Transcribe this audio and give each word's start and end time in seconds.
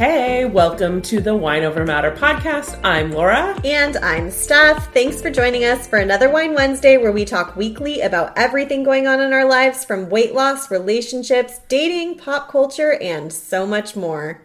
Hey, 0.00 0.46
welcome 0.46 1.02
to 1.02 1.20
the 1.20 1.34
Wine 1.34 1.62
Over 1.62 1.84
Matter 1.84 2.10
podcast. 2.10 2.80
I'm 2.82 3.12
Laura. 3.12 3.54
And 3.66 3.98
I'm 3.98 4.30
Steph. 4.30 4.94
Thanks 4.94 5.20
for 5.20 5.30
joining 5.30 5.66
us 5.66 5.86
for 5.86 5.98
another 5.98 6.30
Wine 6.30 6.54
Wednesday 6.54 6.96
where 6.96 7.12
we 7.12 7.26
talk 7.26 7.54
weekly 7.54 8.00
about 8.00 8.32
everything 8.34 8.82
going 8.82 9.06
on 9.06 9.20
in 9.20 9.34
our 9.34 9.44
lives 9.44 9.84
from 9.84 10.08
weight 10.08 10.32
loss, 10.32 10.70
relationships, 10.70 11.60
dating, 11.68 12.16
pop 12.16 12.50
culture, 12.50 12.94
and 12.94 13.30
so 13.30 13.66
much 13.66 13.94
more. 13.94 14.40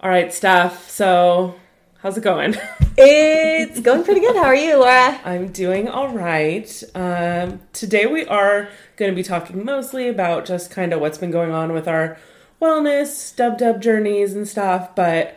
All 0.00 0.08
right, 0.08 0.32
Steph. 0.32 0.88
So, 0.88 1.56
how's 1.98 2.16
it 2.16 2.24
going? 2.24 2.56
It's 2.96 3.80
going 3.80 4.04
pretty 4.04 4.20
good. 4.20 4.36
How 4.36 4.44
are 4.44 4.54
you, 4.54 4.78
Laura? 4.78 5.20
I'm 5.24 5.48
doing 5.48 5.88
all 5.88 6.10
right. 6.10 6.82
Um, 6.94 7.60
today, 7.72 8.06
we 8.06 8.24
are 8.26 8.68
going 8.96 9.10
to 9.10 9.16
be 9.16 9.24
talking 9.24 9.62
mostly 9.62 10.08
about 10.08 10.46
just 10.46 10.70
kind 10.70 10.92
of 10.92 11.00
what's 11.00 11.18
been 11.18 11.32
going 11.32 11.50
on 11.50 11.72
with 11.72 11.88
our 11.88 12.16
wellness, 12.64 13.34
dub 13.36 13.58
dub 13.58 13.82
journeys, 13.82 14.34
and 14.34 14.48
stuff. 14.48 14.94
But 14.94 15.36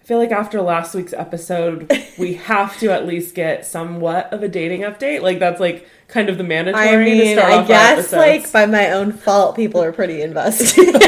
I 0.00 0.04
feel 0.04 0.18
like 0.18 0.32
after 0.32 0.60
last 0.60 0.94
week's 0.94 1.12
episode, 1.12 1.90
we 2.18 2.34
have 2.34 2.78
to 2.80 2.90
at 2.90 3.06
least 3.06 3.34
get 3.34 3.64
somewhat 3.64 4.32
of 4.32 4.42
a 4.42 4.48
dating 4.48 4.82
update. 4.82 5.22
Like, 5.22 5.38
that's 5.38 5.60
like 5.60 5.88
kind 6.08 6.28
of 6.28 6.36
the 6.38 6.44
mandatory 6.44 6.86
I 6.86 6.96
to 6.96 7.04
mean, 7.04 7.36
start 7.38 7.52
I 7.52 7.56
off 7.56 7.68
guess 7.68 8.12
like 8.12 8.52
by 8.52 8.66
my 8.66 8.90
own 8.90 9.12
fault, 9.12 9.56
people 9.56 9.82
are 9.82 9.92
pretty 9.92 10.20
invested. 10.20 10.74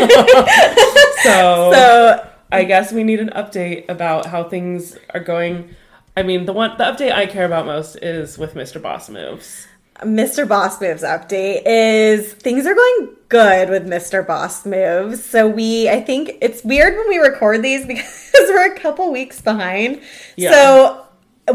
so, 1.22 1.72
so 1.72 2.31
I 2.50 2.64
guess 2.64 2.92
we 2.92 3.05
need 3.05 3.20
an 3.20 3.31
update 3.31 3.89
about 3.89 4.27
how 4.27 4.48
things 4.48 4.97
are 5.12 5.20
going. 5.20 5.75
I 6.17 6.22
mean, 6.22 6.47
the 6.47 6.53
one 6.53 6.77
the 6.78 6.84
update 6.84 7.12
I 7.12 7.27
care 7.27 7.44
about 7.44 7.67
most 7.67 7.97
is 7.97 8.39
with 8.39 8.55
Mr. 8.55 8.81
Boss 8.81 9.11
Moves. 9.11 9.67
Mr. 10.02 10.47
Boss 10.47 10.80
Moves 10.80 11.02
update 11.02 11.62
is 11.64 12.33
things 12.34 12.66
are 12.66 12.75
going 12.75 13.16
good 13.28 13.70
with 13.70 13.86
Mr. 13.86 14.27
Boss 14.27 14.66
Moves. 14.66 15.25
So 15.25 15.48
we, 15.48 15.88
I 15.88 16.00
think 16.00 16.33
it's 16.41 16.62
weird 16.64 16.97
when 16.97 17.08
we 17.08 17.19
record 17.19 17.62
these 17.62 17.86
because 17.86 18.33
we're 18.34 18.72
a 18.75 18.78
couple 18.78 19.11
weeks 19.11 19.41
behind. 19.41 20.00
Yeah. 20.36 20.50
So 20.53 21.06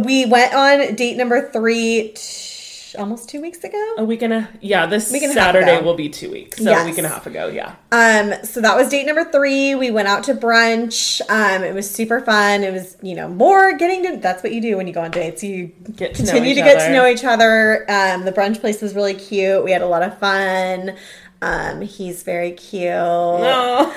we 0.03 0.25
went 0.25 0.53
on 0.53 0.95
date 0.95 1.17
number 1.17 1.49
three 1.51 2.13
t- 2.15 2.60
almost 2.95 3.29
two 3.29 3.41
weeks 3.41 3.63
ago. 3.63 3.93
A 3.97 4.03
week 4.03 4.21
and 4.21 4.33
a 4.33 4.49
yeah, 4.61 4.85
this 4.85 5.11
Week 5.11 5.23
and 5.23 5.33
Saturday 5.33 5.81
will 5.81 5.95
be 5.95 6.09
two 6.09 6.31
weeks. 6.31 6.57
So 6.57 6.71
a 6.71 6.85
week 6.85 6.97
and 6.97 7.05
a 7.05 7.09
half 7.09 7.25
ago, 7.27 7.47
yeah. 7.47 7.75
Um, 7.91 8.33
so 8.45 8.61
that 8.61 8.75
was 8.77 8.89
date 8.89 9.05
number 9.05 9.23
three. 9.23 9.75
We 9.75 9.91
went 9.91 10.07
out 10.07 10.23
to 10.25 10.33
brunch. 10.33 11.21
Um, 11.29 11.63
it 11.63 11.73
was 11.73 11.89
super 11.89 12.21
fun. 12.21 12.63
It 12.63 12.71
was, 12.73 12.97
you 13.01 13.15
know, 13.15 13.27
more 13.27 13.73
getting 13.77 14.03
to 14.03 14.17
that's 14.17 14.43
what 14.43 14.53
you 14.53 14.61
do 14.61 14.77
when 14.77 14.87
you 14.87 14.93
go 14.93 15.01
on 15.01 15.11
dates. 15.11 15.43
You 15.43 15.67
Get 15.95 16.15
to 16.15 16.23
know 16.23 16.31
continue 16.31 16.51
each 16.51 16.57
to 16.57 16.63
get 16.63 16.77
other. 16.77 16.85
to 16.87 16.93
know 16.93 17.07
each 17.07 17.23
other. 17.23 17.85
Um, 17.89 18.25
the 18.25 18.31
brunch 18.31 18.59
place 18.61 18.81
was 18.81 18.93
really 18.95 19.13
cute. 19.15 19.63
We 19.63 19.71
had 19.71 19.81
a 19.81 19.87
lot 19.87 20.03
of 20.03 20.17
fun. 20.19 20.95
Um, 21.43 21.81
he's 21.81 22.21
very 22.23 22.51
cute. 22.51 22.83
No. 22.91 23.91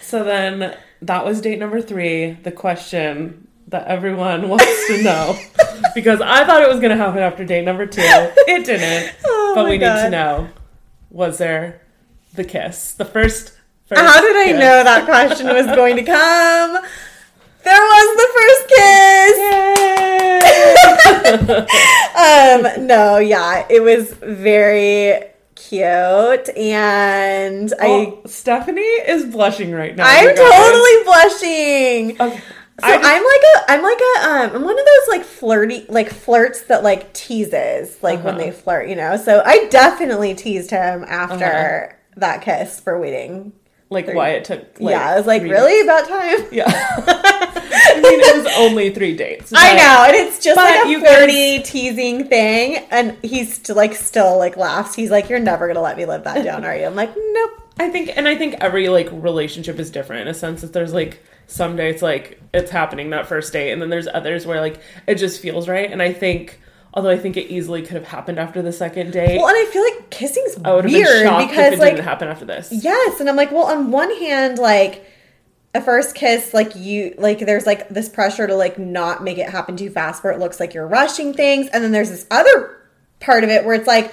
So 0.00 0.22
then 0.24 0.76
that 1.02 1.24
was 1.24 1.40
date 1.40 1.58
number 1.58 1.80
three. 1.82 2.32
The 2.32 2.52
question 2.52 3.45
that 3.68 3.86
everyone 3.88 4.48
wants 4.54 4.86
to 4.88 5.02
know. 5.02 5.36
because 5.94 6.20
I 6.20 6.44
thought 6.44 6.62
it 6.62 6.68
was 6.68 6.80
gonna 6.80 6.96
happen 6.96 7.20
after 7.22 7.44
date 7.44 7.64
number 7.64 7.86
two. 7.86 8.00
It 8.02 8.64
didn't. 8.66 9.14
Oh 9.28 9.52
but 9.62 9.66
we 9.66 9.78
need 9.78 9.86
to 9.86 10.10
know. 10.10 10.48
Was 11.10 11.38
there 11.38 11.80
the 12.34 12.44
kiss? 12.44 12.92
The 12.92 13.06
first, 13.06 13.52
first 13.86 13.98
How 14.00 14.20
did 14.20 14.36
I 14.36 14.52
know 14.52 14.84
that 14.84 15.04
question 15.06 15.46
was 15.46 15.64
going 15.66 15.96
to 15.96 16.02
come? 16.02 16.72
There 17.64 17.80
was 17.80 18.16
the 18.20 18.28
first 18.36 18.68
kiss. 18.68 19.38
um, 22.76 22.86
no, 22.86 23.16
yeah, 23.18 23.66
it 23.70 23.82
was 23.82 24.12
very 24.14 25.22
cute, 25.54 26.48
and 26.56 27.72
I, 27.80 27.86
Oh, 27.86 28.20
Stephanie 28.26 28.82
is 28.82 29.24
blushing 29.24 29.72
right 29.72 29.96
now. 29.96 30.04
I'm 30.06 30.36
totally 30.36 31.04
blushing. 31.04 32.20
Okay. 32.20 32.40
So 32.78 32.86
I 32.86 32.94
I'm 32.94 33.24
like 33.24 33.42
a, 33.56 33.72
I'm 33.72 33.82
like 33.82 34.00
a, 34.00 34.28
um, 34.28 34.56
I'm 34.56 34.64
one 34.64 34.78
of 34.78 34.84
those 34.84 35.08
like 35.16 35.24
flirty, 35.24 35.86
like 35.88 36.10
flirts 36.10 36.62
that 36.64 36.82
like 36.82 37.12
teases, 37.14 38.02
like 38.02 38.22
when 38.22 38.34
Uh-huh. 38.34 38.44
they 38.44 38.50
flirt, 38.50 38.88
you 38.88 38.96
know. 38.96 39.16
So 39.16 39.42
I 39.44 39.66
definitely 39.68 40.34
teased 40.34 40.70
him 40.70 41.04
after 41.08 41.44
Uh-huh. 41.90 41.96
that 42.18 42.42
kiss 42.42 42.78
for 42.80 42.98
waiting. 43.00 43.52
like 43.88 44.12
why 44.12 44.30
it 44.30 44.44
took. 44.44 44.80
Like, 44.80 44.90
yeah, 44.92 45.10
I 45.10 45.16
was 45.16 45.26
like, 45.26 45.42
three 45.42 45.50
really 45.52 45.80
about 45.80 46.08
time. 46.08 46.48
Yeah. 46.52 46.64
I 46.68 48.00
mean, 48.02 48.20
it 48.20 48.44
was 48.44 48.52
only 48.58 48.90
three 48.90 49.16
dates. 49.16 49.52
I 49.54 49.74
know, 49.76 50.04
and 50.08 50.16
it's 50.16 50.42
just 50.42 50.56
but 50.56 50.64
like 50.64 50.86
a 50.96 51.00
guys- 51.00 51.14
flirty, 51.16 51.62
teasing 51.62 52.26
thing, 52.28 52.84
and 52.90 53.16
he's 53.22 53.68
like 53.70 53.94
still 53.94 54.38
like 54.38 54.56
laughs. 54.56 54.94
He's 54.94 55.10
like, 55.10 55.28
"You're 55.30 55.38
never 55.38 55.66
gonna 55.68 55.80
let 55.82 55.96
me 55.96 56.04
live 56.04 56.24
that 56.24 56.42
down, 56.44 56.64
are 56.64 56.76
you?" 56.76 56.84
I'm 56.84 56.96
like, 56.96 57.10
"Nope." 57.16 57.50
I 57.78 57.88
think, 57.90 58.10
and 58.16 58.26
I 58.26 58.34
think 58.36 58.56
every 58.60 58.88
like 58.88 59.08
relationship 59.12 59.78
is 59.78 59.90
different 59.90 60.22
in 60.22 60.28
a 60.28 60.34
sense 60.34 60.62
that 60.62 60.72
there's 60.72 60.92
like 60.92 61.22
some 61.46 61.76
dates 61.76 62.02
like 62.02 62.40
it's 62.52 62.70
happening 62.70 63.10
that 63.10 63.26
first 63.26 63.52
date, 63.52 63.72
and 63.72 63.80
then 63.80 63.90
there's 63.90 64.08
others 64.08 64.46
where 64.46 64.60
like 64.60 64.80
it 65.06 65.16
just 65.16 65.40
feels 65.40 65.68
right. 65.68 65.90
And 65.90 66.02
I 66.02 66.12
think, 66.12 66.60
although 66.94 67.10
I 67.10 67.18
think 67.18 67.36
it 67.36 67.50
easily 67.50 67.82
could 67.82 67.92
have 67.92 68.08
happened 68.08 68.38
after 68.38 68.62
the 68.62 68.72
second 68.72 69.12
date, 69.12 69.38
Well, 69.38 69.48
and 69.48 69.56
I 69.56 69.70
feel 69.70 69.82
like 69.82 70.10
kissing's 70.10 70.56
I 70.64 70.74
would 70.74 70.84
weird 70.86 71.24
because 71.48 71.74
it 71.74 71.78
like 71.78 71.94
didn't 71.94 72.04
happen 72.04 72.28
after 72.28 72.44
this. 72.44 72.70
Yes, 72.72 73.20
and 73.20 73.28
I'm 73.28 73.36
like, 73.36 73.52
well, 73.52 73.66
on 73.66 73.90
one 73.90 74.14
hand, 74.18 74.58
like 74.58 75.06
a 75.74 75.80
first 75.80 76.14
kiss, 76.14 76.54
like 76.54 76.74
you, 76.74 77.14
like 77.18 77.40
there's 77.40 77.66
like 77.66 77.88
this 77.88 78.08
pressure 78.08 78.46
to 78.46 78.54
like 78.54 78.78
not 78.78 79.22
make 79.22 79.38
it 79.38 79.48
happen 79.48 79.76
too 79.76 79.90
fast, 79.90 80.24
where 80.24 80.32
it 80.32 80.38
looks 80.38 80.58
like 80.58 80.74
you're 80.74 80.86
rushing 80.86 81.32
things, 81.32 81.68
and 81.68 81.84
then 81.84 81.92
there's 81.92 82.10
this 82.10 82.26
other 82.30 82.76
part 83.20 83.44
of 83.44 83.50
it 83.50 83.64
where 83.64 83.74
it's 83.74 83.86
like, 83.86 84.12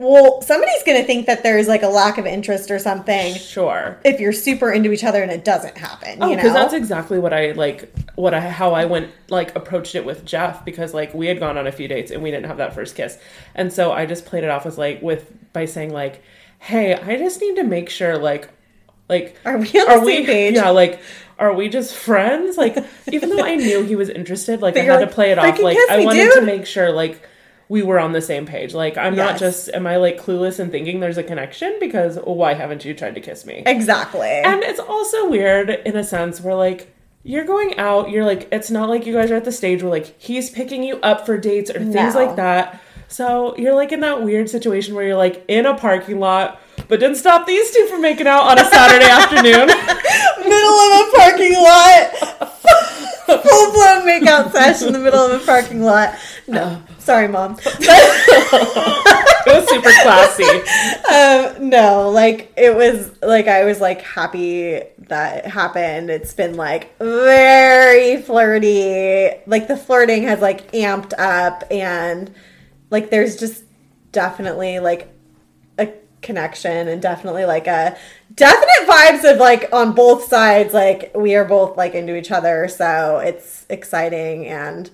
well, 0.00 0.40
somebody's 0.40 0.82
gonna 0.84 1.04
think 1.04 1.26
that 1.26 1.42
there's 1.42 1.68
like 1.68 1.82
a 1.82 1.86
lack 1.88 2.16
of 2.16 2.24
interest 2.24 2.70
or 2.70 2.78
something 2.78 3.34
Sure. 3.34 3.98
if 4.02 4.18
you're 4.18 4.32
super 4.32 4.72
into 4.72 4.92
each 4.92 5.04
other 5.04 5.22
and 5.22 5.30
it 5.30 5.44
doesn't 5.44 5.76
happen. 5.76 6.16
Oh, 6.22 6.30
you 6.30 6.36
because 6.36 6.54
know, 6.54 6.60
that's 6.60 6.72
exactly 6.72 7.18
what 7.18 7.34
I 7.34 7.52
like. 7.52 7.92
What 8.14 8.32
I 8.32 8.40
how 8.40 8.72
I 8.72 8.86
went 8.86 9.10
like 9.28 9.54
approached 9.54 9.94
it 9.94 10.06
with 10.06 10.24
Jeff 10.24 10.64
because 10.64 10.94
like 10.94 11.12
we 11.12 11.26
had 11.26 11.38
gone 11.38 11.58
on 11.58 11.66
a 11.66 11.72
few 11.72 11.86
dates 11.86 12.10
and 12.10 12.22
we 12.22 12.30
didn't 12.30 12.46
have 12.46 12.56
that 12.56 12.74
first 12.74 12.96
kiss, 12.96 13.18
and 13.54 13.70
so 13.70 13.92
I 13.92 14.06
just 14.06 14.24
played 14.24 14.42
it 14.42 14.48
off 14.48 14.64
as 14.64 14.78
like 14.78 15.02
with 15.02 15.30
by 15.52 15.66
saying 15.66 15.92
like, 15.92 16.22
"Hey, 16.60 16.94
I 16.94 17.16
just 17.16 17.38
need 17.42 17.56
to 17.56 17.62
make 17.64 17.90
sure 17.90 18.16
like, 18.16 18.48
like 19.10 19.36
Are 19.44 19.58
we 19.58 19.66
on 19.68 20.00
the 20.00 20.04
same 20.06 20.24
page? 20.26 20.54
Yeah, 20.54 20.70
like." 20.70 21.00
Are 21.38 21.54
we 21.54 21.70
just 21.70 21.94
friends? 21.94 22.58
Like, 22.58 22.76
even 23.10 23.30
though 23.30 23.42
I 23.42 23.54
knew 23.54 23.82
he 23.82 23.96
was 23.96 24.10
interested, 24.10 24.60
like 24.60 24.76
I 24.76 24.80
But 24.80 24.84
you're 24.84 24.98
had 24.98 25.08
to 25.08 25.14
play 25.14 25.30
it 25.30 25.38
off. 25.38 25.58
Like 25.58 25.78
I 25.88 25.96
me, 25.96 26.04
wanted 26.04 26.32
to 26.34 26.42
make 26.42 26.66
sure, 26.66 26.92
like 26.92 27.22
we 27.70 27.82
were 27.82 27.98
on 28.00 28.12
the 28.12 28.20
same 28.20 28.44
page. 28.46 28.74
Like 28.74 28.98
I'm 28.98 29.14
not 29.16 29.38
just, 29.38 29.68
am 29.72 29.86
I 29.86 29.96
like 29.96 30.20
clueless 30.20 30.58
and 30.58 30.70
thinking 30.72 30.98
there's 31.00 31.16
a 31.18 31.22
connection? 31.22 31.76
Because 31.80 32.18
why 32.24 32.52
haven't 32.54 32.84
you 32.84 32.92
tried 32.92 33.14
to 33.14 33.20
kiss 33.20 33.46
me? 33.46 33.62
exactly. 33.64 34.28
And 34.28 34.62
it's 34.62 34.80
also 34.80 35.28
weird 35.30 35.70
in 35.70 35.96
a 35.96 36.02
sense 36.04 36.40
where 36.40 36.56
like 36.56 36.92
you're 37.22 37.44
going 37.44 37.78
out, 37.78 38.10
you're 38.10 38.24
like 38.26 38.48
it's 38.50 38.70
not 38.70 38.88
like 38.88 39.06
you 39.06 39.12
guys 39.14 39.30
are 39.30 39.36
at 39.36 39.44
the 39.44 39.52
stage 39.52 39.82
where 39.82 39.90
like 39.90 40.20
he's 40.20 40.50
picking 40.50 40.82
you 40.82 40.96
up 41.00 41.24
for 41.24 41.38
dates 41.38 41.70
or 41.70 41.74
things 41.78 42.14
No. 42.14 42.26
like 42.26 42.36
that. 42.36 42.80
So 43.08 43.56
you're 43.56 43.74
like 43.74 43.92
in 43.92 44.00
that 44.00 44.22
weird 44.22 44.48
situation 44.50 44.94
where 44.94 45.04
you're 45.06 45.16
like 45.16 45.44
in 45.48 45.64
a 45.66 45.74
parking 45.74 46.18
lot, 46.18 46.60
but 46.88 46.98
didn't 47.00 47.16
stop 47.16 47.46
these 47.46 47.70
two 47.72 47.86
from 47.86 48.02
making 48.02 48.26
out 48.26 48.42
on 48.50 48.58
a 48.58 48.64
Saturday 48.68 49.04
afternoon. 49.10 49.66
middle 49.68 50.78
of 50.86 51.08
a 51.08 51.10
parking 51.16 51.54
lot. 51.54 52.56
Full 53.30 53.72
blown 53.72 54.06
makeout 54.08 54.50
session 54.50 54.88
in 54.88 54.92
the 54.94 54.98
middle 54.98 55.20
of 55.24 55.40
a 55.40 55.44
parking 55.44 55.82
lot. 55.82 56.14
No, 56.48 56.62
uh, 56.62 56.78
sorry, 57.00 57.28
mom. 57.28 57.58
It 59.46 59.56
was 59.56 59.68
super 59.70 59.90
classy. 60.02 60.44
um, 61.10 61.70
no, 61.70 62.10
like 62.10 62.52
it 62.56 62.74
was 62.74 63.10
like 63.22 63.48
I 63.48 63.64
was 63.64 63.80
like 63.80 64.02
happy 64.02 64.82
that 65.08 65.46
it 65.46 65.50
happened. 65.50 66.10
It's 66.10 66.34
been 66.34 66.56
like 66.56 66.96
very 66.98 68.20
flirty. 68.22 69.30
Like 69.46 69.66
the 69.66 69.76
flirting 69.76 70.24
has 70.24 70.40
like 70.40 70.70
amped 70.72 71.14
up, 71.18 71.64
and 71.70 72.32
like 72.90 73.10
there's 73.10 73.36
just 73.36 73.64
definitely 74.12 74.78
like 74.78 75.12
a 75.78 75.92
connection 76.20 76.88
and 76.88 77.00
definitely 77.00 77.46
like 77.46 77.66
a 77.66 77.96
definite 78.34 78.88
vibes 78.88 79.30
of 79.32 79.38
like 79.38 79.72
on 79.72 79.94
both 79.94 80.24
sides. 80.24 80.74
Like 80.74 81.12
we 81.14 81.34
are 81.34 81.46
both 81.46 81.76
like 81.78 81.94
into 81.94 82.14
each 82.14 82.30
other, 82.30 82.68
so 82.68 83.18
it's 83.18 83.64
exciting 83.70 84.46
and 84.46 84.90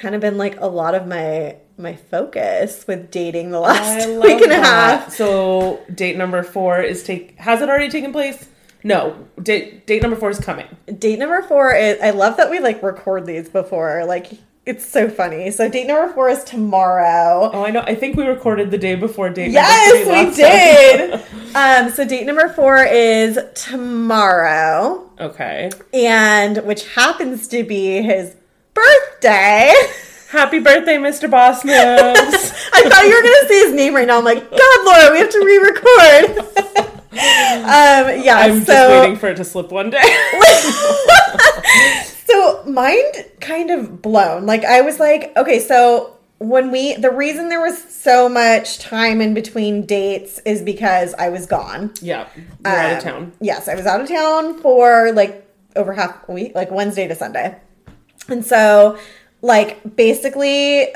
kind 0.00 0.14
of 0.14 0.20
been 0.20 0.38
like 0.38 0.58
a 0.60 0.66
lot 0.66 0.94
of 0.94 1.06
my 1.06 1.56
my 1.76 1.94
focus 1.94 2.86
with 2.86 3.10
dating 3.10 3.50
the 3.50 3.60
last 3.60 4.08
week 4.22 4.42
and 4.42 4.52
a 4.52 4.56
half. 4.56 5.12
So 5.12 5.80
date 5.94 6.16
number 6.16 6.42
four 6.42 6.80
is 6.80 7.02
take. 7.02 7.38
Has 7.38 7.60
it 7.60 7.68
already 7.68 7.88
taken 7.90 8.12
place? 8.12 8.48
No. 8.82 9.26
Date 9.40 9.86
date 9.86 10.02
number 10.02 10.16
four 10.16 10.30
is 10.30 10.40
coming. 10.40 10.66
Date 10.98 11.18
number 11.18 11.42
four 11.42 11.74
is 11.74 12.00
I 12.00 12.10
love 12.10 12.36
that 12.38 12.50
we 12.50 12.60
like 12.60 12.82
record 12.82 13.26
these 13.26 13.48
before. 13.48 14.04
Like 14.06 14.32
it's 14.66 14.86
so 14.86 15.08
funny. 15.08 15.50
So 15.50 15.68
date 15.68 15.86
number 15.86 16.12
four 16.12 16.28
is 16.28 16.44
tomorrow. 16.44 17.50
Oh, 17.52 17.64
I 17.64 17.70
know. 17.70 17.80
I 17.80 17.94
think 17.94 18.16
we 18.16 18.26
recorded 18.26 18.70
the 18.70 18.78
day 18.78 18.94
before 18.94 19.30
date. 19.30 19.50
Yes, 19.50 20.06
we 20.06 20.34
did. 20.36 21.14
um, 21.54 21.90
so 21.90 22.06
date 22.06 22.26
number 22.26 22.48
four 22.48 22.76
is 22.84 23.38
tomorrow, 23.54 25.10
okay. 25.18 25.70
and 25.92 26.58
which 26.58 26.86
happens 26.88 27.48
to 27.48 27.64
be 27.64 28.02
his 28.02 28.36
birthday. 28.84 29.72
Happy 30.30 30.60
birthday, 30.60 30.96
Mr. 30.96 31.28
Boss 31.30 31.64
Moves. 31.64 31.74
I 31.74 32.88
thought 32.88 33.04
you 33.04 33.16
were 33.16 33.22
gonna 33.22 33.48
say 33.48 33.64
his 33.66 33.74
name 33.74 33.94
right 33.94 34.06
now. 34.06 34.18
I'm 34.18 34.24
like, 34.24 34.48
God, 34.48 34.84
Laura, 34.84 35.10
we 35.12 35.18
have 35.18 35.30
to 35.30 35.44
re-record. 35.44 36.38
um, 37.12 38.22
yeah. 38.24 38.36
I'm 38.38 38.60
so 38.60 38.72
just 38.72 38.90
waiting 38.90 39.16
for 39.16 39.26
it 39.28 39.36
to 39.38 39.44
slip 39.44 39.72
one 39.72 39.90
day. 39.90 40.00
so 42.26 42.62
mind 42.64 43.26
kind 43.40 43.70
of 43.70 44.00
blown. 44.02 44.46
Like 44.46 44.64
I 44.64 44.80
was 44.82 45.00
like, 45.00 45.36
okay, 45.36 45.58
so 45.58 46.16
when 46.38 46.70
we 46.70 46.94
the 46.94 47.10
reason 47.10 47.48
there 47.48 47.60
was 47.60 47.82
so 47.82 48.28
much 48.28 48.78
time 48.78 49.20
in 49.20 49.34
between 49.34 49.84
dates 49.84 50.38
is 50.46 50.62
because 50.62 51.12
I 51.14 51.28
was 51.28 51.46
gone. 51.46 51.92
yeah, 52.00 52.28
you're 52.64 52.72
out 52.72 52.90
of 52.92 52.96
Um, 52.98 53.02
town. 53.02 53.32
Yes, 53.40 53.66
I 53.68 53.74
was 53.74 53.84
out 53.86 54.00
of 54.00 54.08
town 54.08 54.58
for 54.60 55.10
like 55.12 55.44
over 55.76 55.92
half 55.92 56.28
a 56.28 56.32
week, 56.32 56.52
like 56.54 56.70
Wednesday 56.70 57.08
to 57.08 57.14
Sunday. 57.16 57.56
And 58.30 58.44
so, 58.44 58.98
like, 59.42 59.96
basically, 59.96 60.88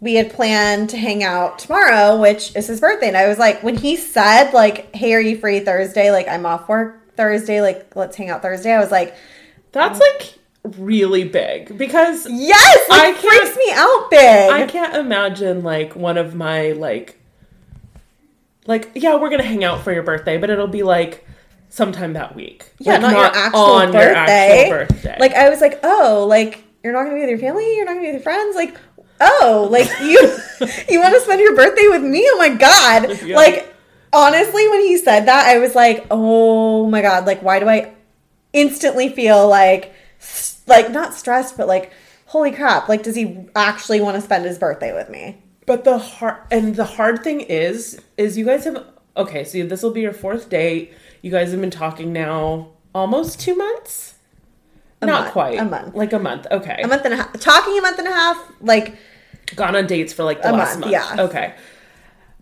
we 0.00 0.14
had 0.14 0.32
planned 0.32 0.90
to 0.90 0.96
hang 0.96 1.22
out 1.22 1.58
tomorrow, 1.58 2.20
which 2.20 2.54
is 2.56 2.66
his 2.66 2.80
birthday. 2.80 3.08
And 3.08 3.16
I 3.16 3.28
was 3.28 3.38
like, 3.38 3.62
when 3.62 3.76
he 3.76 3.96
said, 3.96 4.52
like, 4.52 4.94
hey, 4.94 5.14
are 5.14 5.20
you 5.20 5.38
free 5.38 5.60
Thursday? 5.60 6.10
Like, 6.10 6.28
I'm 6.28 6.44
off 6.44 6.68
work 6.68 7.14
Thursday. 7.16 7.60
Like, 7.60 7.94
let's 7.96 8.16
hang 8.16 8.30
out 8.30 8.42
Thursday. 8.42 8.72
I 8.72 8.80
was 8.80 8.90
like, 8.90 9.14
That's 9.72 10.00
oh. 10.00 10.12
like 10.18 10.38
really 10.78 11.24
big 11.24 11.76
because 11.76 12.26
yes, 12.30 12.88
like, 12.88 13.00
I 13.00 13.12
can't- 13.12 13.18
freaks 13.42 13.56
me 13.56 13.72
out 13.72 14.10
big. 14.10 14.50
I 14.50 14.66
can't 14.66 14.94
imagine 14.96 15.62
like 15.64 15.96
one 15.96 16.16
of 16.16 16.34
my 16.36 16.72
like 16.72 17.18
like 18.66 18.90
yeah, 18.94 19.16
we're 19.16 19.30
gonna 19.30 19.42
hang 19.42 19.64
out 19.64 19.82
for 19.82 19.92
your 19.92 20.04
birthday, 20.04 20.38
but 20.38 20.50
it'll 20.50 20.68
be 20.68 20.82
like 20.84 21.26
sometime 21.68 22.12
that 22.12 22.36
week. 22.36 22.64
Yeah, 22.78 22.92
Like, 22.92 23.02
not, 23.02 23.12
your 23.12 23.24
actual 23.24 23.60
on 23.60 23.92
birthday. 23.92 24.68
your 24.68 24.82
actual 24.82 24.96
birthday. 24.96 25.16
Like 25.18 25.32
I 25.32 25.48
was 25.50 25.60
like, 25.60 25.80
oh, 25.82 26.26
like 26.28 26.62
you're 26.82 26.92
not 26.92 27.04
gonna 27.04 27.14
be 27.14 27.20
with 27.20 27.30
your 27.30 27.38
family, 27.38 27.76
you're 27.76 27.84
not 27.84 27.92
gonna 27.92 28.00
be 28.02 28.12
with 28.12 28.14
your 28.16 28.22
friends, 28.22 28.56
like 28.56 28.76
oh, 29.20 29.68
like 29.70 29.88
you 30.00 30.18
you 30.94 31.00
want 31.00 31.14
to 31.14 31.20
spend 31.20 31.40
your 31.40 31.54
birthday 31.56 31.88
with 31.88 32.02
me? 32.02 32.26
Oh 32.30 32.38
my 32.38 32.50
god! 32.50 33.18
Yeah. 33.22 33.36
Like 33.36 33.74
honestly, 34.12 34.68
when 34.68 34.80
he 34.80 34.96
said 34.98 35.26
that, 35.26 35.46
I 35.46 35.58
was 35.58 35.74
like, 35.74 36.06
oh 36.10 36.88
my 36.88 37.02
god! 37.02 37.26
Like 37.26 37.42
why 37.42 37.60
do 37.60 37.68
I 37.68 37.92
instantly 38.52 39.08
feel 39.08 39.48
like 39.48 39.94
like 40.66 40.90
not 40.90 41.14
stressed, 41.14 41.56
but 41.56 41.68
like 41.68 41.92
holy 42.26 42.52
crap! 42.52 42.88
Like 42.88 43.02
does 43.02 43.14
he 43.14 43.46
actually 43.54 44.00
want 44.00 44.16
to 44.16 44.20
spend 44.20 44.44
his 44.44 44.58
birthday 44.58 44.92
with 44.92 45.08
me? 45.08 45.42
But 45.66 45.84
the 45.84 45.98
hard 45.98 46.38
and 46.50 46.74
the 46.74 46.84
hard 46.84 47.22
thing 47.22 47.40
is, 47.40 48.00
is 48.16 48.36
you 48.36 48.44
guys 48.44 48.64
have 48.64 48.84
okay. 49.16 49.44
So 49.44 49.64
this 49.64 49.82
will 49.82 49.92
be 49.92 50.00
your 50.00 50.12
fourth 50.12 50.48
date. 50.48 50.92
You 51.22 51.30
guys 51.30 51.52
have 51.52 51.60
been 51.60 51.70
talking 51.70 52.12
now 52.12 52.70
almost 52.94 53.40
two 53.40 53.54
months. 53.54 54.11
Not 55.06 55.20
month, 55.22 55.32
quite 55.32 55.58
a 55.58 55.64
month. 55.64 55.94
like 55.94 56.12
a 56.12 56.18
month. 56.18 56.46
Okay, 56.50 56.80
A 56.82 56.86
month 56.88 57.04
and 57.04 57.14
a 57.14 57.16
half, 57.18 57.32
talking 57.40 57.78
a 57.78 57.82
month 57.82 57.98
and 57.98 58.08
a 58.08 58.12
half, 58.12 58.52
like 58.60 58.96
gone 59.56 59.74
on 59.76 59.86
dates 59.86 60.12
for 60.12 60.24
like 60.24 60.42
the 60.42 60.50
A 60.50 60.52
last 60.52 60.78
month, 60.78 60.92
month. 60.92 60.92
yeah. 60.92 61.22
Okay. 61.24 61.54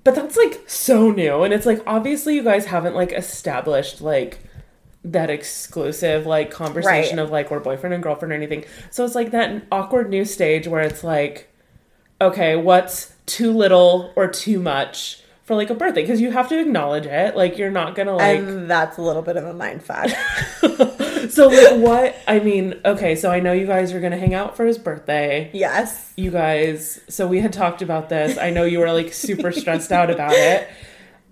But 0.04 0.14
that's 0.14 0.36
like 0.36 0.62
so 0.66 1.10
new. 1.10 1.42
And 1.42 1.52
it's 1.52 1.66
like 1.66 1.82
obviously 1.86 2.34
you 2.36 2.42
guys 2.42 2.66
haven't 2.66 2.94
like 2.94 3.12
established 3.12 4.00
like 4.00 4.38
that 5.04 5.30
exclusive 5.30 6.26
like 6.26 6.50
conversation 6.50 7.16
Right. 7.18 7.22
of 7.24 7.30
like 7.30 7.50
we're 7.50 7.60
boyfriend 7.60 7.94
and 7.94 8.02
girlfriend 8.02 8.32
or 8.32 8.34
anything. 8.36 8.64
So 8.90 9.04
it's 9.04 9.14
like 9.14 9.30
that 9.32 9.62
awkward 9.72 10.08
new 10.10 10.24
stage 10.24 10.66
where 10.68 10.82
it's 10.82 11.02
like, 11.04 11.48
okay, 12.20 12.56
what's 12.56 13.12
too 13.26 13.52
little 13.52 14.12
or 14.16 14.26
too 14.28 14.60
much 14.60 15.22
for 15.50 15.56
like 15.56 15.68
a 15.68 15.74
birthday? 15.74 16.02
Because 16.02 16.20
you 16.20 16.30
have 16.30 16.48
to 16.50 16.60
acknowledge 16.60 17.06
it. 17.06 17.34
Like 17.34 17.58
you're 17.58 17.72
not 17.72 17.96
gonna 17.96 18.14
like 18.14 18.38
and 18.38 18.70
that's 18.70 18.98
a 18.98 19.02
little 19.02 19.20
bit 19.22 19.36
of 19.36 19.44
a 19.44 19.52
mind 19.52 19.82
fuck. 19.82 20.08
So 21.30 21.48
like 21.48 21.76
what 21.76 22.16
I 22.26 22.38
mean, 22.38 22.80
okay, 22.84 23.14
so 23.14 23.30
I 23.30 23.40
know 23.40 23.52
you 23.52 23.66
guys 23.66 23.92
are 23.92 24.00
gonna 24.00 24.16
hang 24.16 24.32
out 24.32 24.56
for 24.56 24.64
his 24.64 24.78
birthday. 24.78 25.50
yes. 25.52 26.12
you 26.16 26.30
guys 26.30 27.00
so 27.08 27.26
we 27.26 27.40
had 27.40 27.52
talked 27.52 27.82
about 27.82 28.08
this 28.08 28.36
i 28.38 28.50
know 28.50 28.64
you 28.64 28.78
were 28.78 28.92
like 28.92 29.12
super 29.12 29.50
stressed 29.52 29.90
out 29.92 30.10
about 30.10 30.32
it 30.32 30.68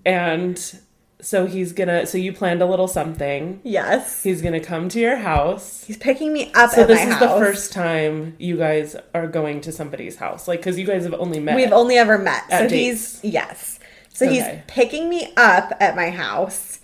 and 0.06 0.78
so 1.20 1.46
he's 1.46 1.72
gonna 1.72 2.06
so 2.06 2.16
you 2.18 2.32
planned 2.32 2.62
a 2.62 2.66
little 2.66 2.86
something 2.88 3.60
Yes. 3.64 4.22
he's 4.22 4.40
gonna 4.42 4.60
come 4.60 4.88
to 4.90 5.00
your 5.00 5.16
house 5.16 5.84
He's 5.84 5.96
picking 5.96 6.32
me 6.32 6.52
up 6.54 6.70
so 6.70 6.82
at 6.82 6.88
this 6.88 7.00
is 7.00 7.08
house. 7.14 7.20
the 7.20 7.28
first 7.28 7.72
time 7.72 8.34
you 8.38 8.56
guys 8.56 8.94
are 9.14 9.26
going 9.26 9.60
to 9.62 9.72
somebody's 9.72 10.16
house 10.16 10.46
like 10.48 10.60
because 10.60 10.78
you 10.78 10.86
guys 10.86 11.04
have 11.04 11.14
only 11.14 11.40
met 11.40 11.56
We've 11.56 11.72
only 11.72 11.96
ever 11.96 12.18
met. 12.18 12.44
So 12.50 12.68
he's 12.68 13.20
yes. 13.24 13.77
So 14.18 14.26
Okay. 14.26 14.34
he's 14.34 14.44
picking 14.66 15.08
me 15.08 15.32
up 15.36 15.72
at 15.78 15.94
my 15.94 16.10
house 16.10 16.80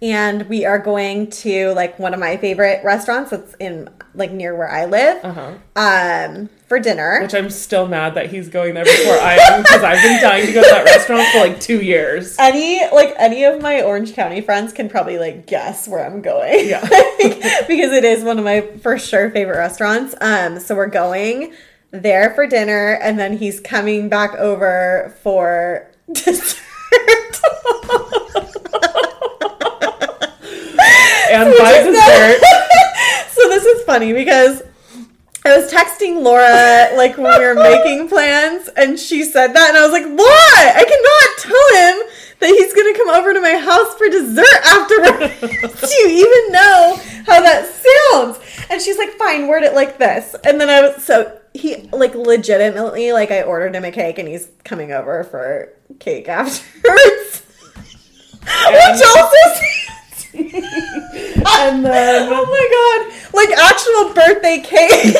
and 0.00 0.42
we 0.48 0.64
are 0.64 0.78
going 0.78 1.28
to 1.30 1.72
like 1.72 1.98
one 1.98 2.14
of 2.14 2.20
my 2.20 2.36
favorite 2.36 2.84
restaurants 2.84 3.30
that's 3.32 3.54
in 3.54 3.88
like 4.14 4.30
near 4.30 4.54
where 4.54 4.70
I 4.70 4.84
live. 4.84 5.24
uh-huh 5.24 5.54
Um 5.74 6.48
for 6.68 6.78
dinner. 6.78 7.20
which 7.22 7.34
i'm 7.34 7.48
still 7.50 7.86
mad 7.88 8.14
that 8.14 8.28
he's 8.30 8.48
going 8.48 8.74
there 8.74 8.84
before 8.84 9.14
i 9.14 9.34
am 9.34 9.62
because 9.62 9.82
i've 9.84 10.02
been 10.02 10.20
dying 10.20 10.44
to 10.46 10.52
go 10.52 10.60
to 10.62 10.68
that 10.68 10.84
restaurant 10.84 11.26
for 11.32 11.38
like 11.38 11.60
two 11.60 11.80
years 11.80 12.36
any 12.40 12.80
like 12.92 13.14
any 13.18 13.42
of 13.44 13.60
my 13.60 13.82
Orange 13.82 14.14
County 14.14 14.40
friends 14.40 14.72
can 14.72 14.88
probably 14.88 15.18
like 15.18 15.46
guess 15.46 15.88
where 15.88 16.04
I'm 16.06 16.20
going. 16.22 16.68
Yeah. 16.68 16.80
because 17.68 17.92
it 17.92 18.04
is 18.04 18.22
one 18.22 18.38
of 18.38 18.44
my 18.44 18.60
for 18.82 18.96
sure 18.98 19.30
favorite 19.30 19.58
restaurants. 19.58 20.14
Um 20.20 20.60
so 20.60 20.74
we're 20.76 20.86
going 20.88 21.52
there 21.92 22.34
for 22.34 22.46
dinner 22.46 22.98
and 23.00 23.18
then 23.18 23.38
he's 23.38 23.58
coming 23.60 24.08
back 24.08 24.34
over 24.34 25.14
for 25.22 25.90
dessert. 26.12 26.60
and 31.30 31.50
Which 31.50 31.58
by 31.58 31.82
dessert. 31.82 32.40
so 33.30 33.48
this 33.48 33.64
is 33.64 33.82
funny 33.84 34.12
because 34.12 34.62
I 35.44 35.56
was 35.56 35.70
texting 35.70 36.22
Laura 36.22 36.90
like 36.96 37.16
when 37.16 37.38
we 37.38 37.44
were 37.44 37.54
making 37.54 38.08
plans, 38.08 38.68
and 38.76 38.98
she 38.98 39.22
said 39.22 39.52
that, 39.52 39.68
and 39.68 39.78
I 39.78 39.82
was 39.82 39.92
like, 39.92 40.06
Laura, 40.06 40.72
I 40.74 40.84
cannot 40.84 41.38
tell 41.38 41.68
him 41.80 42.02
that 42.40 42.48
he's 42.48 42.72
gonna 42.74 42.94
come 42.94 43.10
over 43.10 43.32
to 43.32 43.40
my 43.40 43.56
house 43.56 43.94
for 43.96 44.08
dessert 44.08 44.44
afterwards. 44.64 45.80
Do 45.90 45.96
you 45.96 46.08
even 46.08 46.52
know 46.52 47.00
how 47.26 47.40
that 47.40 47.66
sounds? 48.12 48.38
And 48.70 48.80
she's 48.82 48.98
like, 48.98 49.10
fine, 49.12 49.48
word 49.48 49.62
it 49.62 49.74
like 49.74 49.98
this. 49.98 50.34
And 50.44 50.60
then 50.60 50.68
I 50.68 50.80
was 50.82 51.04
so 51.04 51.40
he 51.54 51.88
like 51.92 52.14
legitimately 52.14 53.12
like 53.12 53.30
I 53.30 53.42
ordered 53.42 53.74
him 53.74 53.84
a 53.84 53.92
cake, 53.92 54.18
and 54.18 54.28
he's 54.28 54.48
coming 54.64 54.92
over 54.92 55.24
for 55.24 55.72
cake 55.98 56.28
afterwards. 56.28 57.42
Which 58.46 59.02
also 59.02 59.36
and 60.38 61.84
then 61.84 62.28
oh 62.30 62.44
my 62.46 62.66
god! 62.72 63.34
Like 63.34 63.50
actual 63.58 64.14
birthday 64.14 64.60
cake. 64.60 65.16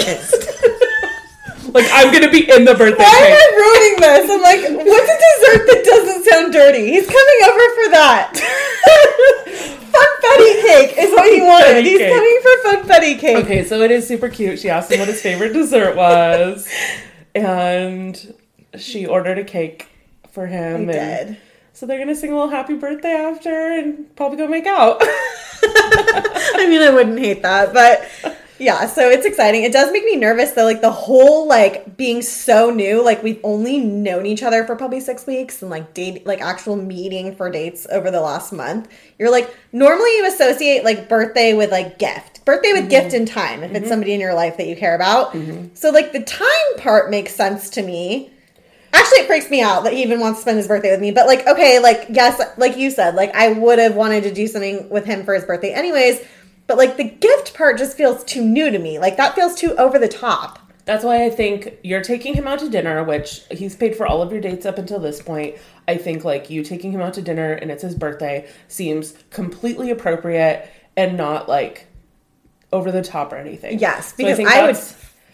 Like 1.72 1.86
i'm 1.92 2.12
gonna 2.12 2.30
be 2.30 2.50
in 2.50 2.64
the 2.64 2.74
birthday 2.74 3.02
Why 3.02 3.26
am 3.26 3.32
I 3.32 3.46
ruining 3.56 4.00
this? 4.00 4.30
I'm 4.30 4.42
like, 4.42 4.60
what's 4.86 5.10
a 5.10 5.18
dessert 5.26 5.66
that 5.66 5.82
doesn't 5.84 6.24
sound 6.24 6.52
dirty? 6.52 6.92
He's 6.92 7.06
coming 7.06 7.40
over 7.44 7.74
for 7.74 7.90
that. 7.90 8.32
funfetti 9.96 10.62
cake 10.62 10.98
is 10.98 11.10
what 11.12 11.32
he 11.32 11.40
wanted. 11.40 11.84
He's 11.84 11.98
cake. 11.98 12.12
coming 12.12 12.40
for 12.42 12.68
funfetti 12.68 13.18
cake. 13.18 13.36
Okay, 13.44 13.64
so 13.64 13.80
it 13.82 13.90
is 13.90 14.06
super 14.06 14.28
cute. 14.28 14.58
She 14.58 14.68
asked 14.68 14.90
him 14.90 14.98
what 14.98 15.08
his 15.08 15.20
favorite 15.22 15.52
dessert 15.52 15.96
was, 15.96 16.68
and 17.34 18.34
she 18.78 19.06
ordered 19.06 19.38
a 19.38 19.44
cake 19.44 19.88
for 20.30 20.46
him. 20.46 20.74
I 20.74 20.78
and 20.78 20.92
did. 20.92 21.38
So 21.72 21.86
they're 21.86 21.98
gonna 21.98 22.14
sing 22.14 22.30
a 22.30 22.34
little 22.34 22.50
happy 22.50 22.74
birthday 22.74 23.12
after, 23.12 23.50
and 23.50 24.14
probably 24.16 24.38
go 24.38 24.48
make 24.48 24.66
out. 24.66 24.98
I 25.02 26.66
mean, 26.68 26.82
I 26.82 26.90
wouldn't 26.90 27.18
hate 27.18 27.42
that, 27.42 27.72
but 27.72 28.35
yeah, 28.58 28.86
so 28.86 29.08
it's 29.10 29.26
exciting. 29.26 29.64
It 29.64 29.72
does 29.72 29.92
make 29.92 30.04
me 30.04 30.16
nervous 30.16 30.52
though, 30.52 30.64
like 30.64 30.80
the 30.80 30.90
whole 30.90 31.46
like 31.46 31.96
being 31.96 32.22
so 32.22 32.70
new. 32.70 33.04
Like 33.04 33.22
we've 33.22 33.40
only 33.44 33.78
known 33.78 34.26
each 34.26 34.42
other 34.42 34.64
for 34.64 34.76
probably 34.76 35.00
six 35.00 35.26
weeks, 35.26 35.62
and 35.62 35.70
like 35.70 35.94
date, 35.94 36.26
like 36.26 36.40
actual 36.40 36.76
meeting 36.76 37.34
for 37.34 37.50
dates 37.50 37.86
over 37.90 38.10
the 38.10 38.20
last 38.20 38.52
month. 38.52 38.88
You're 39.18 39.30
like 39.30 39.54
normally 39.72 40.16
you 40.16 40.26
associate 40.26 40.84
like 40.84 41.08
birthday 41.08 41.54
with 41.54 41.70
like 41.70 41.98
gift, 41.98 42.44
birthday 42.44 42.72
with 42.72 42.88
gift 42.88 43.08
mm-hmm. 43.08 43.16
and 43.16 43.28
time 43.28 43.62
if 43.62 43.70
it's 43.70 43.80
mm-hmm. 43.80 43.88
somebody 43.88 44.14
in 44.14 44.20
your 44.20 44.34
life 44.34 44.56
that 44.56 44.66
you 44.66 44.76
care 44.76 44.94
about. 44.94 45.32
Mm-hmm. 45.32 45.74
So 45.74 45.90
like 45.90 46.12
the 46.12 46.22
time 46.22 46.48
part 46.78 47.10
makes 47.10 47.34
sense 47.34 47.70
to 47.70 47.82
me. 47.82 48.32
Actually, 48.92 49.06
actually 49.06 49.24
it 49.24 49.26
freaks 49.26 49.50
me 49.50 49.60
out 49.60 49.84
that 49.84 49.92
he 49.92 50.02
even 50.02 50.20
wants 50.20 50.38
to 50.38 50.42
spend 50.42 50.56
his 50.56 50.68
birthday 50.68 50.90
with 50.90 51.00
me. 51.00 51.10
But 51.10 51.26
like, 51.26 51.46
okay, 51.46 51.78
like 51.78 52.06
yes, 52.10 52.40
like 52.56 52.76
you 52.76 52.90
said, 52.90 53.14
like 53.14 53.34
I 53.34 53.52
would 53.52 53.78
have 53.78 53.94
wanted 53.94 54.22
to 54.24 54.32
do 54.32 54.46
something 54.46 54.88
with 54.88 55.04
him 55.04 55.24
for 55.24 55.34
his 55.34 55.44
birthday 55.44 55.72
anyways. 55.72 56.20
But 56.66 56.76
like 56.78 56.96
the 56.96 57.04
gift 57.04 57.54
part 57.54 57.78
just 57.78 57.96
feels 57.96 58.24
too 58.24 58.44
new 58.44 58.70
to 58.70 58.78
me. 58.78 58.98
Like 58.98 59.16
that 59.16 59.34
feels 59.34 59.54
too 59.54 59.74
over 59.76 59.98
the 59.98 60.08
top. 60.08 60.58
That's 60.84 61.04
why 61.04 61.24
I 61.24 61.30
think 61.30 61.78
you're 61.82 62.02
taking 62.02 62.34
him 62.34 62.46
out 62.46 62.60
to 62.60 62.68
dinner, 62.68 63.02
which 63.02 63.42
he's 63.50 63.74
paid 63.74 63.96
for 63.96 64.06
all 64.06 64.22
of 64.22 64.30
your 64.30 64.40
dates 64.40 64.64
up 64.66 64.78
until 64.78 65.00
this 65.00 65.20
point. 65.20 65.56
I 65.88 65.96
think 65.96 66.24
like 66.24 66.48
you 66.48 66.62
taking 66.62 66.92
him 66.92 67.00
out 67.00 67.14
to 67.14 67.22
dinner 67.22 67.52
and 67.52 67.70
it's 67.72 67.82
his 67.82 67.94
birthday 67.96 68.48
seems 68.68 69.14
completely 69.30 69.90
appropriate 69.90 70.68
and 70.96 71.16
not 71.16 71.48
like 71.48 71.86
over 72.72 72.92
the 72.92 73.02
top 73.02 73.32
or 73.32 73.36
anything. 73.36 73.78
Yes, 73.78 74.12
because 74.12 74.36
think 74.36 74.48
I, 74.48 74.66
would 74.66 74.78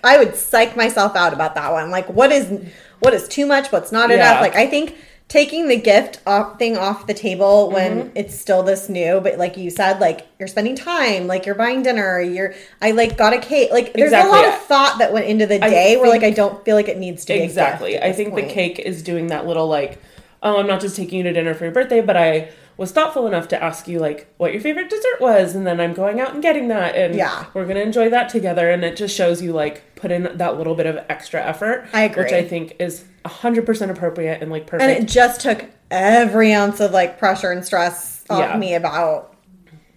I 0.05 0.19
would 0.19 0.37
psych 0.37 0.77
myself 0.77 1.17
out 1.17 1.33
about 1.35 1.55
that 1.55 1.71
one. 1.73 1.91
Like 1.91 2.09
what 2.09 2.33
is 2.33 2.71
what 3.01 3.13
is 3.15 3.29
too 3.29 3.47
much, 3.47 3.71
what's 3.73 3.93
not 3.93 4.09
Yeah. 4.11 4.17
enough? 4.17 4.41
Like 4.41 4.55
I 4.55 4.67
think 4.67 4.97
taking 5.33 5.67
the 5.67 5.77
gift 5.79 6.21
off 6.27 6.59
thing 6.59 6.77
off 6.77 7.07
the 7.07 7.15
table 7.15 7.71
when 7.71 7.93
Mm-hmm. 8.03 8.17
it's 8.17 8.39
still 8.39 8.63
this 8.63 8.91
new, 8.91 9.19
but 9.23 9.39
like 9.39 9.57
you 9.57 9.71
said, 9.71 9.99
like 9.99 10.27
you're 10.39 10.47
spending 10.47 10.77
time, 10.77 11.27
like 11.27 11.47
you're 11.47 11.55
buying 11.55 11.83
dinner, 11.83 12.21
you're 12.21 12.53
I 12.83 12.91
like 12.91 13.17
got 13.17 13.33
a 13.33 13.39
cake. 13.39 13.71
Like 13.73 13.95
there's 13.95 14.13
Exactly. 14.13 14.31
a 14.39 14.43
lot 14.43 14.49
of 14.53 14.61
thought 14.65 14.99
that 14.99 15.11
went 15.15 15.25
into 15.27 15.47
the 15.47 15.65
I 15.65 15.71
day 15.71 15.97
where 15.97 16.11
like 16.11 16.23
I 16.23 16.31
don't 16.31 16.63
feel 16.67 16.77
like 16.77 16.89
it 16.89 16.99
needs 16.99 17.25
to 17.25 17.33
Exactly. 17.35 17.99
I 17.99 18.13
think 18.13 18.33
point. 18.33 18.49
the 18.49 18.53
cake 18.53 18.79
is 18.79 19.03
doing 19.03 19.29
that 19.29 19.47
little 19.47 19.67
like, 19.69 20.03
oh, 20.43 20.61
I'm 20.61 20.67
not 20.67 20.83
just 20.83 20.97
taking 20.97 21.17
you 21.19 21.25
to 21.25 21.33
dinner 21.33 21.55
for 21.55 21.65
your 21.65 21.73
birthday, 21.73 22.03
but 22.03 22.17
I 22.17 22.51
was 22.77 22.91
thoughtful 22.93 23.27
enough 23.27 23.49
to 23.49 23.63
ask 23.63 23.87
you 23.87 23.99
like 23.99 24.33
what 24.39 24.53
your 24.53 24.61
favorite 24.61 24.89
dessert 24.91 25.21
was, 25.21 25.55
and 25.55 25.67
then 25.67 25.81
I'm 25.81 25.93
going 25.93 26.21
out 26.21 26.33
and 26.35 26.43
getting 26.43 26.69
that, 26.69 26.95
and 26.97 27.15
Yeah. 27.15 27.47
we're 27.55 27.67
gonna 27.67 27.81
enjoy 27.81 28.09
that 28.11 28.29
together, 28.29 28.71
and 28.71 28.85
it 28.85 28.97
just 28.97 29.15
shows 29.17 29.41
you 29.43 29.53
like 29.53 29.83
put 29.97 30.11
in 30.11 30.29
that 30.37 30.57
little 30.59 30.75
bit 30.75 30.87
of 30.87 30.99
extra 31.09 31.43
effort. 31.45 31.87
I 31.93 32.03
agree. 32.05 32.25
which 32.25 32.33
I 32.33 32.43
think 32.43 32.77
is 32.79 33.05
hundred 33.25 33.65
percent 33.67 33.91
appropriate 33.91 34.43
and 34.43 34.51
like 34.51 34.67
perfect. 34.67 34.91
and 34.91 35.05
it 35.05 35.09
just 35.09 35.41
took 35.41 35.65
every 35.91 36.53
ounce 36.53 36.81
of 36.81 36.91
like 36.93 37.19
pressure 37.19 37.51
and 37.53 37.65
stress 37.65 38.25
off 38.31 38.39
Yeah. 38.41 38.57
me 38.57 38.75
about 38.75 39.37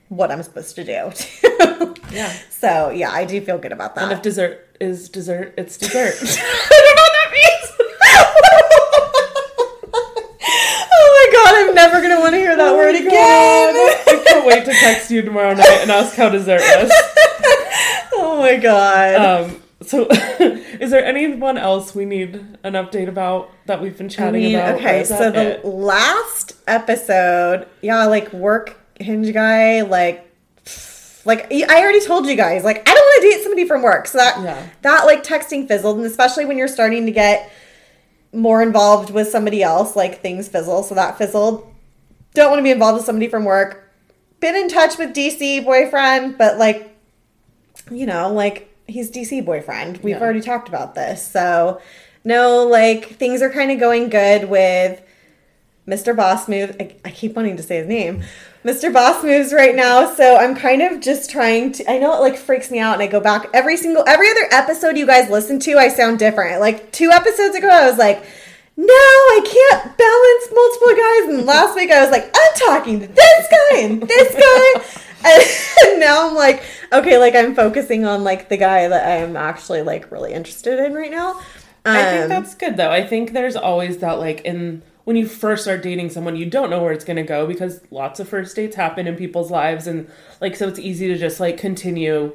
what 0.10 0.30
I'm 0.32 0.44
supposed 0.44 0.76
to 0.76 0.84
do. 0.84 1.12
yeah. 2.12 2.32
So 2.52 2.90
yeah, 2.92 3.10
I 3.12 3.26
do 3.26 3.42
feel 3.42 3.58
good 3.58 3.72
about 3.72 3.96
that. 3.96 4.04
And 4.04 4.12
if 4.14 4.22
dessert 4.22 4.62
is 4.80 5.10
dessert, 5.10 5.54
it's 5.58 5.78
dessert. 5.78 6.14
I 6.22 6.82
don't 6.86 6.96
know 6.96 7.02
what 7.02 7.14
that 7.14 7.32
means. 7.34 7.72
oh 9.98 11.10
my 11.16 11.24
god, 11.44 11.56
I'm 11.56 11.76
never 11.76 12.02
gonna 12.02 12.20
want 12.20 12.34
to 12.34 12.38
hear 12.40 12.56
that 12.56 12.68
Oh 12.72 12.78
word 12.78 12.96
again. 12.96 13.10
I 13.14 14.24
can't 14.26 14.46
wait 14.46 14.66
to 14.66 14.72
text 14.74 15.12
you 15.12 15.22
tomorrow 15.22 15.54
night 15.54 15.80
and 15.82 15.92
ask 15.92 16.16
how 16.16 16.30
dessert 16.30 16.62
was. 16.62 16.92
oh 18.14 18.38
my 18.42 18.58
god. 18.58 19.16
Um, 19.50 19.62
so, 19.82 20.08
is 20.10 20.90
there 20.92 21.04
anyone 21.06 21.58
else 21.58 21.94
we 21.94 22.06
need 22.06 22.36
an 22.64 22.74
update 22.74 23.08
about 23.08 23.52
that 23.68 23.82
we've 23.82 23.98
been 23.98 24.08
I 24.08 24.10
chatting 24.10 24.42
mean, 24.44 24.56
about? 24.56 24.76
okay, 24.76 25.04
so 25.04 25.30
the 25.32 25.60
it? 25.60 25.66
last 25.66 26.56
episode, 26.68 27.68
yeah, 27.82 28.06
like 28.06 28.32
work 28.34 28.78
hinge 29.00 29.32
guy, 29.34 29.82
like 29.82 30.22
like 31.26 31.52
I 31.52 31.82
already 31.82 32.02
told 32.06 32.26
you 32.28 32.36
guys, 32.36 32.64
like 32.64 32.78
I 32.88 32.94
don't 32.94 33.04
want 33.04 33.22
to 33.24 33.30
date 33.30 33.44
somebody 33.44 33.68
from 33.68 33.82
work. 33.84 34.08
So 34.08 34.18
that 34.20 34.42
Yeah. 34.42 34.68
that 34.84 35.06
like 35.06 35.24
texting 35.24 35.68
fizzled, 35.68 35.98
and 35.98 36.06
especially 36.06 36.46
when 36.46 36.58
you're 36.58 36.68
starting 36.68 37.06
to 37.06 37.12
get 37.12 37.52
more 38.36 38.62
involved 38.62 39.10
with 39.12 39.28
somebody 39.30 39.64
else, 39.64 39.96
like 39.96 40.22
things 40.22 40.48
fizzle. 40.48 40.84
So 40.84 40.96
that 40.96 41.18
fizzled. 41.18 41.68
Don't 42.34 42.50
want 42.50 42.60
to 42.60 42.64
be 42.64 42.72
involved 42.72 42.98
with 42.98 43.06
somebody 43.06 43.28
from 43.28 43.46
work. 43.46 43.92
Been 44.42 44.56
in 44.56 44.68
touch 44.68 44.98
with 44.98 45.14
DC 45.16 45.64
boyfriend, 45.64 46.38
but 46.38 46.58
like, 46.58 46.96
you 47.90 48.06
know, 48.06 48.32
like 48.32 48.74
he's 48.88 49.10
DC 49.10 49.44
boyfriend. 49.46 49.98
We've 50.04 50.16
Yeah. 50.18 50.22
already 50.22 50.42
talked 50.42 50.68
about 50.68 50.96
this. 50.96 51.26
So 51.26 51.82
no, 52.24 52.66
like 52.66 53.06
things 53.16 53.42
are 53.42 53.50
kind 53.50 53.72
of 53.72 53.80
going 53.80 54.10
good 54.10 54.50
with 54.50 55.02
Mr. 55.88 56.16
Boss 56.16 56.48
Move. 56.48 56.76
I, 56.80 56.96
I 57.06 57.12
keep 57.12 57.36
wanting 57.36 57.58
to 57.58 57.64
say 57.64 57.78
his 57.78 57.88
name. 57.88 58.24
Mr. 58.66 58.92
Boss 58.92 59.24
Moves 59.24 59.54
right 59.54 59.76
now. 59.76 60.12
So 60.16 60.38
I'm 60.38 60.56
kind 60.56 60.82
of 60.82 61.00
just 61.00 61.30
trying 61.30 61.72
to 61.74 61.90
I 61.92 62.00
know 62.00 62.14
it 62.18 62.22
like 62.22 62.36
freaks 62.38 62.72
me 62.72 62.80
out 62.80 62.94
and 62.96 63.04
I 63.04 63.08
go 63.08 63.20
back 63.20 63.48
every 63.54 63.78
single 63.78 64.04
every 64.08 64.30
other 64.32 64.48
episode 64.52 64.98
you 64.98 65.06
guys 65.06 65.30
listen 65.30 65.60
to, 65.60 65.78
I 65.78 65.88
sound 65.90 66.18
different. 66.20 66.60
Like 66.60 66.92
two 66.92 67.12
episodes 67.12 67.56
ago 67.56 67.70
I 67.70 67.88
was 67.88 68.00
like, 68.00 68.26
no, 68.76 68.86
I 68.88 69.42
can't 69.46 69.98
balance 69.98 70.48
multiple 70.52 70.96
guys. 70.96 71.38
And 71.38 71.46
last 71.46 71.76
week 71.76 71.92
I 71.92 72.02
was 72.02 72.10
like, 72.12 72.26
I'm 72.36 72.54
talking 72.56 73.00
to 73.02 73.08
this 73.08 73.48
guy 73.52 73.78
and 73.80 74.02
this 74.02 74.34
guy. 74.34 75.02
And 75.28 76.00
now 76.00 76.28
I'm 76.30 76.36
like, 76.36 76.64
okay, 76.94 77.18
like 77.18 77.34
I'm 77.34 77.56
focusing 77.56 78.06
on 78.06 78.24
like 78.24 78.48
the 78.48 78.58
guy 78.58 78.88
that 78.88 79.08
I 79.08 79.16
am 79.18 79.36
actually 79.36 79.82
like 79.82 80.12
really 80.12 80.34
interested 80.34 80.78
in 80.78 80.94
right 80.94 81.10
now. 81.10 81.40
I 81.84 82.02
Um, 82.02 82.16
think 82.18 82.30
that's 82.30 82.54
good 82.54 82.78
though. 82.78 82.92
I 82.92 83.06
think 83.08 83.34
there's 83.34 83.56
always 83.56 83.98
that 84.00 84.20
like 84.20 84.42
in 84.42 84.84
when 85.06 85.16
you 85.16 85.28
first 85.28 85.64
start 85.64 85.82
dating 85.82 86.10
someone, 86.10 86.36
you 86.36 86.46
don't 86.46 86.70
know 86.70 86.84
where 86.84 86.92
it's 86.92 87.06
gonna 87.06 87.24
go 87.24 87.48
because 87.48 87.82
lots 87.92 88.20
of 88.20 88.28
first 88.28 88.56
dates 88.56 88.76
happen 88.76 89.08
in 89.08 89.16
people's 89.16 89.50
lives, 89.50 89.88
and 89.88 90.10
like 90.42 90.56
so 90.56 90.68
it's 90.68 90.80
easy 90.80 91.08
to 91.08 91.18
just 91.18 91.40
like 91.40 91.58
continue 91.58 92.34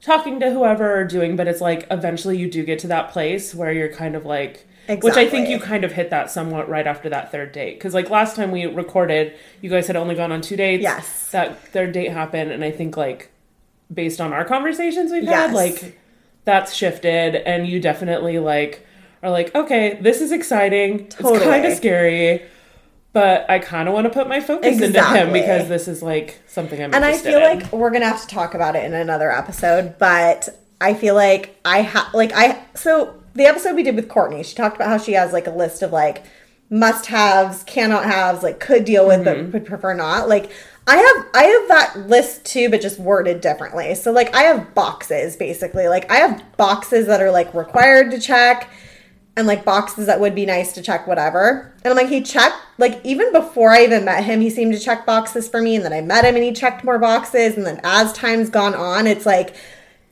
talking 0.00 0.38
to 0.40 0.50
whoever 0.52 0.98
or 0.98 1.04
doing, 1.04 1.36
but 1.36 1.48
it's 1.48 1.60
like 1.60 1.86
eventually 1.90 2.36
you 2.36 2.50
do 2.50 2.64
get 2.64 2.78
to 2.80 2.86
that 2.88 3.10
place 3.10 3.54
where 3.54 3.72
you're 3.72 3.92
kind 3.92 4.14
of 4.14 4.24
like. 4.24 4.66
Which 5.00 5.16
I 5.16 5.28
think 5.28 5.48
you 5.48 5.60
kind 5.60 5.84
of 5.84 5.92
hit 5.92 6.10
that 6.10 6.28
somewhat 6.28 6.68
right 6.68 6.86
after 6.88 7.08
that 7.08 7.30
third 7.30 7.52
date. 7.52 7.74
Because, 7.78 7.94
like, 7.94 8.10
last 8.10 8.34
time 8.34 8.50
we 8.50 8.66
recorded, 8.66 9.32
you 9.60 9.70
guys 9.70 9.86
had 9.86 9.94
only 9.94 10.16
gone 10.16 10.32
on 10.32 10.40
two 10.40 10.56
dates. 10.56 10.82
Yes. 10.82 11.30
That 11.30 11.56
third 11.68 11.92
date 11.92 12.10
happened. 12.10 12.50
And 12.50 12.64
I 12.64 12.72
think, 12.72 12.96
like, 12.96 13.30
based 13.94 14.20
on 14.20 14.32
our 14.32 14.44
conversations 14.44 15.12
we've 15.12 15.22
Yes. 15.22 15.46
had, 15.50 15.54
like, 15.54 16.00
that's 16.44 16.74
shifted 16.74 17.36
and 17.36 17.66
you 17.68 17.78
definitely 17.80 18.38
like 18.40 18.84
are 19.22 19.30
like 19.30 19.54
okay 19.54 19.98
this 20.00 20.20
is 20.20 20.32
exciting 20.32 21.00
it's 21.00 21.16
kind 21.16 21.64
of 21.64 21.74
scary 21.74 22.42
but 23.12 23.48
i 23.50 23.58
kind 23.58 23.88
of 23.88 23.94
want 23.94 24.04
to 24.04 24.10
put 24.10 24.26
my 24.28 24.40
focus 24.40 24.80
into 24.80 25.02
him 25.02 25.32
because 25.32 25.68
this 25.68 25.86
is 25.88 26.02
like 26.02 26.40
something 26.46 26.82
i'm 26.82 26.94
and 26.94 27.04
I 27.04 27.16
feel 27.16 27.38
in. 27.38 27.58
like 27.60 27.72
we're 27.72 27.90
gonna 27.90 28.06
have 28.06 28.20
to 28.22 28.26
talk 28.26 28.54
about 28.54 28.74
it 28.76 28.84
in 28.84 28.94
another 28.94 29.30
episode. 29.30 29.96
But 29.98 30.48
I 30.80 30.94
feel 30.94 31.14
like 31.14 31.58
I 31.64 31.82
have 31.82 32.12
like 32.14 32.32
I 32.34 32.62
so 32.74 33.14
the 33.34 33.44
episode 33.44 33.76
we 33.76 33.82
did 33.82 33.96
with 33.96 34.08
Courtney, 34.08 34.42
she 34.42 34.54
talked 34.54 34.76
about 34.76 34.88
how 34.88 34.98
she 34.98 35.12
has 35.12 35.32
like 35.32 35.46
a 35.46 35.50
list 35.50 35.82
of 35.82 35.92
like 35.92 36.24
must 36.70 37.06
haves, 37.06 37.62
cannot 37.64 38.04
haves, 38.04 38.42
like 38.42 38.58
could 38.60 38.84
deal 38.84 39.06
with 39.06 39.20
Mm-hmm. 39.20 39.50
but 39.50 39.60
would 39.60 39.66
prefer 39.66 39.94
not. 39.94 40.28
Like 40.28 40.50
I 40.86 40.96
have 40.96 41.26
I 41.34 41.44
have 41.44 41.68
that 41.68 42.08
list 42.08 42.44
too, 42.44 42.70
but 42.70 42.80
just 42.80 42.98
worded 42.98 43.40
differently. 43.40 43.94
So 43.94 44.10
like 44.10 44.34
I 44.34 44.42
have 44.44 44.74
boxes 44.74 45.36
basically. 45.36 45.86
Like 45.88 46.10
I 46.10 46.16
have 46.16 46.42
boxes 46.56 47.06
that 47.06 47.20
are 47.20 47.30
like 47.30 47.52
required 47.54 48.10
to 48.10 48.18
check 48.18 48.68
and 49.36 49.46
like 49.46 49.64
boxes 49.64 50.06
that 50.06 50.20
would 50.20 50.34
be 50.34 50.44
nice 50.44 50.72
to 50.74 50.82
check 50.82 51.06
whatever. 51.06 51.72
And 51.84 51.90
I'm 51.92 51.96
like, 51.96 52.08
he 52.08 52.20
checked 52.20 52.56
like 52.78 53.00
even 53.04 53.32
before 53.32 53.70
I 53.70 53.82
even 53.84 54.04
met 54.04 54.24
him, 54.24 54.40
he 54.40 54.50
seemed 54.50 54.72
to 54.74 54.78
check 54.78 55.06
boxes 55.06 55.48
for 55.48 55.60
me. 55.62 55.74
And 55.76 55.84
then 55.84 55.92
I 55.92 56.00
met 56.02 56.24
him 56.24 56.34
and 56.34 56.44
he 56.44 56.52
checked 56.52 56.84
more 56.84 56.98
boxes. 56.98 57.56
And 57.56 57.64
then 57.66 57.80
as 57.84 58.12
time's 58.12 58.50
gone 58.50 58.74
on, 58.74 59.06
it's 59.06 59.24
like 59.24 59.54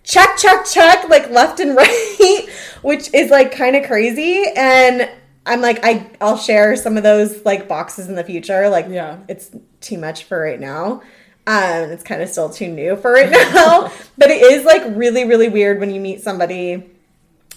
check, 0.04 0.36
check, 0.38 0.64
check, 0.64 1.08
like 1.10 1.28
left 1.30 1.60
and 1.60 1.76
right, 1.76 2.46
which 2.82 3.12
is 3.12 3.30
like 3.30 3.52
kind 3.52 3.76
of 3.76 3.84
crazy. 3.86 4.44
And 4.56 5.08
I'm 5.46 5.60
like, 5.60 5.80
I 5.82 6.10
I'll 6.20 6.38
share 6.38 6.74
some 6.76 6.96
of 6.96 7.02
those 7.02 7.44
like 7.44 7.68
boxes 7.68 8.08
in 8.08 8.14
the 8.14 8.24
future. 8.24 8.68
Like 8.70 8.86
Yeah. 8.88 9.18
it's 9.28 9.50
too 9.82 9.98
much 9.98 10.24
for 10.24 10.40
right 10.40 10.60
now. 10.60 11.02
Um, 11.46 11.90
it's 11.90 12.04
kind 12.04 12.22
of 12.22 12.28
still 12.28 12.48
too 12.50 12.68
new 12.68 12.96
for 12.96 13.12
right 13.12 13.30
now. 13.54 13.90
but 14.16 14.30
it 14.30 14.40
is 14.42 14.64
like 14.64 14.82
really, 14.96 15.24
really 15.24 15.48
weird 15.48 15.80
when 15.80 15.90
you 15.90 16.00
meet 16.00 16.20
somebody 16.22 16.90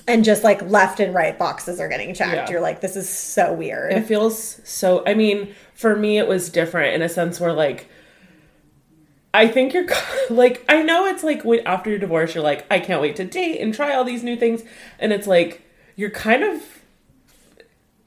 and 0.08 0.24
just 0.26 0.44
like 0.44 0.62
left 0.64 1.00
and 1.00 1.14
right 1.14 1.38
boxes 1.40 1.80
are 1.80 1.88
getting 1.88 2.14
checked. 2.14 2.34
Yeah. 2.34 2.50
You're 2.50 2.62
like, 2.62 2.82
this 2.82 2.96
is 2.96 3.08
so 3.10 3.54
weird. 3.54 3.94
it 3.94 4.06
feels 4.06 4.60
so 4.64 5.04
i 5.06 5.14
mean 5.14 5.54
for 5.74 5.96
me 5.96 6.18
it 6.18 6.28
was 6.28 6.50
different 6.50 6.94
in 6.96 7.02
a 7.02 7.10
sense 7.10 7.40
where 7.40 7.54
like 7.54 7.90
i 9.34 9.48
think 9.48 9.74
you're 9.74 9.88
like 10.30 10.64
i 10.70 10.82
know 10.84 11.06
it's 11.06 11.24
like 11.24 11.44
when, 11.44 11.60
after 11.66 11.90
your 11.90 12.00
divorce 12.00 12.36
you're 12.36 12.44
like 12.44 12.66
i 12.72 12.80
can't 12.80 13.02
wait 13.02 13.16
to 13.16 13.24
date 13.24 13.60
and 13.60 13.74
try 13.74 13.94
all 13.94 14.04
these 14.04 14.24
new 14.24 14.36
things 14.36 14.62
and 15.00 15.12
it's 15.14 15.28
like 15.28 15.62
you're 15.96 16.10
kind 16.10 16.44
of 16.44 16.62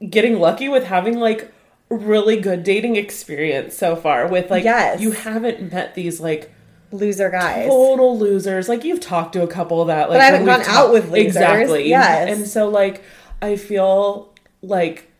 getting 0.09 0.39
lucky 0.39 0.69
with 0.69 0.83
having 0.85 1.19
like 1.19 1.51
really 1.89 2.39
good 2.39 2.63
dating 2.63 2.95
experience 2.95 3.75
so 3.75 3.95
far 3.95 4.27
with 4.27 4.51
like 4.51 4.63
Yes. 4.63 4.99
you 5.01 5.11
haven't 5.11 5.71
met 5.71 5.95
these 5.95 6.19
like 6.19 6.51
Loser 6.91 7.29
guys. 7.29 7.67
total 7.67 8.17
losers. 8.17 8.69
Like 8.69 8.83
you've 8.83 8.99
talked 8.99 9.33
to 9.33 9.43
a 9.43 9.47
couple 9.47 9.83
that 9.85 10.09
like 10.09 10.19
But 10.19 10.21
I 10.21 10.25
haven't 10.25 10.45
gone 10.45 10.61
out 10.61 10.91
with 10.91 11.09
losers. 11.11 11.27
Exactly. 11.27 11.89
Yes. 11.89 12.37
And 12.37 12.47
so 12.47 12.69
like 12.69 13.03
I 13.41 13.55
feel 13.55 14.33
like 14.61 15.11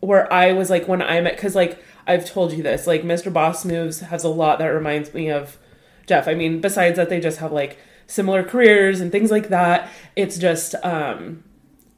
where 0.00 0.32
I 0.32 0.52
was 0.52 0.70
like 0.70 0.88
when 0.88 1.02
I 1.02 1.20
met 1.20 1.36
because 1.36 1.54
like 1.54 1.82
I've 2.06 2.24
told 2.24 2.52
you 2.52 2.62
this 2.62 2.86
like 2.86 3.02
Mr. 3.02 3.32
Boss 3.32 3.64
Moves 3.64 4.00
has 4.00 4.24
a 4.24 4.28
lot 4.28 4.58
that 4.58 4.68
reminds 4.68 5.12
me 5.12 5.30
of 5.30 5.58
Jeff. 6.06 6.28
I 6.28 6.34
mean, 6.34 6.60
besides 6.60 6.96
that 6.96 7.10
they 7.10 7.20
just 7.20 7.38
have 7.38 7.52
like 7.52 7.78
similar 8.06 8.42
careers 8.42 9.00
and 9.00 9.10
things 9.12 9.30
like 9.30 9.48
that. 9.48 9.90
It's 10.14 10.38
just 10.38 10.74
um 10.82 11.44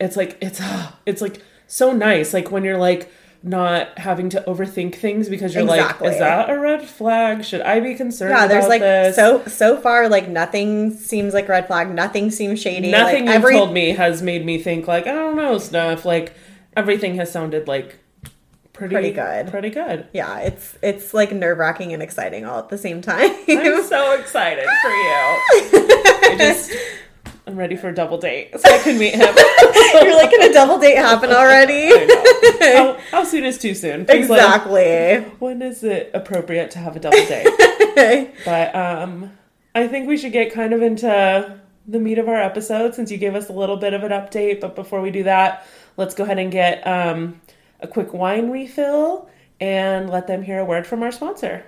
it's 0.01 0.17
like 0.17 0.39
it's 0.41 0.61
uh, 0.61 0.93
it's 1.07 1.23
like 1.23 1.43
so 1.67 1.93
nice 1.93 2.33
like 2.33 2.51
when 2.51 2.65
you're 2.65 2.79
like 2.79 3.13
not 3.43 3.97
having 3.99 4.29
to 4.31 4.41
overthink 4.49 4.97
things 4.97 5.29
because 5.29 5.55
you're 5.55 5.63
Exactly. 5.63 6.09
like 6.09 6.15
is 6.15 6.21
that 6.21 6.51
a 6.51 6.59
red 6.59 6.83
flag 6.83 7.45
should 7.45 7.61
i 7.61 7.79
be 7.79 7.95
concerned 7.95 8.31
yeah, 8.33 8.49
there's 8.49 8.67
like 8.67 8.81
this? 8.81 9.15
so 9.15 9.45
so 9.47 9.77
far 9.81 10.09
like 10.09 10.29
nothing 10.29 10.91
seems 10.93 11.33
like 11.35 11.49
a 11.49 11.53
red 11.53 11.67
flag. 11.67 11.95
Nothing 11.95 12.31
seems 12.31 12.61
shady. 12.61 12.91
nothing 12.91 13.27
like, 13.27 13.41
you've 13.43 13.53
told 13.53 13.73
me 13.73 13.91
has 13.91 14.23
made 14.23 14.45
me 14.45 14.59
think 14.61 14.87
like 14.89 15.07
I 15.07 15.13
don't 15.13 15.37
know 15.37 15.59
stuff. 15.59 16.05
Like 16.05 16.35
everything 16.77 17.15
has 17.17 17.31
sounded 17.31 17.69
like 17.69 17.99
pretty 18.73 18.95
Pretty 18.95 19.11
good. 19.13 19.49
Pretty 19.49 19.71
good. 19.71 20.07
Yeah, 20.13 20.39
it's 20.41 20.77
it's 20.83 21.15
like 21.15 21.33
nerve 21.33 21.59
wracking 21.59 21.93
and 21.93 22.03
exciting 22.03 22.45
all 22.45 22.59
at 22.59 22.69
the 22.69 22.79
same 22.79 23.01
time. 23.03 23.31
I'm 23.49 23.83
so 23.85 24.13
excited 24.21 24.65
for 24.65 24.91
you. 24.91 25.15
I 26.31 26.35
just 26.39 26.73
I'm 27.49 27.57
ready 27.57 27.77
for 27.77 27.89
a 27.89 27.95
double 27.95 28.19
date 28.19 28.51
so 28.61 28.69
I 28.71 28.79
can 28.79 28.99
meet 28.99 29.15
him. 29.15 29.35
You're 30.05 30.15
like, 30.17 30.29
can 30.31 30.51
a 30.51 30.53
double 30.53 30.79
date 30.79 30.99
happen 30.99 31.31
already? 31.33 31.89
I 31.95 32.05
know. 32.05 32.93
How, 32.93 32.99
how 33.11 33.25
soon 33.25 33.45
is 33.45 33.57
too 33.57 33.75
soon? 33.75 34.05
Please 34.05 34.29
let 34.29 34.41
us- 34.41 34.55
exactly. 34.67 35.35
when 35.39 35.63
is 35.63 35.83
it 35.83 36.11
appropriate 36.13 36.71
to 36.73 36.79
have 36.79 36.95
a 36.95 37.01
double 37.01 37.17
date? 37.25 38.31
but 38.45 38.75
um, 38.75 39.33
I 39.75 39.89
think 39.89 40.09
we 40.09 40.19
should 40.19 40.33
get 40.33 40.53
kind 40.53 40.75
of 40.75 40.83
into 40.83 41.59
the 41.87 41.99
meat 41.99 42.19
of 42.19 42.29
our 42.29 42.37
episode 42.41 42.95
since 42.95 43.11
you 43.11 43.17
gave 43.17 43.35
us 43.35 43.49
a 43.49 43.53
little 43.55 43.79
bit 43.79 43.95
of 43.95 44.03
an 44.05 44.13
update. 44.13 44.61
But 44.61 44.75
before 44.75 45.01
we 45.01 45.11
do 45.11 45.23
that, 45.23 45.67
let's 45.97 46.15
go 46.15 46.25
ahead 46.25 46.39
and 46.39 46.53
get 46.53 46.87
um, 46.87 47.41
a 47.81 47.89
quick 47.89 48.13
wine 48.13 48.51
refill 48.51 49.31
and 49.59 50.11
let 50.11 50.27
them 50.27 50.43
hear 50.43 50.59
a 50.59 50.67
word 50.67 50.87
from 50.87 51.03
our 51.03 51.11
sponsor. 51.11 51.65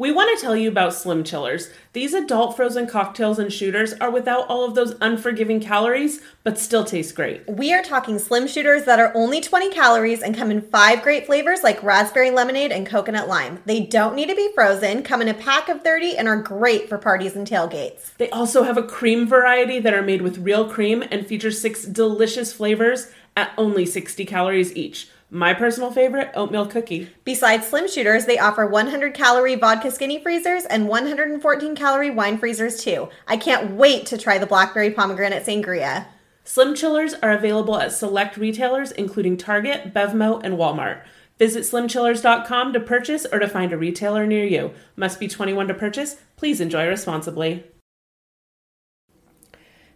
We 0.00 0.12
want 0.12 0.34
to 0.34 0.42
tell 0.42 0.56
you 0.56 0.70
about 0.70 0.94
Slim 0.94 1.24
Chillers. 1.24 1.68
These 1.92 2.14
adult 2.14 2.56
frozen 2.56 2.86
cocktails 2.86 3.38
and 3.38 3.52
shooters 3.52 3.92
are 4.00 4.10
without 4.10 4.48
all 4.48 4.64
of 4.64 4.74
those 4.74 4.96
unforgiving 5.02 5.60
calories, 5.60 6.22
but 6.42 6.58
still 6.58 6.84
taste 6.84 7.14
great. 7.14 7.46
We 7.46 7.74
are 7.74 7.82
talking 7.82 8.18
slim 8.18 8.46
shooters 8.46 8.86
that 8.86 8.98
are 8.98 9.12
only 9.14 9.42
20 9.42 9.70
calories 9.70 10.22
and 10.22 10.34
come 10.34 10.50
in 10.50 10.62
five 10.62 11.02
great 11.02 11.26
flavors 11.26 11.62
like 11.62 11.82
raspberry 11.82 12.30
lemonade 12.30 12.72
and 12.72 12.86
coconut 12.86 13.28
lime. 13.28 13.60
They 13.66 13.80
don't 13.80 14.14
need 14.14 14.30
to 14.30 14.34
be 14.34 14.50
frozen, 14.54 15.02
come 15.02 15.20
in 15.20 15.28
a 15.28 15.34
pack 15.34 15.68
of 15.68 15.82
30, 15.82 16.16
and 16.16 16.28
are 16.28 16.40
great 16.40 16.88
for 16.88 16.96
parties 16.96 17.36
and 17.36 17.46
tailgates. 17.46 18.16
They 18.16 18.30
also 18.30 18.62
have 18.62 18.78
a 18.78 18.82
cream 18.82 19.26
variety 19.26 19.80
that 19.80 19.92
are 19.92 20.00
made 20.00 20.22
with 20.22 20.38
real 20.38 20.66
cream 20.66 21.04
and 21.10 21.26
feature 21.26 21.50
six 21.50 21.84
delicious 21.84 22.54
flavors 22.54 23.08
at 23.36 23.52
only 23.58 23.84
60 23.84 24.24
calories 24.24 24.74
each. 24.74 25.10
My 25.32 25.54
personal 25.54 25.92
favorite, 25.92 26.32
oatmeal 26.34 26.66
cookie. 26.66 27.08
Besides 27.22 27.68
slim 27.68 27.88
shooters, 27.88 28.26
they 28.26 28.40
offer 28.40 28.66
100 28.66 29.14
calorie 29.14 29.54
vodka 29.54 29.92
skinny 29.92 30.20
freezers 30.20 30.64
and 30.64 30.88
114 30.88 31.76
calorie 31.76 32.10
wine 32.10 32.36
freezers 32.36 32.82
too. 32.82 33.08
I 33.28 33.36
can't 33.36 33.70
wait 33.72 34.06
to 34.06 34.18
try 34.18 34.38
the 34.38 34.46
blackberry 34.46 34.90
pomegranate 34.90 35.46
sangria. 35.46 36.06
Slim 36.42 36.74
Chillers 36.74 37.14
are 37.14 37.30
available 37.30 37.78
at 37.78 37.92
select 37.92 38.36
retailers 38.36 38.90
including 38.90 39.36
Target, 39.36 39.94
Bevmo, 39.94 40.42
and 40.42 40.54
Walmart. 40.54 41.02
Visit 41.38 41.62
slimchillers.com 41.62 42.72
to 42.72 42.80
purchase 42.80 43.24
or 43.24 43.38
to 43.38 43.48
find 43.48 43.72
a 43.72 43.78
retailer 43.78 44.26
near 44.26 44.44
you. 44.44 44.72
Must 44.96 45.20
be 45.20 45.28
21 45.28 45.68
to 45.68 45.74
purchase. 45.74 46.16
Please 46.36 46.60
enjoy 46.60 46.88
responsibly. 46.88 47.64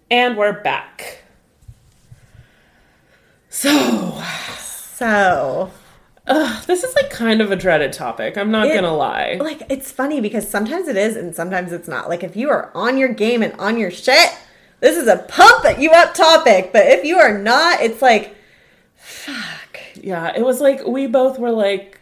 And 0.09 0.37
we're 0.37 0.63
back. 0.63 1.25
So, 3.51 4.23
So, 4.95 5.71
ugh, 6.27 6.65
this 6.67 6.85
is 6.85 6.95
like 6.95 7.11
kind 7.11 7.41
of 7.41 7.51
a 7.51 7.57
dreaded 7.57 7.93
topic. 7.93 8.39
I'm 8.39 8.51
not 8.51 8.69
It- 8.69 8.75
gonna 8.75 8.95
lie. 8.97 9.39
like, 9.41 9.63
it's 9.69 9.91
funny 9.91 10.21
because 10.21 10.49
sometimes 10.49 10.87
it 10.89 10.97
is 10.97 11.17
and 11.17 11.35
sometimes 11.35 11.73
it's 11.73 11.89
not. 11.89 12.09
Like, 12.09 12.23
if 12.23 12.37
you 12.37 12.49
are 12.51 12.71
on 12.75 12.97
your 12.97 13.09
game 13.09 13.43
and 13.43 13.53
on 13.59 13.77
your 13.79 13.91
shit, 13.91 14.31
this 14.81 14.97
is 14.97 15.09
a 15.09 15.17
pump 15.17 15.65
you 15.81 15.91
up 15.91 16.15
topic. 16.15 16.71
But 16.73 16.87
if 16.87 17.05
you 17.05 17.17
are 17.19 17.37
not, 17.37 17.81
it's 17.81 18.01
like, 18.03 18.37
fuck. 18.95 19.79
Yeah, 19.95 20.33
it 20.37 20.45
was 20.45 20.61
like 20.61 20.87
we 20.87 21.07
both 21.07 21.39
were 21.39 21.51
like, 21.51 21.99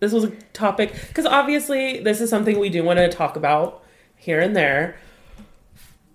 this 0.00 0.12
was 0.12 0.24
a 0.24 0.30
topic 0.52 0.92
because 1.08 1.26
obviously 1.26 2.00
this 2.00 2.20
is 2.20 2.30
something 2.30 2.58
we 2.58 2.68
do 2.68 2.84
want 2.84 2.98
to 2.98 3.08
talk 3.08 3.36
about 3.36 3.82
here 4.16 4.40
and 4.40 4.54
there, 4.56 4.96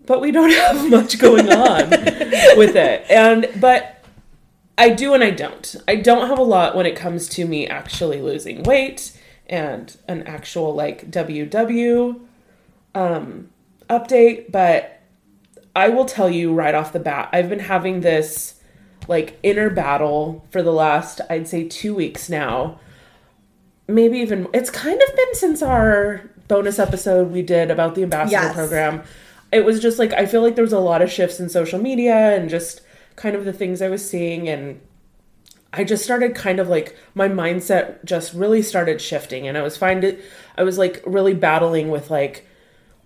but 0.05 0.21
we 0.21 0.31
don't 0.31 0.51
have 0.53 0.89
much 0.89 1.17
going 1.19 1.51
on 1.51 1.89
with 2.57 2.75
it. 2.75 3.05
And 3.09 3.47
but 3.59 3.92
I 4.77 4.89
do 4.89 5.13
and 5.13 5.23
I 5.23 5.29
don't. 5.29 5.75
I 5.87 5.95
don't 5.95 6.27
have 6.29 6.39
a 6.39 6.43
lot 6.43 6.75
when 6.75 6.85
it 6.85 6.95
comes 6.95 7.29
to 7.29 7.45
me 7.45 7.67
actually 7.67 8.21
losing 8.21 8.63
weight 8.63 9.17
and 9.47 9.95
an 10.07 10.23
actual 10.23 10.73
like 10.73 11.11
WW 11.11 12.19
um, 12.95 13.49
update, 13.89 14.51
but 14.51 15.01
I 15.75 15.89
will 15.89 16.05
tell 16.05 16.29
you 16.29 16.53
right 16.53 16.73
off 16.75 16.93
the 16.93 16.99
bat, 16.99 17.29
I've 17.33 17.49
been 17.49 17.59
having 17.59 18.01
this 18.01 18.55
like 19.07 19.37
inner 19.43 19.69
battle 19.69 20.45
for 20.51 20.61
the 20.63 20.71
last, 20.71 21.21
I'd 21.29 21.47
say, 21.47 21.67
two 21.67 21.93
weeks 21.93 22.29
now. 22.29 22.79
Maybe 23.87 24.19
even, 24.19 24.47
it's 24.53 24.69
kind 24.69 24.99
of 25.01 25.15
been 25.15 25.35
since 25.35 25.61
our 25.61 26.21
bonus 26.47 26.79
episode 26.79 27.31
we 27.31 27.41
did 27.41 27.69
about 27.69 27.95
the 27.95 28.03
ambassador 28.03 28.31
Yes. 28.41 28.53
program. 28.55 29.03
It 29.51 29.65
was 29.65 29.79
just 29.81 29.99
like, 29.99 30.13
I 30.13 30.25
feel 30.25 30.41
like 30.41 30.55
there 30.55 30.63
was 30.63 30.73
a 30.73 30.79
lot 30.79 31.01
of 31.01 31.11
shifts 31.11 31.39
in 31.39 31.49
social 31.49 31.79
media 31.79 32.15
and 32.35 32.49
just 32.49 32.81
kind 33.15 33.35
of 33.35 33.45
the 33.45 33.53
things 33.53 33.81
I 33.81 33.89
was 33.89 34.07
seeing. 34.07 34.47
And 34.49 34.81
I 35.73 35.83
just 35.83 36.03
started 36.03 36.35
kind 36.35 36.59
of 36.59 36.69
like 36.69 36.95
my 37.15 37.27
mindset 37.27 38.03
just 38.05 38.33
really 38.33 38.61
started 38.61 39.01
shifting 39.01 39.47
and 39.47 39.57
I 39.57 39.63
was 39.63 39.75
finding 39.75 40.17
I 40.55 40.63
was 40.63 40.77
like 40.77 41.01
really 41.05 41.33
battling 41.33 41.89
with 41.89 42.11
like 42.11 42.47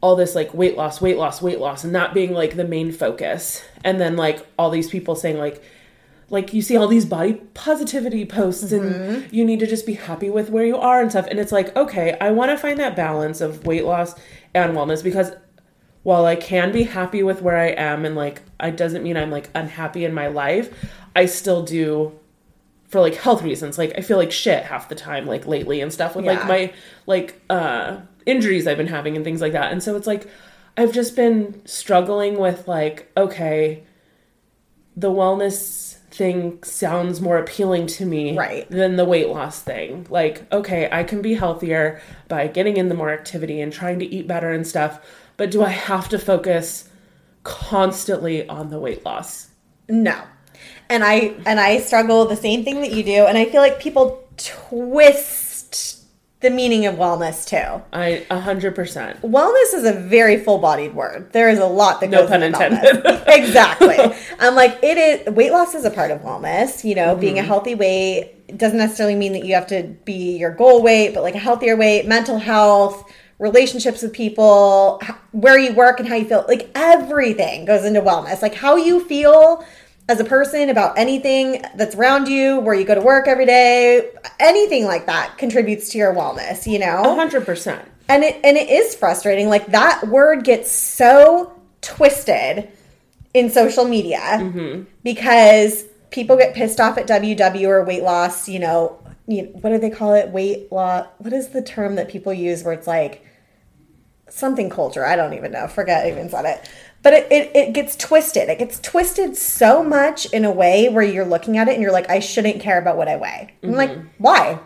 all 0.01 0.15
this 0.15 0.35
like 0.35 0.53
weight 0.53 0.77
loss, 0.77 1.01
weight 1.01 1.17
loss, 1.17 1.41
weight 1.41 1.59
loss 1.59 1.83
and 1.83 1.95
that 1.95 2.13
being 2.13 2.33
like 2.33 2.55
the 2.55 2.65
main 2.65 2.91
focus. 2.91 3.63
And 3.83 3.99
then 3.99 4.15
like 4.17 4.45
all 4.59 4.69
these 4.69 4.89
people 4.89 5.15
saying 5.15 5.37
like 5.37 5.63
like 6.29 6.53
you 6.53 6.61
see 6.61 6.75
all 6.75 6.89
these 6.89 7.05
body 7.05 7.35
positivity 7.53 8.25
posts 8.25 8.73
and 8.73 8.91
mm-hmm. 8.91 9.33
you 9.33 9.45
need 9.45 9.61
to 9.61 9.67
just 9.67 9.85
be 9.85 9.93
happy 9.93 10.29
with 10.29 10.49
where 10.49 10.65
you 10.65 10.75
are 10.75 11.01
and 11.01 11.09
stuff 11.09 11.25
and 11.29 11.39
it's 11.39 11.53
like 11.53 11.73
okay, 11.77 12.17
I 12.19 12.31
want 12.31 12.51
to 12.51 12.57
find 12.57 12.77
that 12.79 12.97
balance 12.97 13.39
of 13.39 13.65
weight 13.65 13.85
loss 13.85 14.13
and 14.53 14.75
wellness 14.75 15.01
because 15.01 15.31
while 16.07 16.25
I 16.25 16.37
can 16.37 16.71
be 16.71 16.83
happy 16.83 17.21
with 17.21 17.41
where 17.41 17.57
I 17.57 17.67
am 17.71 18.05
and 18.05 18.15
like 18.15 18.41
it 18.61 18.77
doesn't 18.77 19.03
mean 19.03 19.17
I'm 19.17 19.29
like 19.29 19.49
unhappy 19.53 20.05
in 20.05 20.13
my 20.13 20.27
life, 20.27 20.73
I 21.13 21.25
still 21.25 21.63
do 21.63 22.17
for 22.87 23.01
like 23.01 23.15
health 23.15 23.43
reasons. 23.43 23.77
Like 23.77 23.91
I 23.97 23.99
feel 23.99 24.15
like 24.15 24.31
shit 24.31 24.63
half 24.63 24.87
the 24.87 24.95
time 24.95 25.25
like 25.25 25.45
lately 25.45 25.81
and 25.81 25.91
stuff 25.91 26.15
with 26.15 26.23
like 26.25 26.47
my 26.47 26.71
like 27.07 27.41
uh 27.49 27.97
injuries 28.25 28.67
I've 28.67 28.77
been 28.77 28.87
having 28.87 29.17
and 29.17 29.25
things 29.25 29.41
like 29.41 29.51
that. 29.51 29.73
And 29.73 29.83
so 29.83 29.97
it's 29.97 30.07
like 30.07 30.29
I've 30.77 30.93
just 30.93 31.13
been 31.13 31.61
struggling 31.65 32.37
with 32.39 32.69
like 32.69 33.11
okay, 33.17 33.83
the 34.95 35.11
wellness 35.11 35.97
thing 36.09 36.63
sounds 36.63 37.19
more 37.19 37.37
appealing 37.37 37.85
to 37.85 38.05
me 38.05 38.37
Right. 38.37 38.65
than 38.71 38.95
the 38.95 39.03
weight 39.03 39.27
loss 39.27 39.61
thing. 39.61 40.07
Like, 40.09 40.49
okay, 40.53 40.87
I 40.89 41.03
can 41.03 41.21
be 41.21 41.33
healthier 41.33 41.99
by 42.29 42.47
getting 42.47 42.77
in 42.77 42.87
the 42.87 42.95
more 42.95 43.09
activity 43.11 43.59
and 43.59 43.73
trying 43.73 43.99
to 43.99 44.05
eat 44.05 44.25
better 44.25 44.51
and 44.51 44.65
stuff, 44.65 45.05
but 45.37 45.51
do 45.51 45.63
I 45.63 45.69
have 45.69 46.09
to 46.09 46.19
focus 46.19 46.89
constantly 47.43 48.47
on 48.47 48.69
the 48.69 48.79
weight 48.79 49.05
loss? 49.05 49.49
No. 49.89 50.19
And 50.89 51.03
I 51.03 51.33
and 51.45 51.59
I 51.59 51.79
struggle 51.79 52.25
the 52.25 52.35
same 52.35 52.63
thing 52.63 52.81
that 52.81 52.91
you 52.91 53.03
do, 53.03 53.25
and 53.25 53.37
I 53.37 53.45
feel 53.45 53.61
like 53.61 53.79
people 53.79 54.23
twist 54.37 56.03
the 56.39 56.49
meaning 56.51 56.85
of 56.85 56.95
wellness 56.95 57.47
too. 57.47 57.81
I 57.93 58.25
a 58.29 58.39
hundred 58.39 58.75
percent. 58.75 59.21
Wellness 59.21 59.73
is 59.73 59.83
a 59.85 59.93
very 59.93 60.37
full-bodied 60.43 60.93
word. 60.93 61.31
There 61.33 61.49
is 61.49 61.59
a 61.59 61.65
lot 61.65 61.99
that 62.01 62.09
No 62.09 62.21
goes 62.21 62.29
pun 62.29 62.43
into 62.43 62.63
intended. 62.65 63.03
wellness. 63.03 63.23
exactly. 63.27 63.97
I'm 64.39 64.55
like 64.55 64.79
it 64.83 64.97
is. 64.97 65.33
Weight 65.33 65.51
loss 65.51 65.73
is 65.75 65.83
a 65.85 65.89
part 65.91 66.11
of 66.11 66.21
wellness. 66.21 66.83
You 66.83 66.95
know, 66.95 67.07
Mm-hmm. 67.11 67.21
being 67.21 67.39
a 67.39 67.43
healthy 67.43 67.75
weight 67.75 68.57
doesn't 68.57 68.77
necessarily 68.77 69.15
mean 69.15 69.33
that 69.33 69.43
you 69.45 69.53
have 69.55 69.67
to 69.67 69.83
be 70.05 70.37
your 70.37 70.51
goal 70.51 70.81
weight, 70.83 71.13
but 71.13 71.21
like 71.23 71.35
a 71.35 71.39
healthier 71.39 71.75
weight, 71.75 72.07
mental 72.07 72.37
health, 72.37 73.11
relationships 73.39 74.01
with 74.01 74.13
people, 74.13 75.01
where 75.31 75.57
you 75.57 75.73
work, 75.73 75.99
and 75.99 76.07
how 76.07 76.15
you 76.15 76.25
feel. 76.25 76.45
Like 76.47 76.69
everything 76.75 77.65
goes 77.65 77.85
into 77.85 78.01
wellness. 78.01 78.41
Like 78.41 78.55
how 78.55 78.75
you 78.75 79.03
feel 79.05 79.63
as 80.09 80.19
a 80.19 80.23
person 80.23 80.69
about 80.69 80.97
anything 80.97 81.61
that's 81.75 81.95
around 81.95 82.27
you, 82.27 82.59
where 82.59 82.73
you 82.73 82.85
go 82.85 82.95
to 82.95 83.01
work 83.01 83.27
every 83.27 83.45
day, 83.45 84.09
anything 84.39 84.85
like 84.85 85.05
that 85.05 85.37
contributes 85.37 85.89
to 85.89 85.97
your 85.97 86.13
wellness. 86.13 86.65
You 86.71 86.79
know, 86.79 87.01
A 87.03 87.15
hundred 87.15 87.45
percent. 87.45 87.83
and 88.09 88.23
it 88.23 88.39
and 88.43 88.57
it 88.57 88.69
is 88.69 88.95
frustrating 88.95 89.49
like 89.49 89.67
that 89.67 90.07
word 90.07 90.43
gets 90.43 90.71
so 90.71 91.53
twisted 91.81 92.69
in 93.33 93.49
social 93.49 93.85
media 93.85 94.19
mm-hmm. 94.19 94.83
because 95.03 95.83
people 96.09 96.37
get 96.37 96.55
pissed 96.55 96.79
off 96.79 96.97
at 96.97 97.05
ww 97.07 97.67
or 97.67 97.83
weight 97.83 98.01
loss 98.01 98.47
you 98.49 98.57
know 98.57 98.97
you, 99.27 99.43
what 99.61 99.69
do 99.69 99.77
they 99.77 99.89
call 99.89 100.13
it 100.13 100.29
weight 100.29 100.71
loss 100.71 101.05
what 101.19 101.33
is 101.33 101.49
the 101.49 101.61
term 101.61 101.95
that 101.95 102.07
people 102.09 102.33
use 102.33 102.63
where 102.63 102.73
it's 102.73 102.87
like 102.87 103.23
something 104.29 104.69
culture 104.69 105.05
i 105.05 105.15
don't 105.15 105.33
even 105.33 105.51
know 105.51 105.67
forget 105.67 106.05
I 106.05 106.11
even 106.11 106.29
said 106.29 106.45
it 106.45 106.69
but 107.03 107.13
it, 107.13 107.31
it, 107.31 107.55
it 107.55 107.73
gets 107.73 107.95
twisted 107.95 108.49
it 108.49 108.59
gets 108.59 108.79
twisted 108.79 109.37
so 109.37 109.83
much 109.83 110.25
in 110.27 110.45
a 110.45 110.51
way 110.51 110.89
where 110.89 111.03
you're 111.03 111.25
looking 111.25 111.57
at 111.57 111.67
it 111.67 111.73
and 111.73 111.81
you're 111.81 111.91
like 111.91 112.09
i 112.09 112.19
shouldn't 112.19 112.61
care 112.61 112.79
about 112.79 112.97
what 112.97 113.07
i 113.07 113.15
weigh 113.15 113.53
i'm 113.63 113.71
like 113.73 113.91
mm-hmm. 113.91 114.07
why 114.17 114.59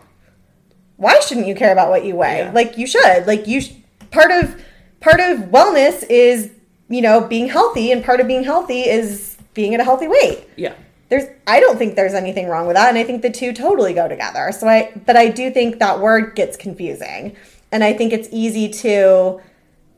why 1.02 1.18
shouldn't 1.18 1.48
you 1.48 1.56
care 1.56 1.72
about 1.72 1.90
what 1.90 2.04
you 2.04 2.14
weigh? 2.14 2.38
Yeah. 2.38 2.52
Like 2.52 2.78
you 2.78 2.86
should. 2.86 3.26
Like 3.26 3.48
you 3.48 3.60
sh- 3.60 3.72
part 4.12 4.30
of 4.30 4.62
part 5.00 5.18
of 5.18 5.50
wellness 5.50 6.04
is, 6.08 6.52
you 6.88 7.02
know, 7.02 7.20
being 7.20 7.48
healthy 7.48 7.90
and 7.90 8.04
part 8.04 8.20
of 8.20 8.28
being 8.28 8.44
healthy 8.44 8.82
is 8.82 9.36
being 9.52 9.74
at 9.74 9.80
a 9.80 9.84
healthy 9.84 10.06
weight. 10.06 10.48
Yeah. 10.54 10.74
There's 11.08 11.24
I 11.48 11.58
don't 11.58 11.76
think 11.76 11.96
there's 11.96 12.14
anything 12.14 12.46
wrong 12.46 12.68
with 12.68 12.76
that 12.76 12.88
and 12.88 12.96
I 12.96 13.02
think 13.02 13.22
the 13.22 13.30
two 13.30 13.52
totally 13.52 13.94
go 13.94 14.06
together. 14.06 14.52
So 14.52 14.68
I 14.68 14.92
but 15.04 15.16
I 15.16 15.28
do 15.28 15.50
think 15.50 15.80
that 15.80 15.98
word 15.98 16.36
gets 16.36 16.56
confusing. 16.56 17.36
And 17.72 17.82
I 17.82 17.94
think 17.94 18.12
it's 18.12 18.28
easy 18.30 18.68
to 18.68 19.40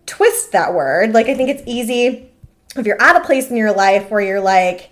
twist 0.07 0.53
that 0.53 0.75
word. 0.75 1.13
Like 1.13 1.29
I 1.29 1.35
think 1.35 1.51
it's 1.51 1.63
easy 1.67 2.31
if 2.77 2.87
you're 2.87 3.01
at 3.01 3.17
a 3.17 3.21
place 3.21 3.51
in 3.51 3.57
your 3.57 3.73
life 3.73 4.11
where 4.11 4.21
you're 4.21 4.41
like 4.41 4.91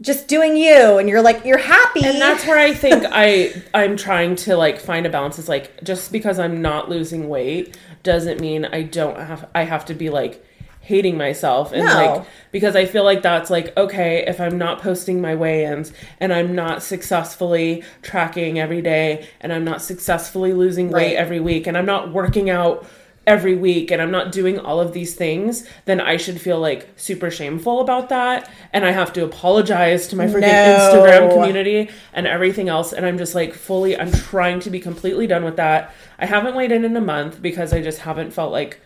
just 0.00 0.26
doing 0.26 0.56
you 0.56 0.98
and 0.98 1.08
you're 1.08 1.22
like 1.22 1.44
you're 1.44 1.58
happy 1.58 2.04
and 2.04 2.20
that's 2.20 2.44
where 2.44 2.58
I 2.58 2.74
think 2.84 3.04
I 3.08 3.62
I'm 3.72 3.96
trying 3.96 4.34
to 4.36 4.56
like 4.56 4.80
find 4.80 5.06
a 5.06 5.10
balance. 5.10 5.38
Is 5.38 5.48
like 5.48 5.82
just 5.84 6.10
because 6.12 6.38
I'm 6.38 6.60
not 6.62 6.88
losing 6.88 7.28
weight 7.28 7.76
doesn't 8.02 8.40
mean 8.40 8.64
I 8.64 8.82
don't 8.82 9.18
have 9.18 9.48
I 9.54 9.62
have 9.62 9.84
to 9.86 9.94
be 9.94 10.10
like 10.10 10.44
hating 10.80 11.16
myself 11.16 11.72
and 11.72 11.84
No. 11.84 11.94
like 11.94 12.26
because 12.50 12.74
I 12.74 12.86
feel 12.86 13.04
like 13.04 13.22
that's 13.22 13.50
like 13.50 13.76
okay 13.76 14.24
if 14.26 14.40
I'm 14.40 14.58
not 14.58 14.82
posting 14.82 15.20
my 15.20 15.36
weigh-ins 15.36 15.92
and 16.18 16.32
I'm 16.32 16.56
not 16.56 16.82
successfully 16.82 17.84
tracking 18.02 18.58
every 18.58 18.82
day 18.82 19.28
and 19.40 19.52
I'm 19.52 19.62
not 19.62 19.80
successfully 19.80 20.52
losing 20.52 20.90
weight 20.90 21.14
every 21.14 21.38
week 21.38 21.68
and 21.68 21.78
I'm 21.78 21.86
not 21.86 22.12
working 22.12 22.50
out 22.50 22.84
every 23.26 23.54
week 23.54 23.90
and 23.90 24.02
I'm 24.02 24.10
not 24.10 24.32
doing 24.32 24.58
all 24.58 24.80
of 24.80 24.92
these 24.92 25.14
things, 25.14 25.66
then 25.84 26.00
I 26.00 26.16
should 26.16 26.40
feel 26.40 26.58
like 26.58 26.88
super 26.96 27.30
shameful 27.30 27.80
about 27.80 28.08
that. 28.08 28.50
And 28.72 28.84
I 28.84 28.90
have 28.90 29.12
to 29.12 29.24
apologize 29.24 30.08
to 30.08 30.16
my 30.16 30.26
freaking 30.26 30.40
No. 30.42 30.92
Instagram 30.92 31.32
community 31.32 31.90
and 32.12 32.26
everything 32.26 32.68
else. 32.68 32.92
And 32.92 33.06
I'm 33.06 33.18
just 33.18 33.34
like 33.34 33.54
fully, 33.54 33.96
I'm 33.96 34.10
trying 34.10 34.60
to 34.60 34.70
be 34.70 34.80
completely 34.80 35.26
done 35.26 35.44
with 35.44 35.56
that. 35.56 35.94
I 36.18 36.26
haven't 36.26 36.56
weighed 36.56 36.72
in 36.72 36.84
in 36.84 36.96
a 36.96 37.00
month 37.00 37.40
because 37.40 37.72
I 37.72 37.80
just 37.80 38.00
haven't 38.00 38.32
felt 38.32 38.50
like 38.50 38.80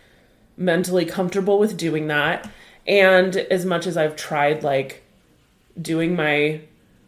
mentally 0.55 1.05
comfortable 1.05 1.57
with 1.57 1.77
doing 1.77 2.07
that. 2.07 2.49
And 2.85 3.35
as 3.35 3.65
much 3.65 3.87
as 3.87 3.97
I've 3.97 4.15
tried 4.15 4.63
like 4.63 5.03
doing 5.81 6.15
my 6.15 6.61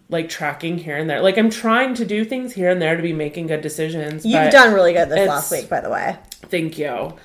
like 0.09 0.27
tracking 0.27 0.77
here 0.77 0.97
and 0.97 1.09
there, 1.09 1.21
like 1.21 1.37
I'm 1.37 1.49
trying 1.49 1.93
to 1.95 2.05
do 2.05 2.25
things 2.25 2.53
here 2.53 2.69
and 2.69 2.81
there 2.81 2.97
to 2.97 3.03
be 3.03 3.13
making 3.13 3.47
good 3.47 3.61
decisions. 3.61 4.25
you've 4.25 4.51
done 4.51 4.73
really 4.73 4.93
good 4.93 5.09
this 5.09 5.27
last 5.29 5.51
week 5.51 5.69
by 5.69 5.81
the 5.81 5.89
way 5.89 6.17
Thank 6.49 6.77
you. 6.77 7.15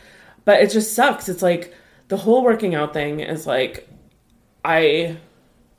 But 0.44 0.61
it 0.61 0.70
just 0.70 0.94
sucks. 0.94 1.29
It's 1.29 1.42
like 1.42 1.75
the 2.09 2.16
whole 2.16 2.44
working 2.44 2.75
out 2.75 2.92
thing 2.92 3.20
is 3.20 3.47
like 3.47 3.88
I 4.64 5.16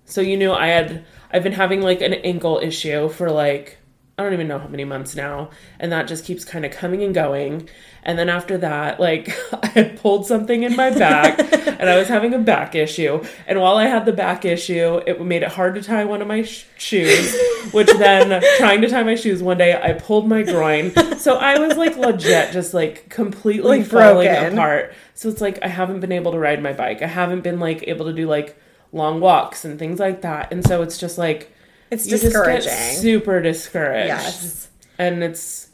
so 0.06 0.22
you 0.22 0.38
knew 0.38 0.52
I 0.52 0.68
had 0.68 1.06
I've 1.32 1.44
been 1.44 1.54
having 1.54 1.82
like 1.82 2.02
an 2.02 2.14
ankle 2.14 2.60
issue 2.60 3.10
for 3.10 3.30
like 3.30 3.78
I 4.18 4.24
don't 4.24 4.32
even 4.32 4.48
know 4.48 4.60
how 4.60 4.70
many 4.70 4.86
months 4.86 5.14
now 5.14 5.50
and 5.78 5.92
that 5.92 6.08
just 6.08 6.24
keeps 6.24 6.46
kind 6.46 6.64
of 6.66 6.72
coming 6.72 7.04
and 7.04 7.14
going. 7.14 7.68
And 8.02 8.18
then 8.18 8.30
after 8.30 8.58
that, 8.60 8.98
like 8.98 9.36
I 9.64 9.68
had 9.68 10.00
pulled 10.00 10.26
something 10.26 10.64
in 10.64 10.74
my 10.78 10.90
back 10.90 11.38
and 11.80 11.90
I 11.90 11.98
was 11.98 12.08
having 12.08 12.34
a 12.34 12.40
back 12.40 12.76
issue. 12.76 13.22
And 13.46 13.60
while 13.60 13.76
I 13.76 13.88
had 13.88 14.06
the 14.06 14.14
back 14.14 14.46
issue, 14.46 15.02
it 15.06 15.20
made 15.22 15.44
it 15.44 15.50
hard 15.50 15.76
to 15.76 15.82
tie 15.82 16.06
one 16.06 16.22
of 16.22 16.30
my 16.30 16.44
sh- 16.44 16.66
shoes, 16.78 17.36
which 17.74 17.92
then 17.98 18.42
trying 18.58 18.80
to 18.84 18.88
tie 18.90 19.04
my 19.04 19.16
shoes 19.16 19.44
one 19.44 19.58
day, 19.58 19.78
I 19.78 19.92
pulled 19.94 20.30
my 20.30 20.44
groin. 20.44 20.94
So 21.18 21.36
I 21.36 21.60
was 21.60 21.76
like 21.76 21.98
legit 21.98 22.54
just 22.54 22.74
like 22.74 23.10
completely 23.10 23.80
Like 23.80 23.88
falling 23.88 24.28
broken. 24.28 24.54
apart. 24.54 24.94
So 25.14 25.28
it's 25.28 25.42
like 25.42 25.60
I 25.62 25.68
haven't 25.68 26.00
been 26.00 26.14
able 26.14 26.32
to 26.32 26.40
ride 26.40 26.64
my 26.64 26.72
bike. 26.72 27.02
I 27.02 27.08
haven't 27.08 27.42
been 27.42 27.60
like 27.60 27.84
able 27.86 28.06
to 28.06 28.14
do 28.14 28.30
like 28.30 28.58
long 28.94 29.20
walks 29.20 29.66
and 29.66 29.78
things 29.78 30.00
like 30.00 30.22
that. 30.22 30.54
And 30.54 30.66
so 30.66 30.82
it's 30.84 30.98
just 30.98 31.18
like 31.18 31.52
it's 31.92 32.06
you 32.08 32.18
discouraging 32.18 32.96
super 32.96 33.42
discouraged. 33.42 34.08
yes 34.08 34.70
And 34.98 35.24
it's 35.24 35.70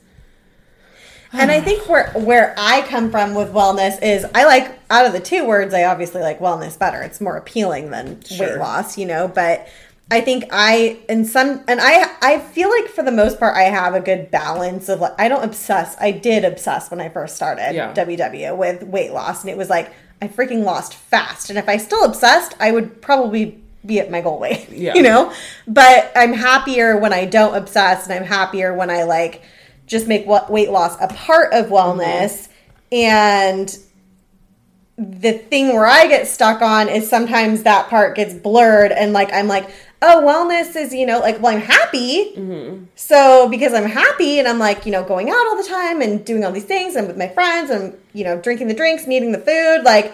And 1.33 1.49
I 1.51 1.59
ah. 1.59 1.61
think 1.63 1.87
where 1.87 2.11
where 2.11 2.53
I 2.57 2.81
come 2.87 3.09
from 3.11 3.33
with 3.35 3.53
wellness 3.53 4.01
is 4.01 4.25
I 4.35 4.43
like 4.45 4.77
out 4.89 5.05
of 5.05 5.13
the 5.13 5.19
two 5.21 5.45
words 5.47 5.73
I 5.73 5.83
obviously 5.85 6.21
like 6.21 6.39
wellness 6.39 6.77
better. 6.77 7.01
It's 7.01 7.21
more 7.21 7.37
appealing 7.37 7.91
than 7.91 8.19
weight 8.37 8.57
loss, 8.57 8.97
you 8.97 9.05
know, 9.05 9.27
but 9.29 9.67
I 10.13 10.19
think 10.19 10.43
I 10.51 10.99
in 11.07 11.23
some 11.23 11.63
and 11.69 11.79
I 11.81 12.03
I 12.21 12.39
feel 12.39 12.69
like 12.69 12.87
for 12.89 13.01
the 13.03 13.13
most 13.13 13.39
part 13.39 13.55
I 13.55 13.63
have 13.63 13.93
a 13.95 14.01
good 14.01 14.29
balance 14.29 14.89
of 14.89 14.99
like 14.99 15.13
I 15.17 15.29
don't 15.29 15.43
obsess. 15.43 15.95
I 16.01 16.11
did 16.11 16.43
obsess 16.43 16.91
when 16.91 16.99
I 16.99 17.07
first 17.07 17.37
started 17.37 17.73
Yeah. 17.75 17.93
WW 17.93 18.57
with 18.57 18.83
weight 18.83 19.13
loss 19.13 19.41
and 19.41 19.49
it 19.49 19.57
was 19.57 19.69
like 19.69 19.93
I 20.21 20.27
freaking 20.27 20.63
lost 20.65 20.93
fast. 20.95 21.49
And 21.49 21.57
if 21.57 21.69
I 21.69 21.77
still 21.77 22.03
obsessed, 22.03 22.53
I 22.59 22.71
would 22.71 23.01
probably 23.01 23.57
be 23.85 23.99
at 23.99 24.11
my 24.11 24.21
goal 24.21 24.39
weight. 24.39 24.69
Yeah. 24.81 24.95
You 24.95 25.03
know? 25.03 25.33
But 25.67 26.11
I'm 26.15 26.33
happier 26.33 26.97
when 26.97 27.13
I 27.13 27.25
don't 27.25 27.55
obsess 27.55 28.07
and 28.07 28.13
I'm 28.13 28.23
happier 28.23 28.73
when 28.73 28.89
I 28.89 29.03
like 29.03 29.43
just 29.85 30.07
make 30.07 30.25
weight 30.25 30.71
loss 30.71 30.99
a 31.01 31.07
part 31.07 31.53
of 31.53 31.65
mm-hmm. 31.65 31.73
wellness 31.73 32.47
and 32.91 33.77
the 34.97 35.33
thing 35.33 35.67
where 35.67 35.85
I 35.85 36.07
get 36.07 36.27
stuck 36.27 36.61
on 36.61 36.89
is 36.89 37.09
sometimes 37.09 37.63
that 37.63 37.89
part 37.89 38.15
gets 38.15 38.33
blurred 38.33 38.91
and 38.91 39.13
like 39.13 39.31
I'm 39.33 39.47
like, 39.47 39.69
oh, 40.01 40.23
wellness 40.25 40.75
is, 40.75 40.93
you 40.93 41.05
know, 41.05 41.19
like, 41.19 41.41
well, 41.41 41.55
I'm 41.55 41.61
happy. 41.61 42.33
Mm-hmm. 42.35 42.85
So 42.95 43.47
because 43.49 43.73
I'm 43.73 43.89
happy 43.89 44.39
and 44.39 44.47
I'm 44.47 44.59
like, 44.59 44.85
you 44.85 44.91
know, 44.91 45.03
going 45.03 45.29
out 45.29 45.47
all 45.47 45.57
the 45.57 45.67
time 45.67 46.01
and 46.01 46.25
doing 46.25 46.43
all 46.43 46.51
these 46.51 46.65
things 46.65 46.95
and 46.95 47.07
with 47.07 47.17
my 47.17 47.27
friends 47.27 47.69
and, 47.69 47.97
you 48.13 48.23
know, 48.23 48.39
drinking 48.39 48.67
the 48.67 48.73
drinks 48.73 49.03
and 49.03 49.13
eating 49.13 49.31
the 49.31 49.39
food, 49.39 49.83
like, 49.83 50.13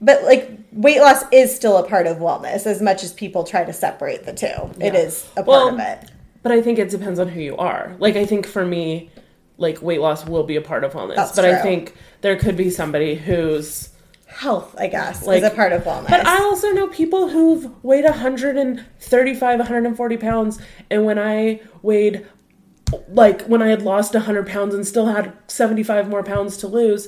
but 0.00 0.22
like 0.24 0.50
weight 0.72 1.00
loss 1.00 1.24
is 1.32 1.54
still 1.54 1.76
a 1.76 1.88
part 1.88 2.06
of 2.06 2.18
wellness 2.18 2.66
as 2.66 2.82
much 2.82 3.02
as 3.02 3.12
people 3.12 3.44
try 3.44 3.64
to 3.64 3.72
separate 3.72 4.24
the 4.24 4.32
two. 4.32 4.46
It 4.80 4.94
Yeah. 4.94 5.00
is 5.00 5.24
a 5.32 5.36
part 5.36 5.46
Well, 5.48 5.68
of 5.68 5.78
it. 5.80 6.10
But 6.42 6.52
I 6.52 6.60
think 6.60 6.78
it 6.78 6.90
depends 6.90 7.18
on 7.18 7.28
who 7.28 7.40
you 7.40 7.56
are. 7.56 7.94
Like 7.98 8.16
I 8.16 8.26
think 8.26 8.46
for 8.46 8.66
me, 8.66 9.10
like 9.56 9.80
weight 9.80 10.00
loss 10.00 10.26
will 10.26 10.42
be 10.44 10.56
a 10.56 10.60
part 10.60 10.84
of 10.84 10.92
wellness. 10.92 11.16
That's 11.16 11.36
but 11.36 11.44
I 11.44 11.62
think 11.62 11.94
there 12.20 12.36
could 12.36 12.56
be 12.56 12.70
somebody 12.70 13.14
who's 13.14 13.90
Health, 14.26 14.74
I 14.76 14.88
guess, 14.88 15.24
like 15.24 15.44
is 15.44 15.52
a 15.52 15.54
part 15.54 15.72
of 15.72 15.84
wellness. 15.84 16.08
But 16.08 16.26
I 16.26 16.42
also 16.42 16.72
know 16.72 16.88
people 16.88 17.28
who've 17.28 17.70
weighed 17.84 18.04
135, 18.04 19.58
140 19.60 20.16
pounds, 20.16 20.58
and 20.90 21.04
when 21.04 21.20
I 21.20 21.60
weighed 21.82 22.26
like 23.08 23.42
when 23.42 23.62
I 23.62 23.68
had 23.68 23.82
lost 23.82 24.12
100 24.12 24.46
pounds 24.48 24.74
and 24.74 24.84
still 24.86 25.06
had 25.06 25.32
75 25.46 26.08
more 26.08 26.24
pounds 26.24 26.56
to 26.58 26.66
lose, 26.66 27.06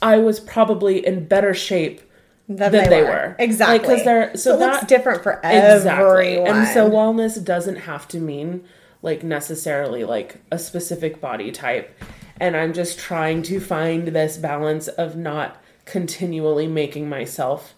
I 0.00 0.18
was 0.18 0.38
probably 0.38 1.04
in 1.04 1.24
better 1.26 1.52
shape 1.52 2.00
than, 2.48 2.72
than 2.72 2.88
they 2.90 3.02
were. 3.02 3.36
Exactly. 3.38 3.76
Like, 3.78 3.96
'cause 3.98 4.04
they're- 4.04 4.36
so 4.36 4.54
it 4.54 4.58
looks 4.60 4.80
that- 4.80 4.88
different 4.88 5.22
for 5.22 5.40
everyone. 5.44 6.48
And 6.48 6.68
so 6.68 6.88
wellness 6.90 7.42
doesn't 7.44 7.76
have 7.76 8.08
to 8.08 8.18
mean 8.18 8.64
like 9.02 9.22
necessarily 9.22 10.02
like 10.04 10.38
a 10.50 10.58
specific 10.58 11.20
body 11.20 11.52
type. 11.52 11.94
And 12.40 12.56
I'm 12.56 12.72
just 12.72 12.98
trying 12.98 13.42
to 13.42 13.60
find 13.60 14.08
this 14.08 14.36
balance 14.38 14.88
of 14.88 15.16
not 15.16 15.62
continually 15.84 16.66
making 16.66 17.08
myself 17.08 17.74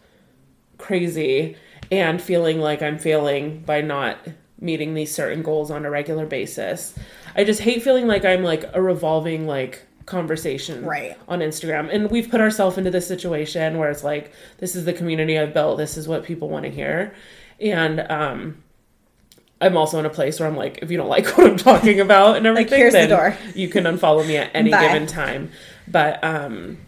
crazy 0.79 1.57
and 1.91 2.21
feeling 2.21 2.61
like 2.61 2.83
I'm 2.83 2.99
failing 2.99 3.61
by 3.67 3.81
not 3.81 4.19
meeting 4.61 4.95
these 4.95 5.15
certain 5.15 5.43
goals 5.43 5.71
on 5.71 5.85
a 5.85 5.91
regular 5.91 6.27
basis. 6.27 6.95
I 7.35 7.45
just 7.45 7.61
hate 7.61 7.83
feeling 7.83 8.07
like 8.07 8.25
I'm 8.25 8.43
like 8.43 8.65
a 8.75 8.81
revolving 8.83 9.47
like 9.47 9.83
conversation 10.11 10.85
Right. 10.85 11.17
on 11.29 11.39
Instagram. 11.41 11.89
And 11.95 12.11
we've 12.11 12.29
put 12.31 12.41
ourselves 12.41 12.77
into 12.77 12.91
this 12.91 13.07
situation 13.07 13.79
where 13.79 13.91
it's 13.91 14.05
like 14.05 14.33
this 14.59 14.77
is 14.77 14.85
the 14.85 14.93
community 14.93 15.39
I've 15.39 15.55
built, 15.55 15.79
this 15.79 15.97
is 15.97 16.07
what 16.07 16.25
people 16.25 16.49
want 16.51 16.65
to 16.67 16.71
hear. 16.71 17.15
And 17.61 18.01
um 18.11 18.63
I'm 19.63 19.77
also 19.77 19.99
in 19.99 20.07
a 20.07 20.11
place 20.11 20.41
where 20.41 20.49
I'm 20.49 20.57
like, 20.57 20.79
if 20.83 20.91
you 20.91 20.97
don't 20.97 21.09
like 21.09 21.27
what 21.37 21.47
I'm 21.47 21.57
talking 21.57 22.01
about 22.01 22.37
and 22.37 22.47
everything, 22.47 22.79
here's 22.79 22.93
the 22.95 23.01
then 23.01 23.09
door. 23.11 23.37
you 23.55 23.69
can 23.69 23.85
unfollow 23.85 24.27
me 24.27 24.37
at 24.37 24.51
any 24.55 24.71
Bye. 24.71 24.83
given 24.89 25.07
time. 25.07 25.51
But 25.89 26.23
um 26.25 26.79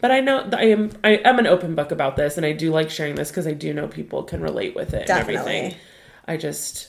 but 0.00 0.10
I 0.10 0.18
know 0.20 0.48
that 0.48 0.58
I 0.58 0.64
am 0.64 0.90
I 1.04 1.10
am 1.24 1.38
an 1.38 1.46
open 1.46 1.74
book 1.76 1.92
about 1.92 2.16
this 2.16 2.36
and 2.36 2.44
I 2.44 2.52
do 2.52 2.70
like 2.72 2.90
sharing 2.90 3.14
this 3.14 3.30
because 3.30 3.46
I 3.46 3.52
do 3.52 3.72
know 3.72 3.86
people 3.88 4.24
can 4.24 4.40
relate 4.42 4.74
with 4.74 4.94
it 4.94 4.98
and 5.00 5.06
Definitely. 5.06 5.52
everything. 5.56 5.80
I 6.26 6.36
just 6.36 6.88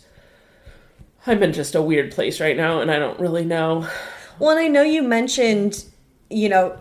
I'm 1.25 1.41
in 1.43 1.53
just 1.53 1.75
a 1.75 1.81
weird 1.81 2.11
place 2.11 2.41
right 2.41 2.57
now 2.57 2.81
and 2.81 2.89
I 2.91 2.97
don't 2.99 3.19
really 3.19 3.45
know. 3.45 3.87
Well, 4.39 4.51
and 4.51 4.59
I 4.59 4.67
know 4.67 4.81
you 4.81 5.03
mentioned, 5.03 5.85
you 6.29 6.49
know, 6.49 6.79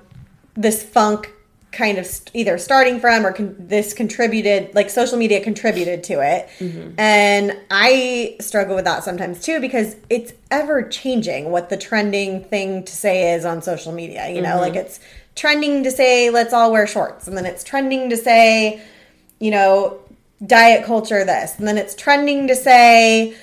this 0.54 0.82
funk 0.82 1.32
kind 1.72 1.96
of 1.96 2.06
st- 2.06 2.30
either 2.34 2.58
starting 2.58 3.00
from 3.00 3.24
or 3.26 3.32
con- 3.32 3.56
this 3.58 3.94
contributed, 3.94 4.74
like 4.74 4.90
social 4.90 5.16
media 5.16 5.42
contributed 5.42 6.04
to 6.04 6.20
it. 6.20 6.48
Mm-hmm. 6.58 7.00
And 7.00 7.58
I 7.70 8.36
struggle 8.40 8.76
with 8.76 8.84
that 8.84 9.02
sometimes 9.02 9.42
too 9.42 9.60
because 9.60 9.96
it's 10.10 10.32
ever 10.50 10.82
changing 10.82 11.50
what 11.50 11.70
the 11.70 11.78
trending 11.78 12.44
thing 12.44 12.84
to 12.84 12.92
say 12.92 13.32
is 13.32 13.44
on 13.44 13.62
social 13.62 13.92
media. 13.92 14.28
You 14.28 14.42
know, 14.42 14.60
like 14.60 14.74
mm-hmm. 14.74 14.86
it's 14.86 15.00
trending 15.34 15.82
to 15.84 15.90
say, 15.90 16.30
let's 16.30 16.52
all 16.52 16.70
wear 16.70 16.86
shorts. 16.86 17.26
And 17.26 17.36
then 17.36 17.46
it's 17.46 17.64
trending 17.64 18.10
to 18.10 18.16
say, 18.16 18.82
you 19.40 19.50
know, 19.50 19.98
diet 20.44 20.84
culture 20.84 21.24
this. 21.24 21.58
And 21.58 21.66
then 21.66 21.78
it's 21.78 21.94
trending 21.94 22.48
to 22.48 22.54
say, 22.54 23.34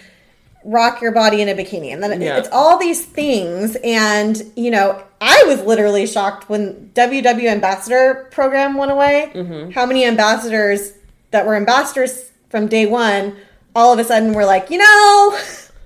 rock 0.66 1.02
your 1.02 1.12
body 1.12 1.42
in 1.42 1.48
a 1.50 1.56
bikini. 1.56 1.94
And 1.94 2.04
then 2.04 2.22
Yeah. 2.22 2.38
it's 2.38 2.50
all 2.52 2.78
these 2.78 3.06
things. 3.06 3.78
And 3.84 4.42
you 4.56 4.72
know 4.72 5.02
i 5.22 5.44
was 5.48 5.62
literally 5.64 6.06
shocked 6.08 6.48
when 6.50 6.92
ww 6.94 7.46
ambassador 7.52 8.28
program 8.32 8.76
went 8.78 8.92
away. 8.92 9.32
Mm-hmm. 9.36 9.72
how 9.72 9.86
many 9.86 10.06
ambassadors 10.06 10.94
that 11.32 11.46
were 11.46 11.56
ambassadors 11.58 12.32
from 12.50 12.68
day 12.68 12.86
one 12.86 13.36
all 13.76 13.92
of 13.94 14.00
a 14.00 14.04
sudden 14.06 14.34
were 14.34 14.46
like 14.46 14.70
you 14.70 14.78
know 14.78 15.38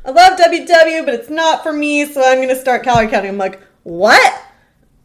i 0.06 0.12
love 0.12 0.38
ww 0.40 1.06
but 1.06 1.14
it's 1.16 1.30
not 1.32 1.64
for 1.64 1.74
me 1.74 2.06
so 2.06 2.22
i'm 2.24 2.38
going 2.38 2.48
to 2.50 2.56
start 2.56 2.84
calorie 2.84 3.08
counting 3.08 3.32
i'm 3.32 3.38
like 3.40 3.60
what? 3.84 4.42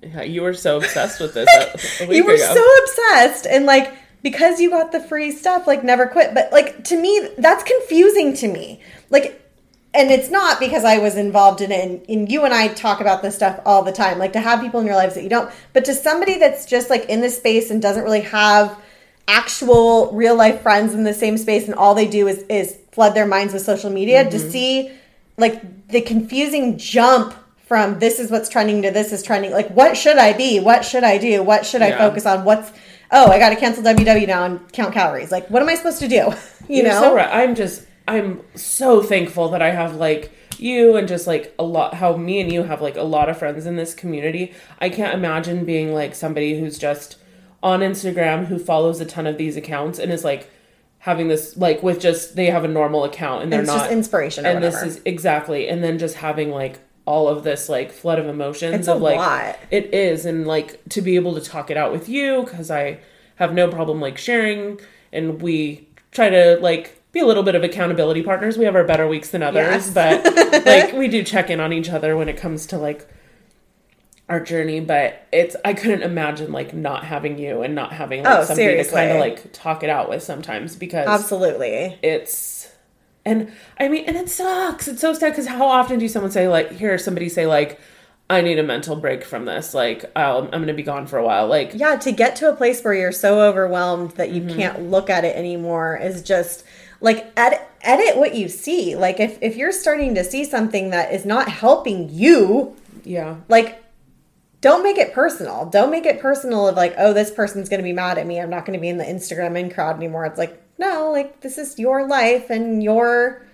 Yeah, 0.02 0.22
you 0.22 0.42
were 0.42 0.54
so 0.54 0.76
obsessed 0.76 1.20
with 1.20 1.34
this 1.34 1.48
a, 2.00 2.04
a 2.04 2.06
week 2.06 2.16
you 2.18 2.24
were 2.24 2.34
ago. 2.34 2.54
so 2.54 2.64
obsessed. 2.84 3.46
And 3.46 3.66
like 3.66 3.92
because 4.22 4.60
you 4.60 4.70
got 4.70 4.92
the 4.92 5.00
free 5.00 5.32
stuff 5.32 5.66
like 5.66 5.82
never 5.82 6.06
quit. 6.06 6.34
But 6.34 6.52
like 6.52 6.84
to 6.84 6.96
me 7.00 7.30
that's 7.38 7.64
confusing 7.64 8.34
to 8.34 8.46
me. 8.48 8.80
Like 9.10 9.47
and 9.94 10.10
it's 10.10 10.30
not 10.30 10.60
because 10.60 10.84
I 10.84 10.98
was 10.98 11.16
involved 11.16 11.60
in 11.60 11.72
it 11.72 11.88
and, 11.88 12.04
and 12.08 12.30
you 12.30 12.44
and 12.44 12.52
I 12.54 12.68
talk 12.68 13.00
about 13.00 13.22
this 13.22 13.34
stuff 13.34 13.60
all 13.64 13.82
the 13.82 13.92
time 13.92 14.18
like 14.18 14.32
to 14.34 14.40
have 14.40 14.60
people 14.60 14.80
in 14.80 14.86
your 14.86 14.96
lives 14.96 15.14
that 15.14 15.22
you 15.22 15.30
don't 15.30 15.50
but 15.72 15.84
to 15.86 15.94
somebody 15.94 16.38
that's 16.38 16.66
just 16.66 16.90
like 16.90 17.06
in 17.06 17.20
this 17.20 17.36
space 17.36 17.70
and 17.70 17.80
doesn't 17.80 18.04
really 18.04 18.20
have 18.20 18.78
actual 19.26 20.10
real 20.12 20.34
life 20.36 20.62
friends 20.62 20.94
in 20.94 21.04
the 21.04 21.12
same 21.14 21.36
space 21.36 21.66
and 21.66 21.74
all 21.74 21.94
they 21.94 22.08
do 22.08 22.26
is 22.28 22.38
is 22.48 22.78
flood 22.92 23.14
their 23.14 23.26
minds 23.26 23.52
with 23.52 23.62
social 23.62 23.90
media 23.90 24.28
to 24.30 24.36
Mm-hmm. 24.38 24.50
see 24.50 24.92
like 25.36 25.88
the 25.88 26.00
confusing 26.00 26.76
jump 26.78 27.34
from 27.66 27.98
this 27.98 28.18
is 28.18 28.30
what's 28.30 28.48
trending 28.48 28.82
to 28.82 28.90
this 28.90 29.12
is 29.12 29.22
trending 29.22 29.52
like 29.52 29.68
what 29.70 29.96
should 29.96 30.16
i 30.18 30.32
be? 30.32 30.58
What 30.60 30.84
should 30.84 31.04
i 31.04 31.18
do? 31.18 31.42
What 31.42 31.66
should 31.66 31.82
i 31.82 31.96
focus 31.96 32.24
on? 32.26 32.44
What's 32.44 32.72
oh 33.10 33.30
i 33.30 33.38
gotta 33.38 33.56
cancel 33.56 33.82
www 33.84 34.26
now 34.26 34.44
and 34.44 34.72
count 34.72 34.92
calories. 34.94 35.30
Like 35.30 35.48
what 35.50 35.62
am 35.62 35.68
i 35.68 35.74
supposed 35.74 36.00
to 36.00 36.08
do? 36.08 36.32
You 36.68 36.82
You're 36.82 36.92
know? 36.92 37.00
so 37.00 37.14
right. 37.14 37.30
I'm 37.32 37.54
just 37.54 37.86
I'm 38.08 38.42
so 38.54 39.02
thankful 39.02 39.48
that 39.50 39.62
I 39.62 39.70
have 39.70 39.96
like 39.96 40.32
you 40.58 40.96
and 40.96 41.06
just 41.06 41.26
like 41.26 41.54
a 41.58 41.62
lot 41.62 41.94
how 41.94 42.16
me 42.16 42.40
and 42.40 42.52
you 42.52 42.64
have 42.64 42.80
like 42.82 42.96
a 42.96 43.02
lot 43.02 43.28
of 43.28 43.38
friends 43.38 43.66
in 43.66 43.76
this 43.76 43.94
community. 43.94 44.52
I 44.80 44.88
can't 44.88 45.14
imagine 45.14 45.64
being 45.64 45.94
like 45.94 46.14
somebody 46.14 46.58
who's 46.58 46.78
just 46.78 47.16
on 47.62 47.80
Instagram 47.80 48.46
who 48.46 48.58
follows 48.58 49.00
a 49.00 49.04
ton 49.04 49.26
of 49.26 49.36
these 49.38 49.56
accounts 49.56 49.98
and 49.98 50.12
is 50.12 50.24
like 50.24 50.50
having 51.00 51.28
this 51.28 51.56
like 51.56 51.82
with 51.82 52.00
just 52.00 52.34
they 52.34 52.46
have 52.46 52.64
a 52.64 52.68
normal 52.68 53.04
account 53.04 53.42
and 53.42 53.52
they're 53.52 53.60
it's 53.60 53.68
not 53.68 53.78
just 53.80 53.92
inspiration 53.92 54.44
and 54.44 54.62
this 54.62 54.82
is 54.82 55.00
exactly 55.04 55.68
and 55.68 55.82
then 55.82 55.96
just 55.98 56.16
having 56.16 56.50
like 56.50 56.80
all 57.04 57.28
of 57.28 57.44
this 57.44 57.68
like 57.68 57.92
flood 57.92 58.18
of 58.18 58.26
emotions 58.26 58.74
It's 58.74 58.88
a 58.88 58.94
of 58.94 59.00
like 59.00 59.16
lot. 59.16 59.58
it 59.70 59.94
is 59.94 60.26
and 60.26 60.46
like 60.46 60.82
to 60.90 61.00
be 61.00 61.14
able 61.14 61.34
to 61.36 61.40
talk 61.40 61.70
it 61.70 61.76
out 61.76 61.92
with 61.92 62.08
you 62.08 62.42
because 62.42 62.68
i 62.70 62.98
have 63.36 63.54
no 63.54 63.68
problem 63.68 64.00
like 64.00 64.18
sharing 64.18 64.80
and 65.12 65.40
we 65.40 65.86
try 66.10 66.28
to 66.28 66.58
like 66.60 66.97
be 67.12 67.20
a 67.20 67.26
little 67.26 67.42
bit 67.42 67.54
of 67.54 67.62
accountability 67.64 68.22
partners. 68.22 68.58
We 68.58 68.64
have 68.66 68.74
our 68.76 68.84
better 68.84 69.08
weeks 69.08 69.30
than 69.30 69.42
others 69.42 69.94
Yes. 69.94 70.22
but 70.24 70.64
like 70.66 70.92
we 70.92 71.08
do 71.08 71.22
check 71.22 71.48
in 71.50 71.60
on 71.60 71.72
each 71.72 71.88
other 71.90 72.16
when 72.16 72.28
it 72.28 72.36
comes 72.36 72.66
to 72.66 72.78
like 72.78 73.08
our 74.28 74.40
journey 74.40 74.78
but 74.78 75.26
it's 75.32 75.56
i 75.64 75.72
couldn't 75.72 76.02
imagine 76.02 76.52
like 76.52 76.74
not 76.74 77.02
having 77.04 77.38
you 77.38 77.62
and 77.62 77.74
not 77.74 77.94
having 77.94 78.22
like 78.22 78.40
Oh, 78.40 78.44
somebody 78.44 78.76
to 78.76 78.84
kind 78.90 79.10
of 79.12 79.20
like 79.20 79.52
talk 79.54 79.82
it 79.82 79.88
out 79.88 80.10
with 80.10 80.22
sometimes 80.22 80.76
because 80.76 81.08
absolutely. 81.08 81.98
it's 82.02 82.70
and 83.24 83.50
i 83.80 83.88
mean 83.88 84.04
and 84.06 84.16
it 84.18 84.28
sucks. 84.28 84.86
It's 84.86 85.00
so 85.00 85.14
sad 85.14 85.30
because 85.30 85.46
how 85.46 85.66
often 85.66 85.98
do 85.98 86.06
someone 86.08 86.30
say 86.30 86.46
like 86.46 86.72
hear 86.72 86.98
somebody 86.98 87.30
say 87.30 87.46
like 87.46 87.80
i 88.28 88.42
need 88.42 88.58
a 88.58 88.62
mental 88.62 88.96
break 88.96 89.24
from 89.24 89.46
this. 89.46 89.72
Like 89.72 90.04
I'll, 90.14 90.42
i'm 90.44 90.50
gonna 90.60 90.74
be 90.74 90.82
gone 90.82 91.06
for 91.06 91.16
a 91.18 91.24
while. 91.24 91.46
Like 91.46 91.70
yeah 91.74 91.96
to 91.96 92.12
get 92.12 92.36
to 92.36 92.50
a 92.50 92.54
place 92.54 92.84
where 92.84 92.92
you're 92.92 93.12
so 93.12 93.40
overwhelmed 93.40 94.10
that 94.12 94.28
Mm-hmm. 94.28 94.48
you 94.50 94.54
can't 94.56 94.90
look 94.90 95.08
at 95.08 95.24
it 95.24 95.34
anymore 95.36 95.96
is 95.96 96.20
just 96.20 96.64
like 97.00 97.32
edit, 97.36 97.60
edit 97.82 98.16
what 98.16 98.34
you 98.34 98.48
see. 98.48 98.96
Like 98.96 99.20
if, 99.20 99.38
if 99.42 99.56
you're 99.56 99.72
starting 99.72 100.14
to 100.14 100.24
see 100.24 100.44
something 100.44 100.90
that 100.90 101.12
is 101.12 101.24
not 101.24 101.48
helping 101.48 102.08
you 102.08 102.76
yeah. 103.04 103.36
like 103.48 103.84
don't 104.60 104.82
make 104.82 104.98
it 104.98 105.12
personal. 105.12 105.66
Don't 105.66 105.90
make 105.90 106.04
it 106.04 106.20
personal 106.20 106.68
of 106.68 106.76
like 106.76 106.94
oh 106.98 107.12
this 107.12 107.30
person's 107.30 107.68
going 107.68 107.78
to 107.78 107.84
be 107.84 107.92
mad 107.92 108.18
at 108.18 108.26
me. 108.26 108.40
I'm 108.40 108.50
not 108.50 108.66
going 108.66 108.76
to 108.76 108.80
be 108.80 108.88
in 108.88 108.98
the 108.98 109.04
instagram 109.04 109.58
in 109.58 109.70
crowd 109.70 109.96
anymore. 109.96 110.26
It's 110.26 110.38
like 110.38 110.60
no 110.78 111.10
like 111.12 111.40
this 111.40 111.58
is 111.58 111.78
your 111.78 112.06
life 112.06 112.50
and 112.50 112.82
your 112.82 113.46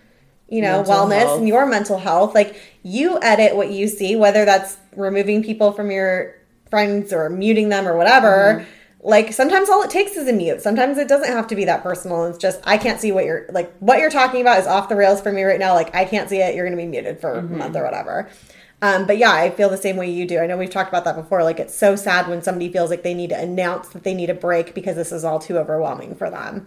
you 0.48 0.62
know 0.62 0.78
Mental 0.78 0.94
wellness 0.94 1.18
health. 1.20 1.38
and 1.38 1.48
your 1.48 1.66
mental 1.66 1.98
health. 1.98 2.35
Like 2.35 2.61
you 2.83 3.18
edit 3.20 3.57
what 3.57 3.70
you 3.70 3.88
see 3.88 4.16
whether 4.16 4.44
that's 4.44 4.78
removing 4.96 5.42
people 5.42 5.72
from 5.72 5.90
your 5.90 6.37
friends 6.70 7.12
or 7.12 7.28
muting 7.28 7.68
them 7.68 7.87
or 7.87 7.96
whatever. 7.96 8.61
Mm-hmm. 8.61 8.70
Like 9.07 9.33
sometimes 9.33 9.69
all 9.69 9.83
it 9.83 9.90
takes 9.90 10.12
is 10.17 10.27
a 10.27 10.33
mute 10.33 10.61
sometimes 10.62 10.97
it 10.99 11.07
doesn't 11.09 11.29
have 11.33 11.47
to 11.47 11.55
be 11.55 11.64
that 11.67 11.83
personal 11.83 12.25
it's 12.25 12.38
just 12.38 12.59
i 12.64 12.77
can't 12.79 13.01
see 13.01 13.12
what 13.12 13.25
you're 13.25 13.45
like 13.53 13.71
what 13.79 13.99
you're 13.99 14.11
talking 14.11 14.40
about 14.40 14.59
is 14.59 14.67
off 14.67 14.88
the 14.88 14.97
rails 14.97 15.21
for 15.21 15.31
me 15.31 15.43
right 15.43 15.61
now 15.61 15.75
like 15.75 15.95
i 15.95 16.05
can't 16.07 16.29
see 16.31 16.38
it 16.38 16.55
you're 16.55 16.64
going 16.64 16.77
to 16.77 16.83
be 16.83 16.88
muted 16.88 17.21
for 17.21 17.35
Mm-hmm. 17.35 17.55
a 17.55 17.57
month 17.59 17.77
or 17.77 17.85
whatever 17.85 18.29
um, 18.83 19.07
but 19.07 19.17
yeah, 19.17 19.31
I 19.33 19.49
feel 19.49 19.71
the 19.71 19.79
same 19.79 19.97
way 19.97 20.11
you 20.11 20.27
do. 20.27 20.38
I 20.40 20.47
know 20.47 20.59
we've 20.59 20.69
talked 20.69 20.90
about 20.90 21.05
that 21.05 21.17
before. 21.17 21.43
Like, 21.43 21.59
it's 21.59 21.75
so 21.75 21.97
sad 21.97 22.29
when 22.29 22.43
somebody 22.43 22.71
feels 22.71 22.90
like 22.90 23.03
they 23.03 23.14
need 23.14 23.31
to 23.31 23.38
announce 23.40 23.88
that 23.90 24.03
they 24.03 24.12
need 24.12 24.29
a 24.29 24.35
break 24.35 24.75
because 24.75 24.95
this 24.95 25.11
is 25.11 25.25
all 25.25 25.38
too 25.38 25.57
overwhelming 25.57 26.14
for 26.14 26.29
them. 26.29 26.67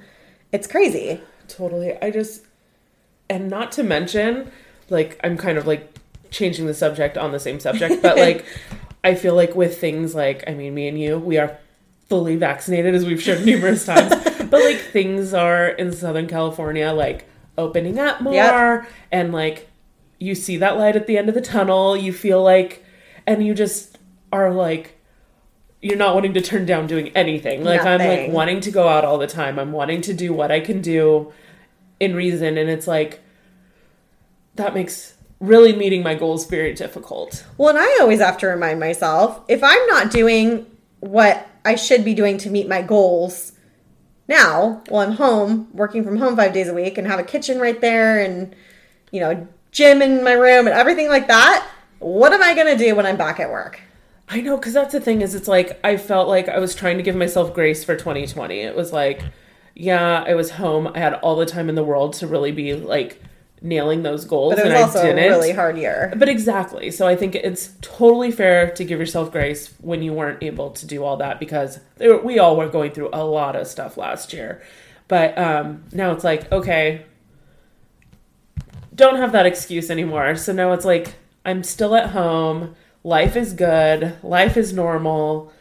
It's 0.51 0.65
crazy. 0.65 1.21
totally 1.47 1.95
i 2.01 2.09
just 2.09 2.43
and 3.29 3.49
not 3.51 3.71
to 3.73 3.83
mention 3.83 4.49
like 4.89 5.19
i'm 5.23 5.37
kind 5.37 5.59
of 5.59 5.67
like 5.67 5.95
changing 6.31 6.65
the 6.65 6.73
subject 6.73 7.17
on 7.19 7.31
the 7.33 7.39
same 7.39 7.59
subject 7.59 8.01
but 8.01 8.17
like 8.27 8.43
i 9.03 9.13
feel 9.13 9.35
like 9.35 9.53
with 9.53 9.79
things 9.79 10.15
like 10.15 10.43
i 10.47 10.53
mean 10.55 10.73
me 10.73 10.87
and 10.87 10.99
you 10.99 11.19
we 11.19 11.37
are 11.37 11.59
fully 12.09 12.35
vaccinated 12.35 12.95
as 12.95 13.05
we've 13.05 13.21
shared 13.21 13.45
numerous 13.45 13.85
times. 13.91 14.09
But 14.09 14.63
like 14.63 14.77
things 14.77 15.33
are 15.33 15.67
in 15.67 15.91
southern 15.91 16.27
california 16.27 16.91
like 16.93 17.27
opening 17.57 17.99
up 17.99 18.21
more 18.21 18.33
Yep. 18.33 18.87
and 19.11 19.33
like 19.33 19.67
you 20.19 20.33
see 20.35 20.57
that 20.57 20.77
light 20.77 20.95
at 20.95 21.05
the 21.07 21.17
end 21.17 21.27
of 21.29 21.35
the 21.35 21.41
tunnel 21.41 21.97
you 21.97 22.13
feel 22.13 22.41
like 22.41 22.83
and 23.25 23.45
you 23.45 23.53
just 23.53 23.97
are 24.31 24.51
like 24.51 24.93
you're 25.81 25.97
not 25.97 26.15
wanting 26.15 26.33
to 26.33 26.41
turn 26.41 26.65
down 26.65 26.87
doing 26.87 27.09
anything. 27.09 27.63
Like 27.63 27.81
i'm 27.81 27.99
like 27.99 28.31
wanting 28.31 28.61
to 28.61 28.71
go 28.71 28.87
out 28.87 29.03
all 29.05 29.17
the 29.17 29.27
time. 29.27 29.59
I'm 29.59 29.71
wanting 29.71 30.01
to 30.01 30.13
do 30.13 30.33
what 30.33 30.51
i 30.51 30.59
can 30.59 30.81
do 30.81 31.31
in 31.99 32.15
reason 32.15 32.57
and 32.57 32.69
it's 32.69 32.87
like 32.87 33.19
that 34.55 34.73
makes 34.73 35.15
really 35.39 35.73
meeting 35.75 36.01
my 36.01 36.15
goals 36.15 36.47
very 36.47 36.73
difficult. 36.73 37.45
Well, 37.57 37.69
and 37.69 37.77
I 37.77 37.99
always 38.01 38.19
have 38.19 38.37
to 38.39 38.47
remind 38.47 38.79
myself 38.79 39.39
if 39.47 39.63
I'm 39.63 39.85
not 39.87 40.09
doing 40.09 40.65
what 40.99 41.47
I 41.67 41.75
should 41.75 42.05
be 42.05 42.13
doing 42.13 42.37
to 42.39 42.49
meet 42.49 42.69
my 42.69 42.81
goals 42.81 43.51
now, 44.27 44.81
while 44.89 45.07
I'm 45.07 45.15
home, 45.15 45.69
working 45.73 46.03
from 46.03 46.17
home 46.17 46.35
five 46.35 46.53
days 46.53 46.67
a 46.67 46.73
week 46.73 46.97
and 46.97 47.07
have 47.07 47.19
a 47.19 47.23
kitchen 47.23 47.59
right 47.59 47.79
there 47.79 48.19
and, 48.19 48.55
you 49.11 49.19
know, 49.19 49.47
gym 49.71 50.01
in 50.01 50.23
my 50.23 50.33
room 50.33 50.67
and 50.67 50.75
everything 50.75 51.07
like 51.07 51.27
that, 51.27 51.67
what 51.99 52.33
am 52.33 52.41
I 52.41 52.53
going 52.53 52.67
to 52.67 52.83
do 52.83 52.95
when 52.95 53.05
I'm 53.05 53.17
back 53.17 53.39
at 53.39 53.49
work? 53.49 53.79
I 54.29 54.41
know, 54.41 54.57
because 54.57 54.73
that's 54.73 54.93
the 54.93 54.99
thing 54.99 55.21
is, 55.21 55.35
it's 55.35 55.47
like 55.47 55.79
I 55.83 55.97
felt 55.97 56.27
like 56.27 56.49
I 56.49 56.59
was 56.59 56.75
trying 56.75 56.97
to 56.97 57.03
give 57.03 57.15
myself 57.15 57.53
grace 57.53 57.83
for 57.83 57.95
2020. 57.95 58.59
It 58.59 58.75
was 58.75 58.91
like, 58.91 59.23
yeah, 59.75 60.23
I 60.25 60.35
was 60.35 60.51
home. 60.51 60.87
I 60.93 60.99
had 60.99 61.13
all 61.15 61.35
the 61.35 61.45
time 61.45 61.69
in 61.69 61.75
the 61.75 61.83
world 61.83 62.13
to 62.13 62.27
really 62.27 62.51
be 62.51 62.73
like 62.75 63.21
nailing 63.61 64.03
those 64.03 64.25
goals, 64.25 64.53
But 64.55 64.59
it 64.59 64.63
was 64.65 64.73
and 64.73 64.83
also 64.83 64.99
I 64.99 65.07
a 65.07 65.15
didn't. 65.15 65.31
really 65.31 65.51
hard 65.51 65.77
year. 65.77 66.13
But 66.15 66.29
exactly. 66.29 66.91
So 66.91 67.07
I 67.07 67.15
think 67.15 67.33
it's 67.35 67.71
totally 67.81 68.31
fair 68.31 68.69
to 68.71 68.83
give 68.85 68.99
yourself 68.99 69.31
grace 69.31 69.73
when 69.81 70.01
you 70.03 70.13
weren't 70.13 70.43
able 70.43 70.71
to 70.71 70.85
do 70.85 71.03
all 71.03 71.17
that 71.17 71.39
because 71.39 71.79
we 71.99 72.37
all 72.39 72.55
were 72.55 72.69
going 72.69 72.91
through 72.91 73.09
a 73.13 73.25
lot 73.25 73.55
of 73.55 73.67
stuff 73.67 73.97
last 73.97 74.31
year. 74.33 74.61
But 75.07 75.37
um, 75.37 75.83
now 75.91 76.11
it's 76.11 76.23
like, 76.23 76.51
okay, 76.51 77.05
don't 78.93 79.17
have 79.17 79.31
that 79.31 79.45
excuse 79.45 79.89
anymore. 79.89 80.35
So 80.35 80.53
now 80.53 80.73
it's 80.73 80.85
like, 80.85 81.15
I'm 81.45 81.63
still 81.63 81.95
at 81.95 82.09
home. 82.11 82.75
Life 83.03 83.35
is 83.35 83.53
good. 83.53 84.17
Life 84.21 84.57
is 84.57 84.73
normal. 84.73 85.51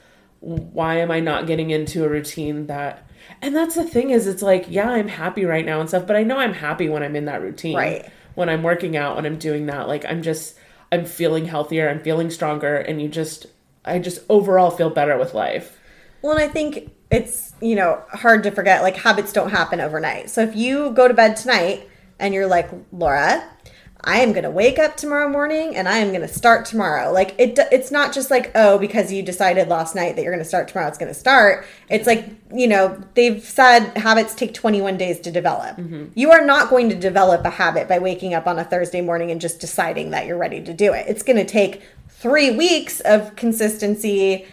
Why 0.40 0.96
am 0.98 1.10
I 1.10 1.20
not 1.20 1.46
getting 1.46 1.70
into 1.70 2.04
a 2.04 2.08
routine 2.08 2.66
that. 2.66 3.05
And 3.42 3.54
that's 3.54 3.74
the 3.74 3.84
thing 3.84 4.10
is, 4.10 4.26
it's 4.26 4.42
like, 4.42 4.66
yeah, 4.68 4.90
I'm 4.90 5.08
happy 5.08 5.44
right 5.44 5.64
now 5.64 5.80
and 5.80 5.88
stuff, 5.88 6.06
but 6.06 6.16
I 6.16 6.22
know 6.22 6.38
I'm 6.38 6.54
happy 6.54 6.88
when 6.88 7.02
I'm 7.02 7.16
in 7.16 7.26
that 7.26 7.42
routine 7.42 7.76
Right. 7.76 8.10
when 8.34 8.48
I'm 8.48 8.62
working 8.62 8.96
out, 8.96 9.16
when 9.16 9.26
I'm 9.26 9.38
doing 9.38 9.66
that, 9.66 9.88
like 9.88 10.04
I'm 10.06 10.22
just 10.22 10.56
I'm 10.92 11.04
feeling 11.04 11.46
healthier, 11.46 11.88
I'm 11.88 12.00
feeling 12.00 12.30
stronger, 12.30 12.76
and 12.76 13.00
you 13.02 13.08
just 13.08 13.46
I 13.84 13.98
just 13.98 14.20
overall 14.28 14.70
feel 14.70 14.90
better 14.90 15.16
with 15.18 15.34
life. 15.34 15.78
Well, 16.22 16.32
and 16.32 16.42
I 16.42 16.48
think 16.48 16.90
it's, 17.10 17.54
you 17.60 17.76
know, 17.76 18.02
hard 18.10 18.42
to 18.44 18.50
forget 18.50 18.82
like 18.82 18.96
habits 18.96 19.32
don't 19.32 19.50
happen 19.50 19.80
overnight. 19.80 20.30
So 20.30 20.42
if 20.42 20.56
you 20.56 20.90
go 20.90 21.06
to 21.06 21.14
bed 21.14 21.36
tonight 21.36 21.88
and 22.18 22.34
you're 22.34 22.46
like, 22.48 22.68
Laura, 22.92 23.48
I 24.06 24.18
am 24.18 24.32
going 24.32 24.44
to 24.44 24.50
wake 24.50 24.78
up 24.78 24.96
tomorrow 24.96 25.28
morning 25.28 25.74
and 25.74 25.88
I 25.88 25.98
am 25.98 26.08
going 26.10 26.20
to 26.20 26.28
start 26.28 26.64
tomorrow. 26.64 27.12
Like 27.12 27.34
it 27.38 27.58
it's 27.72 27.90
not 27.90 28.14
just 28.14 28.30
like, 28.30 28.52
oh, 28.54 28.78
because 28.78 29.12
you 29.12 29.20
decided 29.20 29.66
last 29.66 29.96
night 29.96 30.14
that 30.14 30.22
you're 30.22 30.32
going 30.32 30.44
to 30.44 30.48
start 30.48 30.68
tomorrow, 30.68 30.86
it's 30.86 30.96
going 30.96 31.12
to 31.12 31.18
start. 31.18 31.66
It's 31.90 32.06
like, 32.06 32.24
you 32.54 32.68
know, 32.68 33.02
they've 33.14 33.42
said 33.42 33.98
habits 33.98 34.34
take 34.34 34.54
21 34.54 34.96
days 34.96 35.18
to 35.20 35.32
develop. 35.32 35.76
Mm-hmm. 35.76 36.06
You 36.14 36.30
are 36.30 36.46
not 36.46 36.70
going 36.70 36.88
to 36.90 36.94
develop 36.94 37.44
a 37.44 37.50
habit 37.50 37.88
by 37.88 37.98
waking 37.98 38.32
up 38.32 38.46
on 38.46 38.60
a 38.60 38.64
Thursday 38.64 39.00
morning 39.00 39.32
and 39.32 39.40
just 39.40 39.58
deciding 39.60 40.10
that 40.10 40.26
you're 40.26 40.38
ready 40.38 40.62
to 40.62 40.72
do 40.72 40.92
it. 40.92 41.06
It's 41.08 41.24
going 41.24 41.38
to 41.38 41.44
take 41.44 41.82
3 42.08 42.56
weeks 42.56 43.00
of 43.00 43.34
consistency 43.34 44.46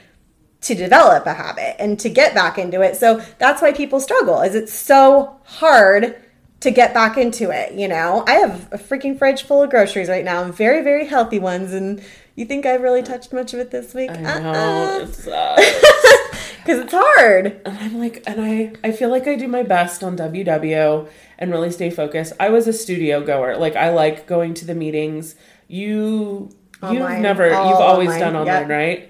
to 0.62 0.74
develop 0.74 1.28
a 1.28 1.34
habit 1.34 1.76
and 1.80 2.00
to 2.00 2.10
get 2.10 2.34
back 2.34 2.58
into 2.58 2.82
it. 2.82 2.96
So 2.96 3.22
that's 3.38 3.62
why 3.62 3.72
people 3.72 4.00
struggle 4.00 4.42
is 4.42 4.56
it's 4.56 4.74
so 4.74 5.39
hard 5.44 6.16
to 6.63 6.71
get 6.71 6.93
back 6.93 7.17
into 7.17 7.49
it, 7.52 7.73
you 7.73 7.88
know? 7.88 8.23
I 8.28 8.34
have 8.36 8.67
a 8.73 8.78
freaking 8.78 9.17
fridge 9.17 9.43
full 9.43 9.62
of 9.63 9.69
groceries 9.69 10.10
right 10.10 10.26
now, 10.26 10.43
very 10.52 10.82
very 10.84 11.06
healthy 11.06 11.39
ones 11.39 11.73
and 11.73 12.02
you 12.36 12.45
think 12.45 12.65
I've 12.65 12.82
really 12.82 13.04
touched 13.04 13.32
much 13.32 13.54
of 13.54 13.60
it 13.60 13.69
this 13.71 13.93
week? 13.93 14.10
I 14.10 14.23
Uh-uh. 14.23 14.39
know 14.39 14.99
it 15.04 15.13
sucks. 15.13 16.63
Cuz 16.65 16.80
it's 16.80 16.93
hard. 16.95 17.62
and 17.65 17.78
I'm 17.78 17.99
like, 17.99 18.23
and 18.26 18.41
I 18.41 18.71
I 18.84 18.91
feel 18.91 19.10
like 19.10 19.28
I 19.28 19.36
do 19.36 19.47
my 19.47 19.63
best 19.63 20.04
on 20.04 20.17
WW 20.17 21.08
and 21.38 21.52
really 21.52 21.69
stay 21.71 21.89
focused. 21.89 22.34
I 22.39 22.49
was 22.49 22.67
a 22.67 22.73
studio 22.73 23.21
goer, 23.23 23.56
like 23.58 23.76
I 23.76 23.89
like 23.89 24.26
going 24.28 24.54
to 24.56 24.65
the 24.65 24.73
meetings. 24.76 25.36
You 25.67 26.49
you've 26.82 27.19
never 27.19 27.54
All 27.54 27.69
you've 27.69 27.80
always 27.80 28.10
online, 28.10 28.19
done 28.19 28.36
online, 28.36 28.62
yep. 28.62 28.69
right? 28.69 29.10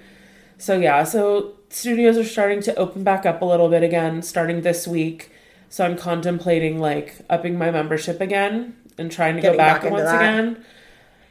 So 0.57 0.77
yeah, 0.79 1.03
so 1.03 1.53
studios 1.69 2.17
are 2.17 2.23
starting 2.23 2.61
to 2.61 2.75
open 2.75 3.03
back 3.03 3.25
up 3.25 3.41
a 3.41 3.45
little 3.45 3.69
bit 3.69 3.83
again, 3.83 4.21
starting 4.21 4.61
this 4.61 4.87
week. 4.87 5.29
So 5.73 5.83
I'm 5.83 5.97
contemplating 5.97 6.77
like 6.79 7.15
upping 7.31 7.57
my 7.57 7.71
membership 7.71 8.21
again 8.21 8.75
and 8.99 9.12
trying 9.12 9.38
to 9.38 9.41
Getting 9.41 9.57
go 9.57 9.63
back, 9.63 9.81
back 9.81 9.91
once 9.91 10.03
that. 10.03 10.17
again. 10.21 10.63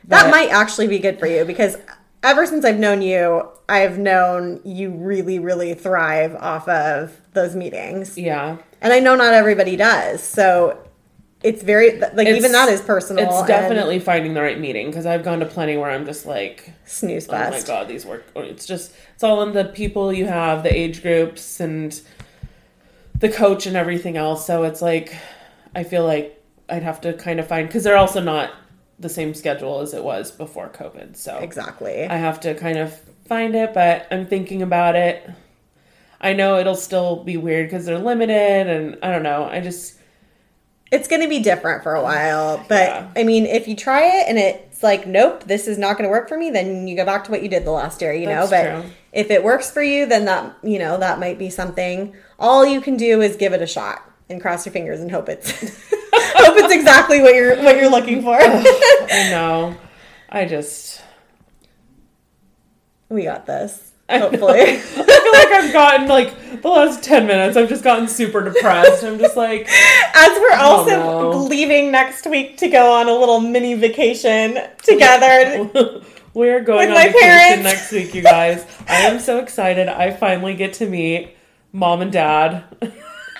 That 0.08 0.24
But- 0.24 0.30
might 0.32 0.50
actually 0.50 0.88
be 0.88 0.98
good 0.98 1.20
for 1.20 1.28
you 1.28 1.44
because 1.44 1.78
ever 2.24 2.44
since 2.44 2.64
I've 2.64 2.80
known 2.80 3.02
you, 3.02 3.48
I've 3.68 4.00
known 4.00 4.58
you 4.64 4.90
really, 4.90 5.38
really 5.38 5.74
thrive 5.74 6.34
off 6.34 6.68
of 6.68 7.20
those 7.34 7.54
meetings. 7.54 8.18
Yeah. 8.18 8.56
And 8.80 8.92
I 8.92 8.98
know 8.98 9.14
not 9.14 9.32
everybody 9.32 9.76
does. 9.76 10.20
So 10.24 10.76
it's 11.44 11.62
very, 11.62 12.00
like, 12.00 12.26
even 12.26 12.50
that 12.50 12.68
is 12.68 12.80
personal. 12.80 13.24
It's 13.24 13.46
definitely 13.46 14.00
finding 14.00 14.34
the 14.34 14.42
right 14.42 14.58
meeting 14.58 14.88
because 14.88 15.06
I've 15.06 15.22
gone 15.22 15.38
to 15.38 15.46
plenty 15.46 15.76
where 15.76 15.92
I'm 15.92 16.04
just 16.04 16.26
like, 16.26 16.72
snooze 16.84 17.28
fest. 17.28 17.52
oh 17.54 17.58
my 17.60 17.78
god, 17.78 17.86
these 17.88 18.04
work. 18.04 18.24
It's 18.34 18.66
just 18.66 18.92
it's 19.14 19.22
all 19.22 19.40
in 19.44 19.52
the 19.52 19.66
people 19.66 20.12
you 20.12 20.24
have, 20.26 20.64
the 20.64 20.76
age 20.76 21.00
groups, 21.00 21.60
and 21.60 22.00
the 23.22 23.28
coach 23.28 23.66
and 23.66 23.76
everything 23.76 24.16
else. 24.16 24.44
So 24.44 24.64
it's 24.64 24.82
like 24.82 25.14
I 25.74 25.84
feel 25.84 26.04
like 26.04 26.44
I'd 26.68 26.82
have 26.82 27.00
to 27.02 27.12
kind 27.14 27.38
of 27.38 27.46
find 27.46 27.68
because 27.68 27.84
they're 27.84 27.96
also 27.96 28.20
not 28.20 28.52
the 28.98 29.08
same 29.08 29.32
schedule 29.32 29.80
as 29.80 29.94
it 29.94 30.02
was 30.02 30.32
before 30.32 30.68
COVID. 30.68 31.16
So 31.16 31.38
Exactly. 31.38 32.04
I 32.04 32.16
have 32.16 32.40
to 32.40 32.54
kind 32.54 32.78
of 32.78 32.98
find 33.26 33.54
it, 33.54 33.72
but 33.72 34.08
I'm 34.10 34.26
thinking 34.26 34.60
about 34.60 34.96
it. 34.96 35.30
I 36.20 36.32
know 36.32 36.58
it'll 36.58 36.74
still 36.74 37.22
be 37.22 37.36
weird 37.36 37.68
because 37.68 37.84
they're 37.84 37.98
limited, 37.98 38.66
and 38.68 38.98
I 39.02 39.10
don't 39.10 39.22
know. 39.22 39.44
I 39.44 39.60
just 39.60 39.98
it's 40.92 41.08
going 41.08 41.22
to 41.22 41.28
be 41.28 41.40
different 41.40 41.82
for 41.82 41.94
a 41.94 42.02
while. 42.02 42.58
But 42.68 42.88
Yeah. 42.88 43.10
I 43.16 43.24
mean, 43.24 43.46
if 43.46 43.66
you 43.66 43.74
try 43.74 44.04
it 44.04 44.28
and 44.28 44.38
it's 44.38 44.82
like, 44.82 45.06
nope, 45.06 45.44
this 45.44 45.66
is 45.66 45.78
not 45.78 45.96
going 45.96 46.04
to 46.04 46.10
work 46.10 46.28
for 46.28 46.36
me, 46.36 46.50
then 46.50 46.86
you 46.86 46.94
go 46.96 47.06
back 47.06 47.24
to 47.24 47.30
what 47.30 47.42
you 47.42 47.48
did 47.48 47.64
the 47.64 47.70
last 47.70 48.02
year, 48.02 48.12
you 48.12 48.26
know? 48.26 48.46
But 48.48 48.70
true. 48.70 48.90
if 49.10 49.30
it 49.30 49.42
works 49.42 49.70
for 49.70 49.82
you, 49.82 50.04
then 50.04 50.26
that, 50.26 50.54
you 50.62 50.78
know, 50.78 50.98
that 50.98 51.18
might 51.18 51.38
be 51.38 51.48
something. 51.48 52.14
All 52.38 52.64
you 52.66 52.80
can 52.80 52.96
do 52.96 53.20
is 53.20 53.36
give 53.36 53.52
it 53.52 53.62
a 53.62 53.66
shot 53.66 54.02
and 54.28 54.40
cross 54.40 54.64
your 54.66 54.72
fingers 54.72 55.00
and 55.00 55.10
hope 55.10 55.28
it's 55.28 55.50
hope 55.92 56.56
it's 56.58 56.72
exactly 56.74 57.20
what 57.22 57.34
you're 57.34 57.56
what 57.62 57.76
you're 57.76 57.90
looking 57.90 58.22
for. 58.22 58.36
Oh, 58.40 59.06
I 59.10 59.28
know. 59.30 59.76
I 60.28 60.44
just 60.46 61.02
we 63.08 63.24
got 63.24 63.46
this. 63.46 63.92
I. 64.08 64.18
Hopefully. 64.18 64.60
I 64.60 64.76
feel 64.76 65.04
like 65.04 65.48
I've 65.52 65.72
gotten 65.72 66.08
like 66.08 66.62
the 66.62 66.68
last 66.68 67.02
ten 67.02 67.26
minutes. 67.26 67.56
I've 67.56 67.68
just 67.68 67.84
gotten 67.84 68.08
super 68.08 68.42
depressed. 68.42 69.04
I'm 69.04 69.18
just 69.18 69.36
like, 69.36 69.68
As 70.14 70.38
we're 70.38 70.56
also 70.56 71.38
leaving 71.48 71.90
next 71.92 72.26
week 72.26 72.56
to 72.58 72.68
go 72.68 72.92
on 72.92 73.08
a 73.08 73.12
little 73.14 73.40
mini 73.40 73.74
vacation 73.74 74.58
together. 74.82 75.70
we're 76.34 76.60
going 76.62 76.88
With 76.88 76.96
on 76.98 77.04
my 77.04 77.06
vacation 77.08 77.20
parents. 77.20 77.64
next 77.64 77.92
week, 77.92 78.14
you 78.14 78.22
guys. 78.22 78.66
I 78.88 79.02
am 79.02 79.18
so 79.20 79.38
excited. 79.38 79.88
I 79.88 80.10
finally 80.12 80.54
get 80.54 80.74
to 80.74 80.86
meet 80.88 81.36
mom 81.72 82.00
and 82.02 82.12
dad. 82.12 82.64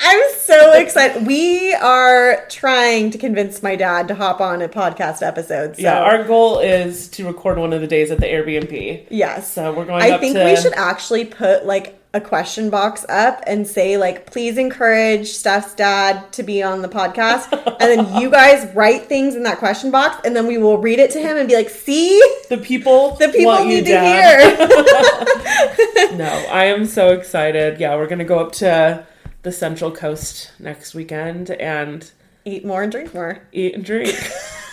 I'm 0.05 0.21
so 0.41 0.73
excited. 0.73 1.27
We 1.27 1.75
are 1.75 2.45
trying 2.49 3.11
to 3.11 3.19
convince 3.19 3.63
my 3.63 3.77
dad 3.77 4.09
to 4.09 4.15
hop 4.15 4.41
on 4.41 4.61
a 4.63 4.69
podcast 4.69 5.23
episode. 5.25 5.77
So 5.77 5.83
Yeah, 5.83 6.01
our 6.01 6.25
goal 6.25 6.59
is 6.59 7.09
to 7.11 7.27
record 7.27 7.59
one 7.59 7.73
of 7.73 7.81
the 7.81 7.87
days 7.87 8.11
at 8.11 8.19
the 8.19 8.27
Airbnb. 8.27 9.07
yes. 9.11 9.53
So 9.53 9.73
we're 9.73 9.85
going 9.85 10.03
I 10.03 10.19
think 10.19 10.35
to 10.37 10.45
we 10.45 10.57
should 10.57 10.73
actually 10.75 11.25
put 11.27 11.67
like 11.67 12.02
a 12.15 12.21
question 12.21 12.69
box 12.69 13.07
up 13.09 13.43
and 13.47 13.67
say 13.67 13.97
like 13.97 14.27
please 14.27 14.59
encourage 14.59 15.29
Steph's 15.29 15.75
dad 15.75 16.31
to 16.33 16.43
be 16.43 16.63
on 16.63 16.83
the 16.83 16.89
podcast 16.89 17.51
and 17.81 17.81
then 17.81 18.21
you 18.21 18.31
guys 18.41 18.71
write 18.75 19.07
things 19.07 19.35
in 19.35 19.45
that 19.45 19.59
question 19.59 19.91
box 19.91 20.21
and 20.27 20.37
then 20.37 20.47
we 20.47 20.59
will 20.59 20.77
read 20.77 20.99
it 20.99 21.11
to 21.13 21.19
him 21.21 21.39
and 21.39 21.49
be 21.49 21.55
like 21.55 21.71
see 21.71 22.23
the 22.51 22.59
people 22.59 23.17
the 23.17 23.29
people 23.29 23.47
want 23.47 23.67
you 23.67 23.77
need 23.77 23.87
to 23.87 23.93
dad. 23.93 24.59
hear 24.59 26.13
No, 26.19 26.47
I 26.51 26.65
am 26.67 26.85
so 26.85 27.13
excited. 27.15 27.81
Yeah, 27.81 27.97
we're 27.97 28.07
gonna 28.09 28.25
go 28.25 28.39
up 28.39 28.53
to 28.53 29.07
the 29.43 29.53
Central 29.53 29.91
Coast 29.91 30.53
next 30.59 30.95
weekend 30.95 31.51
and 31.51 32.11
eat 32.45 32.65
more 32.65 32.83
and 32.83 32.93
drink 32.93 33.15
more 33.15 33.41
eat 33.53 33.75
and 33.75 33.85
drink. 33.85 34.15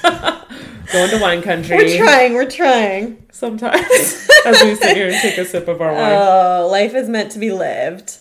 Going 0.03 1.09
to 1.11 1.19
wine 1.21 1.41
country. 1.43 1.75
we're 1.77 1.97
trying 1.97 2.33
we're 2.33 2.49
trying 2.49 3.23
sometimes 3.31 3.85
as 4.45 4.61
we 4.63 4.73
sit 4.75 4.97
here 4.97 5.07
and 5.09 5.15
take 5.21 5.37
a 5.37 5.45
sip 5.45 5.67
of 5.67 5.81
our 5.81 5.93
wine. 5.93 6.17
oh 6.17 6.67
life 6.71 6.95
is 6.95 7.07
meant 7.07 7.31
to 7.33 7.39
be 7.39 7.51
lived 7.51 8.17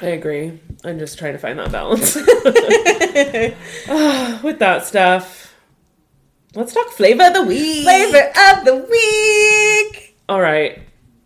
I 0.00 0.08
agree. 0.08 0.60
I'm 0.84 0.98
just 0.98 1.18
trying 1.18 1.32
to 1.32 1.38
find 1.38 1.58
that 1.58 1.72
balance. 1.72 2.18
Ah, 3.88 4.40
With 4.44 4.58
that 4.58 4.84
stuff, 4.84 5.54
let's 6.54 6.74
talk 6.74 6.88
flavor 6.90 7.24
of 7.24 7.32
the 7.32 7.42
week. 7.42 7.84
flavor 7.84 8.30
of 8.50 8.64
the 8.66 8.76
week 8.90 10.16
All 10.28 10.40
right. 10.40 10.80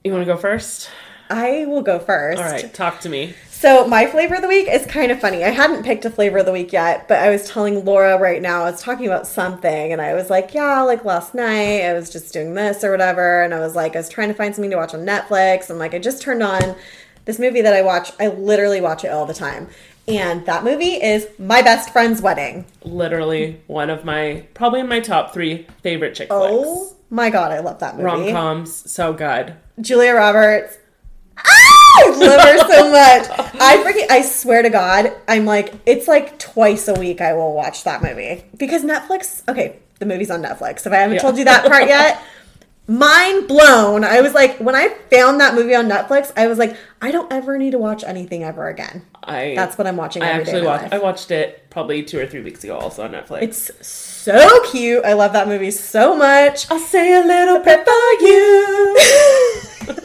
You 0.05 0.13
want 0.13 0.23
to 0.23 0.33
go 0.33 0.37
first? 0.37 0.89
I 1.29 1.67
will 1.67 1.83
go 1.83 1.99
first 1.99 2.41
All 2.41 2.49
right. 2.49 2.73
Talk 2.73 3.01
to 3.01 3.09
me. 3.09 3.35
So 3.61 3.87
my 3.87 4.07
flavor 4.07 4.37
of 4.37 4.41
the 4.41 4.49
week 4.49 4.69
is 4.69 4.87
kind 4.87 5.13
of 5.13 5.21
funny. 5.21 5.45
I 5.45 5.51
hadn't 5.51 5.83
picked 5.83 6.07
a 6.07 6.11
flavor 6.11 6.39
of 6.39 6.47
the 6.47 6.53
week 6.53 6.73
yet, 6.73 7.07
but 7.09 7.19
I 7.19 7.29
was 7.29 7.47
telling 7.47 7.85
Laura 7.85 8.19
right 8.19 8.41
now, 8.41 8.63
I 8.63 8.71
was 8.71 8.81
talking 8.81 9.05
about 9.05 9.27
something 9.27 9.93
and 9.93 10.01
I 10.01 10.15
was 10.15 10.31
like, 10.31 10.55
yeah, 10.55 10.81
like 10.81 11.05
last 11.05 11.35
night 11.35 11.83
I 11.83 11.93
was 11.93 12.09
just 12.09 12.33
doing 12.33 12.55
this 12.55 12.83
or 12.83 12.91
whatever. 12.91 13.43
And 13.43 13.53
I 13.53 13.61
was 13.61 13.75
like, 13.75 13.95
I 13.95 13.99
was 13.99 14.09
trying 14.09 14.29
to 14.29 14.35
find 14.35 14.55
something 14.55 14.71
to 14.71 14.79
watch 14.79 14.95
on 14.95 15.01
Netflix. 15.01 15.69
And 15.69 15.79
like, 15.79 15.93
I 15.93 15.99
just 15.99 16.23
turned 16.23 16.43
on 16.43 16.75
this 17.27 17.39
movie 17.39 17.61
that 17.61 17.75
I 17.75 17.83
watch. 17.83 18.13
I 18.19 18.29
literally 18.29 18.81
watch 18.81 19.05
it 19.05 19.09
all 19.09 19.27
the 19.27 19.35
time. 19.35 19.69
And 20.09 20.47
that 20.47 20.65
movie 20.65 20.95
is 20.95 21.29
My 21.39 21.61
Best 21.61 21.93
Friend's 21.93 22.23
Wedding. 22.23 22.65
Literally 22.83 23.61
one 23.67 23.91
of 23.91 24.07
my, 24.07 24.47
probably 24.55 24.83
my 24.85 25.01
top 25.01 25.35
three 25.35 25.67
favorite 25.83 26.15
chick 26.15 26.29
flicks. 26.29 26.47
Oh 26.51 26.97
my 27.11 27.29
God, 27.29 27.53
I 27.53 27.59
love 27.61 27.81
that 27.81 27.97
movie. 27.99 28.07
Rom 28.07 28.31
coms, 28.31 28.91
so 28.91 29.13
good. 29.13 29.55
Julia 29.83 30.15
Roberts. 30.15 30.79
Ah, 31.37 31.80
I 32.03 32.17
love 32.17 32.41
her 32.41 32.59
so 32.75 32.91
much. 32.91 33.51
I 33.61 33.77
freaking, 33.85 34.07
I 34.11 34.23
swear 34.23 34.63
to 34.63 34.71
God, 34.71 35.13
I'm 35.29 35.45
like, 35.45 35.73
it's 35.87 36.09
like 36.09 36.39
twice 36.39 36.89
a 36.89 36.95
week 36.95 37.21
I 37.21 37.33
will 37.35 37.53
watch 37.53 37.85
that 37.85 38.03
movie 38.03 38.45
because 38.57 38.83
Netflix. 38.85 39.43
Okay, 39.49 39.77
the 39.99 40.07
movie's 40.07 40.31
on 40.31 40.43
Netflix. 40.43 40.87
If 40.87 40.93
I 40.93 40.97
haven't 40.97 41.17
Yeah. 41.17 41.23
told 41.23 41.39
you 41.39 41.45
that 41.45 41.67
part 41.67 41.87
yet, 41.89 42.21
mind 42.91 43.47
blown. 43.47 44.03
I 44.03 44.21
was 44.21 44.35
like, 44.35 44.59
when 44.59 44.75
I 44.75 44.89
found 45.11 45.41
that 45.41 45.55
movie 45.55 45.75
on 45.77 45.89
Netflix, 45.89 46.33
I 46.37 46.49
was 46.49 46.59
like, 46.59 46.77
I 47.01 47.13
don't 47.13 47.33
ever 47.33 47.57
need 47.57 47.71
to 47.71 47.79
watch 47.79 48.03
anything 48.03 48.43
ever 48.43 48.69
again. 48.69 49.03
I 49.23 49.55
That's 49.55 49.79
what 49.79 49.87
I'm 49.87 49.97
watching. 49.97 50.23
I 50.23 50.31
every 50.31 50.45
day 50.45 50.51
actually 50.51 50.67
watched. 50.67 50.93
I 50.93 50.99
watched 50.99 51.31
it 51.31 51.71
probably 51.71 52.03
two 52.03 52.19
or 52.19 52.27
three 52.27 52.41
weeks 52.41 52.65
ago, 52.65 52.77
also 52.77 53.05
on 53.05 53.13
Netflix. 53.13 53.43
It's 53.43 53.87
so 53.87 54.65
cute. 54.71 55.05
I 55.05 55.13
love 55.13 55.33
that 55.35 55.47
movie 55.47 55.71
so 55.71 56.17
much. 56.17 56.69
I'll 56.71 56.81
say 56.81 57.15
a 57.15 57.25
little 57.25 57.61
prayer 57.61 57.85
for 57.85 58.25
you. 58.25 58.97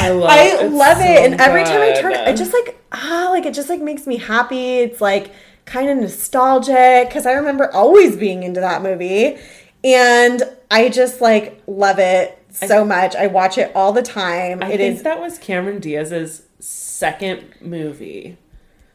I 0.00 0.10
love. 0.14 0.30
I 0.30 0.66
love 0.66 0.98
it, 1.00 1.18
so 1.18 1.24
and 1.24 1.40
every 1.40 1.64
time 1.64 1.80
I 1.80 2.00
turn, 2.00 2.12
it 2.12 2.36
just 2.36 2.52
like 2.54 2.82
ah, 2.92 3.28
like 3.30 3.44
it 3.44 3.54
just 3.54 3.68
like 3.68 3.80
makes 3.80 4.06
me 4.06 4.16
happy. 4.16 4.78
It's 4.78 5.00
like 5.00 5.32
kind 5.66 5.90
of 5.90 5.98
nostalgic 5.98 7.08
because 7.08 7.26
I 7.26 7.32
remember 7.32 7.72
always 7.72 8.16
being 8.16 8.42
into 8.42 8.60
that 8.60 8.82
movie, 8.82 9.38
and 9.84 10.42
I 10.70 10.88
just 10.88 11.20
like 11.20 11.62
love 11.66 11.98
it 11.98 12.38
so 12.50 12.84
much. 12.84 13.14
I 13.16 13.26
watch 13.28 13.58
it 13.58 13.72
all 13.74 13.92
the 13.92 14.02
time. 14.02 14.62
I 14.62 14.72
It 14.72 14.76
think 14.78 14.96
is. 14.96 15.02
that 15.02 15.20
was 15.20 15.38
Cameron 15.38 15.80
Diaz's 15.80 16.42
second 16.58 17.44
movie. 17.60 18.36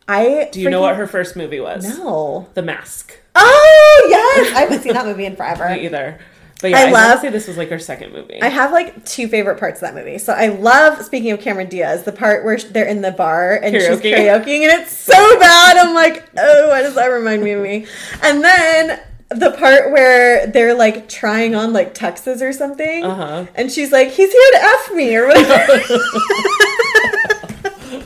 I 0.08 0.50
Do 0.52 0.62
you 0.62 0.69
know 0.69 0.82
what 0.82 0.95
her 0.95 1.08
first 1.08 1.36
movie 1.36 1.60
was? 1.60 1.97
No. 1.97 2.47
The 2.54 2.62
Mask. 2.62 3.17
Oh 3.36 4.08
yes, 4.10 4.56
I 4.56 4.62
haven't 4.62 4.82
seen 4.82 4.93
that 4.93 5.06
movie 5.06 5.26
in 5.26 5.36
forever. 5.38 5.69
Me 5.69 5.86
either. 5.86 6.19
But 6.60 6.71
yeah, 6.71 6.78
I 6.78 6.88
I, 6.88 6.91
love. 6.91 7.19
say 7.19 7.30
this 7.30 7.47
was 7.47 7.56
like 7.56 7.69
her 7.69 7.78
second 7.78 8.13
movie. 8.13 8.41
I 8.41 8.47
have 8.47 8.71
like 8.71 9.06
two 9.06 9.28
favorite 9.28 9.60
parts 9.60 9.80
of 9.80 9.82
that 9.82 9.93
movie. 9.93 10.17
So 10.17 10.34
I 10.34 10.47
love, 10.47 11.04
speaking 11.06 11.30
of 11.32 11.39
Cameron 11.39 11.67
Diaz, 11.69 12.04
the 12.04 12.12
part 12.12 12.43
where 12.43 12.58
they're 12.58 12.88
in 12.88 13.02
the 13.04 13.12
bar 13.12 13.54
and 13.62 13.76
she's 13.76 14.00
karaokeing 14.00 14.62
and 14.67 14.82
it's 14.82 14.91
so 14.91 15.39
bad. 15.39 15.78
I'm 15.78 15.93
like, 15.93 16.28
oh, 16.36 16.69
why 16.69 16.82
does 16.82 16.95
that 16.95 17.08
remind 17.08 17.43
me 17.43 17.52
of 17.52 17.62
me? 17.62 17.86
And 18.23 18.43
then 18.43 19.00
the 19.30 19.52
part 19.52 19.92
where 19.92 20.48
they're 20.48 20.74
like 20.74 21.10
trying 21.10 21.54
on 21.56 21.74
like 21.74 21.94
tuxes 21.94 22.42
or 22.42 22.54
something. 22.54 23.04
Uh-huh. 23.04 23.46
And 23.56 23.72
she's 23.72 23.92
like, 23.92 24.10
he's 24.10 24.32
here 24.32 24.52
to 24.54 24.60
F 24.63 24.94
me 24.94 25.16
or 25.16 25.28
whatever. 25.28 25.80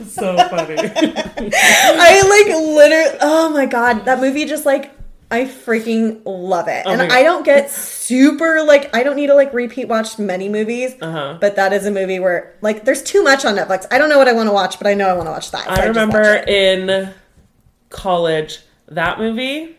so 0.06 0.36
funny. 0.36 0.76
I 0.78 2.22
like 2.22 2.56
literally, 2.56 3.18
oh 3.20 3.50
my 3.50 3.66
God, 3.66 4.04
that 4.06 4.20
movie 4.20 4.44
just 4.46 4.66
like, 4.66 4.92
I 5.30 5.44
freaking 5.44 6.20
love 6.26 6.68
it. 6.68 6.84
and 6.86 7.00
Oh 7.00 7.06
God. 7.06 7.10
I 7.10 7.22
don't 7.22 7.42
get 7.42 7.70
super 7.70 8.62
like 8.64 8.94
I 8.94 9.02
don't 9.02 9.16
need 9.16 9.28
to 9.28 9.34
like 9.34 9.54
repeat 9.54 9.88
watch 9.88 10.18
many 10.18 10.50
movies. 10.50 10.94
Uh-huh. 11.00 11.38
But 11.40 11.56
that 11.56 11.72
is 11.72 11.86
a 11.86 11.90
movie 11.90 12.18
where 12.20 12.54
like 12.60 12.84
there's 12.84 13.02
too 13.02 13.22
much 13.22 13.46
on 13.46 13.56
Netflix. 13.56 13.86
I 13.90 13.96
don't 13.96 14.10
know 14.10 14.18
what 14.18 14.28
I 14.28 14.34
want 14.34 14.50
to 14.50 14.52
watch, 14.52 14.76
but 14.78 14.86
I 14.86 14.92
know 14.92 15.08
I 15.08 15.14
want 15.14 15.28
to 15.28 15.30
watch 15.30 15.50
that. 15.52 15.64
so 15.64 15.70
I 15.70 15.76
just 15.76 15.88
remember 15.88 16.34
in 16.46 17.14
college 17.88 18.58
that 18.88 19.18
movie, 19.18 19.76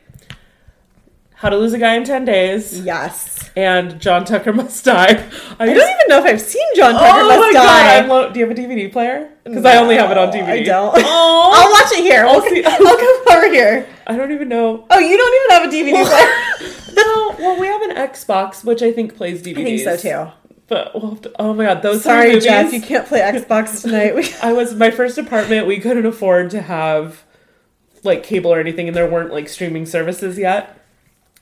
How 1.44 1.50
to 1.50 1.58
Lose 1.58 1.74
a 1.74 1.78
Guy 1.78 1.96
in 1.96 2.06
Ten 2.06 2.24
Days, 2.24 2.80
Yes. 2.80 3.52
and 3.58 4.00
John 4.00 4.24
Tucker 4.24 4.54
Must 4.54 4.86
Die. 4.86 4.94
I, 4.96 5.10
I 5.10 5.14
just- 5.18 5.28
don't 5.60 5.68
even 5.76 6.08
know 6.08 6.20
if 6.20 6.24
I've 6.24 6.40
seen 6.40 6.66
John 6.74 6.94
Tucker 6.94 7.20
Oh 7.22 7.28
Must 7.28 7.40
my 7.42 7.52
Die. 7.52 8.00
god! 8.00 8.08
Lo- 8.10 8.32
Do 8.32 8.40
you 8.40 8.48
have 8.48 8.58
a 8.58 8.62
DVD 8.62 8.90
player? 8.90 9.30
Because 9.44 9.66
I 9.66 9.76
only 9.76 9.96
have 9.96 10.10
it 10.10 10.18
on 10.18 10.30
No, 10.30 10.36
DVD. 10.36 10.48
I 10.48 10.64
don't. 10.64 10.96
Oh, 11.06 11.52
I'll 11.54 11.70
watch 11.70 11.92
it 12.00 12.02
here. 12.02 12.26
I'll, 12.26 12.42
see- 12.42 12.64
I'll 12.66 12.78
come 12.98 13.38
over 13.38 13.54
here. 13.54 13.86
I 14.08 14.16
don't 14.16 14.32
even 14.32 14.48
know. 14.48 14.86
Oh, 14.90 15.00
you 15.00 15.18
don't 15.18 15.36
even 15.36 15.82
have 15.82 15.92
a 15.92 16.02
DVD 16.02 16.10
player. 16.10 16.70
No, 16.96 17.36
well, 17.40 17.60
we 17.60 17.66
have 17.68 17.82
an 17.82 17.96
Xbox, 17.98 18.64
which 18.64 18.82
I 18.84 18.92
think 18.94 19.18
plays 19.18 19.42
DVDs. 19.44 19.58
I 19.86 19.98
think 19.98 20.02
so 20.02 20.28
too. 20.28 20.32
But 20.68 20.94
we'll 20.94 21.16
to, 21.18 21.32
oh 21.40 21.54
my 21.54 21.66
god, 21.66 21.82
those 21.82 22.04
Sorry, 22.04 22.28
movies, 22.30 22.46
Jeff, 22.46 22.72
you 22.72 22.82
can't 22.82 23.06
play 23.06 23.20
Xbox 23.20 23.82
tonight. 23.82 24.16
We- 24.16 24.34
I 24.42 24.54
was 24.54 24.76
my 24.76 24.92
first 24.92 25.18
apartment. 25.18 25.68
We 25.68 25.80
couldn't 25.80 26.06
afford 26.06 26.52
to 26.52 26.62
have 26.62 27.24
like 28.04 28.24
cable 28.24 28.54
or 28.54 28.60
anything, 28.62 28.88
and 28.88 28.96
there 28.96 29.10
weren't 29.10 29.34
like 29.34 29.50
streaming 29.50 29.86
services 29.88 30.38
yet. 30.38 30.80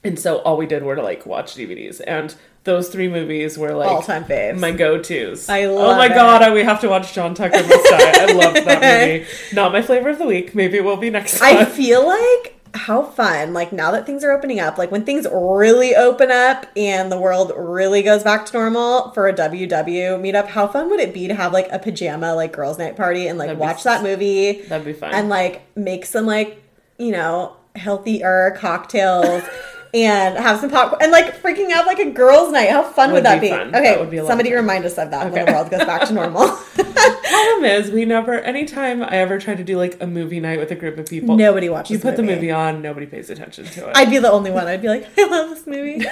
And 0.04 0.18
so 0.18 0.38
all 0.38 0.56
we 0.56 0.66
did 0.66 0.82
were 0.82 0.96
to 0.96 1.02
like 1.02 1.26
watch 1.26 1.54
DVDs. 1.54 2.00
And 2.06 2.34
those 2.64 2.88
three 2.88 3.08
movies 3.08 3.56
were 3.58 3.72
like 3.74 3.88
All-time 3.90 4.24
faves. 4.24 4.58
My 4.58 4.70
go-tos. 4.72 5.48
I 5.48 5.64
oh 5.64 5.74
love. 5.74 5.94
Oh 5.94 5.96
my 5.96 6.06
it. 6.06 6.14
god, 6.14 6.42
I, 6.42 6.52
we 6.52 6.62
have 6.64 6.80
to 6.80 6.88
watch 6.88 7.12
John 7.12 7.34
Tucker 7.34 7.62
Must 7.62 7.68
Die. 7.68 7.98
I 8.22 8.32
love 8.32 8.54
that 8.54 8.80
movie. 9.08 9.26
Not 9.52 9.72
my 9.72 9.82
flavor 9.82 10.08
of 10.10 10.18
the 10.18 10.26
week. 10.26 10.54
Maybe 10.54 10.76
it 10.78 10.84
will 10.84 10.96
be 10.96 11.10
next 11.10 11.38
time. 11.38 11.56
I 11.58 11.64
feel 11.64 12.06
like 12.06 12.56
how 12.74 13.02
fun, 13.02 13.52
like 13.52 13.70
now 13.72 13.90
that 13.90 14.06
things 14.06 14.24
are 14.24 14.30
opening 14.32 14.58
up, 14.58 14.78
like 14.78 14.90
when 14.90 15.04
things 15.04 15.26
really 15.30 15.94
open 15.94 16.30
up 16.30 16.66
and 16.76 17.12
the 17.12 17.18
world 17.20 17.52
really 17.56 18.00
goes 18.02 18.22
back 18.22 18.46
to 18.46 18.52
normal 18.54 19.10
for 19.10 19.28
a 19.28 19.32
WW 19.34 20.18
meetup, 20.20 20.46
how 20.48 20.66
fun 20.66 20.88
would 20.88 20.98
it 21.00 21.12
be 21.12 21.28
to 21.28 21.34
have 21.34 21.52
like 21.52 21.68
a 21.70 21.78
pajama 21.78 22.34
like 22.34 22.52
girls' 22.52 22.78
night 22.78 22.96
party 22.96 23.28
and 23.28 23.38
like 23.38 23.48
That'd 23.48 23.60
watch 23.60 23.76
s- 23.78 23.84
that 23.84 24.02
movie 24.02 24.62
That'd 24.62 24.86
be 24.86 24.94
fun. 24.94 25.12
and 25.12 25.28
like 25.28 25.62
make 25.76 26.06
some 26.06 26.24
like, 26.26 26.62
you 26.96 27.10
know, 27.10 27.56
healthier 27.76 28.54
cocktails 28.56 29.42
and 29.94 30.38
have 30.38 30.60
some 30.60 30.70
popcorn 30.70 31.02
and 31.02 31.12
like 31.12 31.40
freaking 31.42 31.70
out 31.70 31.86
like 31.86 31.98
a 31.98 32.10
girls' 32.10 32.52
night. 32.52 32.70
How 32.70 32.82
fun 32.82 33.10
would, 33.10 33.16
Would 33.16 33.24
that 33.24 33.40
be 33.40 33.48
be? 33.48 33.54
Okay, 33.54 33.70
That 33.70 34.00
would 34.00 34.10
be 34.10 34.18
somebody 34.18 34.52
remind 34.52 34.84
us 34.84 34.96
of 34.98 35.10
that 35.10 35.30
when 35.30 35.44
the 35.44 35.52
world 35.52 35.70
goes 35.70 35.84
back 35.84 36.06
to 36.08 36.14
normal. 36.14 36.58
problem 37.62 37.64
is 37.64 37.90
we 37.90 38.04
never 38.04 38.34
anytime 38.40 39.02
I 39.02 39.16
ever 39.16 39.38
try 39.38 39.54
to 39.54 39.64
do 39.64 39.76
like 39.76 40.00
a 40.02 40.06
movie 40.06 40.40
night 40.40 40.58
with 40.58 40.70
a 40.70 40.74
group 40.74 40.98
of 40.98 41.06
people 41.06 41.36
Nobody 41.36 41.68
watches 41.68 41.90
you 41.90 41.98
put 41.98 42.16
the 42.16 42.22
movie. 42.22 42.34
movie 42.34 42.50
on 42.50 42.82
nobody 42.82 43.06
pays 43.06 43.30
attention 43.30 43.64
to 43.66 43.88
it 43.88 43.96
I'd 43.96 44.10
be 44.10 44.18
the 44.18 44.30
only 44.30 44.50
one. 44.50 44.66
I'd 44.66 44.82
be 44.82 44.88
like, 44.88 45.08
I 45.18 45.26
love 45.26 45.50
this 45.50 45.66
movie. 45.66 46.04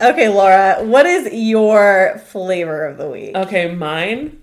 okay, 0.00 0.28
Laura, 0.28 0.82
what 0.84 1.06
is 1.06 1.32
your 1.32 2.20
flavor 2.26 2.86
of 2.86 2.98
the 2.98 3.08
week? 3.08 3.34
okay 3.36 3.74
mine 3.74 4.38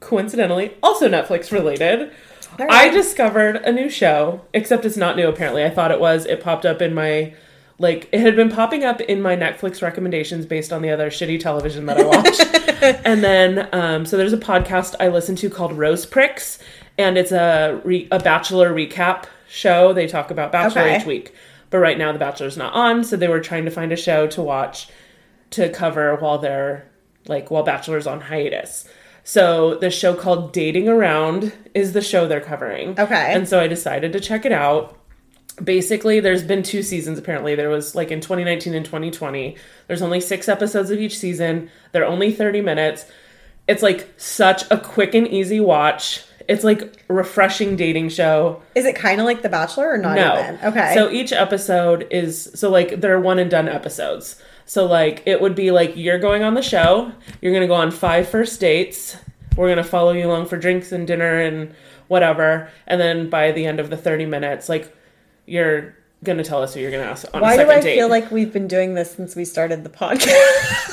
coincidentally 0.00 0.74
also 0.82 1.08
netflix 1.08 1.52
related 1.52 2.12
I 2.58 2.88
discovered 2.88 3.56
a 3.56 3.72
new 3.72 3.88
show 3.88 4.42
except 4.54 4.84
it's 4.84 4.96
not 4.96 5.16
new 5.16 5.28
apparently. 5.28 5.64
I 5.64 5.70
thought 5.70 5.90
it 5.90 6.00
was. 6.00 6.26
It 6.26 6.42
popped 6.42 6.66
up 6.66 6.80
in 6.82 6.94
my 6.94 7.34
like 7.78 8.08
it 8.12 8.20
had 8.20 8.36
been 8.36 8.50
popping 8.50 8.84
up 8.84 9.00
in 9.00 9.20
my 9.20 9.34
netflix 9.36 9.82
recommendations 9.82 10.46
based 10.46 10.72
on 10.72 10.82
the 10.82 10.90
other 10.90 11.08
shitty 11.10 11.40
television 11.40 11.86
that 11.86 11.98
i 11.98 12.04
watched. 12.04 12.40
And 13.06 13.22
then 13.24 13.68
um, 13.72 14.04
so 14.06 14.16
there's 14.16 14.32
a 14.32 14.38
podcast 14.38 14.94
i 15.00 15.08
listen 15.08 15.34
to 15.36 15.48
called 15.50 15.72
rose 15.78 16.04
pricks 16.04 16.58
and 16.98 17.16
it's 17.16 17.32
a 17.32 17.80
re- 17.84 18.08
a 18.12 18.18
bachelor 18.20 18.72
recap 18.72 19.24
show. 19.48 19.92
They 19.92 20.06
talk 20.06 20.30
about 20.30 20.52
bachelor 20.52 20.82
Okay. 20.82 20.98
each 21.00 21.06
week. 21.06 21.34
But 21.70 21.78
right 21.78 21.96
now 21.96 22.12
the 22.12 22.18
bachelor's 22.18 22.56
not 22.56 22.72
on 22.74 23.02
so 23.04 23.16
they 23.16 23.28
were 23.28 23.40
trying 23.40 23.64
to 23.64 23.70
find 23.70 23.90
a 23.92 23.96
show 23.96 24.26
to 24.28 24.42
watch 24.42 24.88
to 25.50 25.68
cover 25.70 26.14
while 26.16 26.38
they're 26.38 26.86
like 27.26 27.50
while 27.50 27.62
bachelor's 27.62 28.06
on 28.06 28.20
hiatus 28.22 28.86
so 29.24 29.76
the 29.76 29.90
show 29.90 30.14
called 30.14 30.52
dating 30.52 30.88
around 30.88 31.52
is 31.74 31.92
the 31.92 32.00
show 32.02 32.26
they're 32.26 32.40
covering 32.40 32.98
Okay. 32.98 33.32
and 33.34 33.48
so 33.48 33.60
i 33.60 33.66
decided 33.68 34.12
to 34.12 34.20
check 34.20 34.44
it 34.44 34.52
out 34.52 34.98
basically 35.62 36.18
there's 36.20 36.42
been 36.42 36.62
two 36.62 36.82
seasons 36.82 37.18
apparently 37.18 37.54
there 37.54 37.68
was 37.68 37.94
like 37.94 38.10
in 38.10 38.20
2019 38.20 38.74
and 38.74 38.84
2020 38.84 39.56
there's 39.86 40.02
only 40.02 40.20
six 40.20 40.48
episodes 40.48 40.90
of 40.90 40.98
each 40.98 41.18
season 41.18 41.70
they're 41.92 42.06
only 42.06 42.32
30 42.32 42.60
minutes 42.62 43.04
it's 43.68 43.82
like 43.82 44.12
such 44.16 44.68
a 44.70 44.78
quick 44.78 45.14
and 45.14 45.28
easy 45.28 45.60
watch 45.60 46.24
it's 46.48 46.64
like 46.64 47.04
refreshing 47.06 47.76
dating 47.76 48.08
show 48.08 48.60
Is 48.74 48.84
it 48.84 48.96
kind 48.96 49.20
of 49.20 49.26
like 49.26 49.42
The 49.42 49.48
Bachelor 49.48 49.90
or 49.92 49.96
not 49.98 50.16
no. 50.16 50.40
even? 50.42 50.58
Okay. 50.64 50.92
So 50.92 51.08
each 51.08 51.32
episode 51.32 52.08
is 52.10 52.50
so 52.54 52.68
like 52.68 53.00
they're 53.00 53.20
one 53.20 53.38
and 53.38 53.48
done 53.48 53.68
episodes. 53.68 54.42
So 54.66 54.86
like 54.86 55.22
it 55.26 55.40
would 55.40 55.54
be 55.54 55.70
like 55.70 55.96
you're 55.96 56.18
going 56.18 56.42
on 56.42 56.54
the 56.54 56.62
show, 56.62 57.12
you're 57.40 57.52
gonna 57.52 57.66
go 57.66 57.74
on 57.74 57.90
five 57.90 58.28
first 58.28 58.60
dates. 58.60 59.16
We're 59.56 59.68
gonna 59.68 59.84
follow 59.84 60.12
you 60.12 60.26
along 60.26 60.46
for 60.46 60.56
drinks 60.56 60.92
and 60.92 61.06
dinner 61.06 61.40
and 61.40 61.74
whatever. 62.08 62.70
And 62.86 63.00
then 63.00 63.28
by 63.30 63.52
the 63.52 63.66
end 63.66 63.80
of 63.80 63.90
the 63.90 63.96
thirty 63.96 64.24
minutes, 64.26 64.68
like 64.68 64.94
you're 65.46 65.94
gonna 66.24 66.44
tell 66.44 66.62
us 66.62 66.72
who 66.74 66.80
you're 66.80 66.90
gonna 66.92 67.02
ask 67.02 67.26
on 67.34 67.40
Why 67.42 67.54
a 67.54 67.64
do 67.64 67.70
I 67.70 67.80
date. 67.80 67.96
feel 67.96 68.08
like 68.08 68.30
we've 68.30 68.52
been 68.52 68.68
doing 68.68 68.94
this 68.94 69.10
since 69.12 69.34
we 69.34 69.44
started 69.44 69.82
the 69.84 69.90
podcast? 69.90 70.32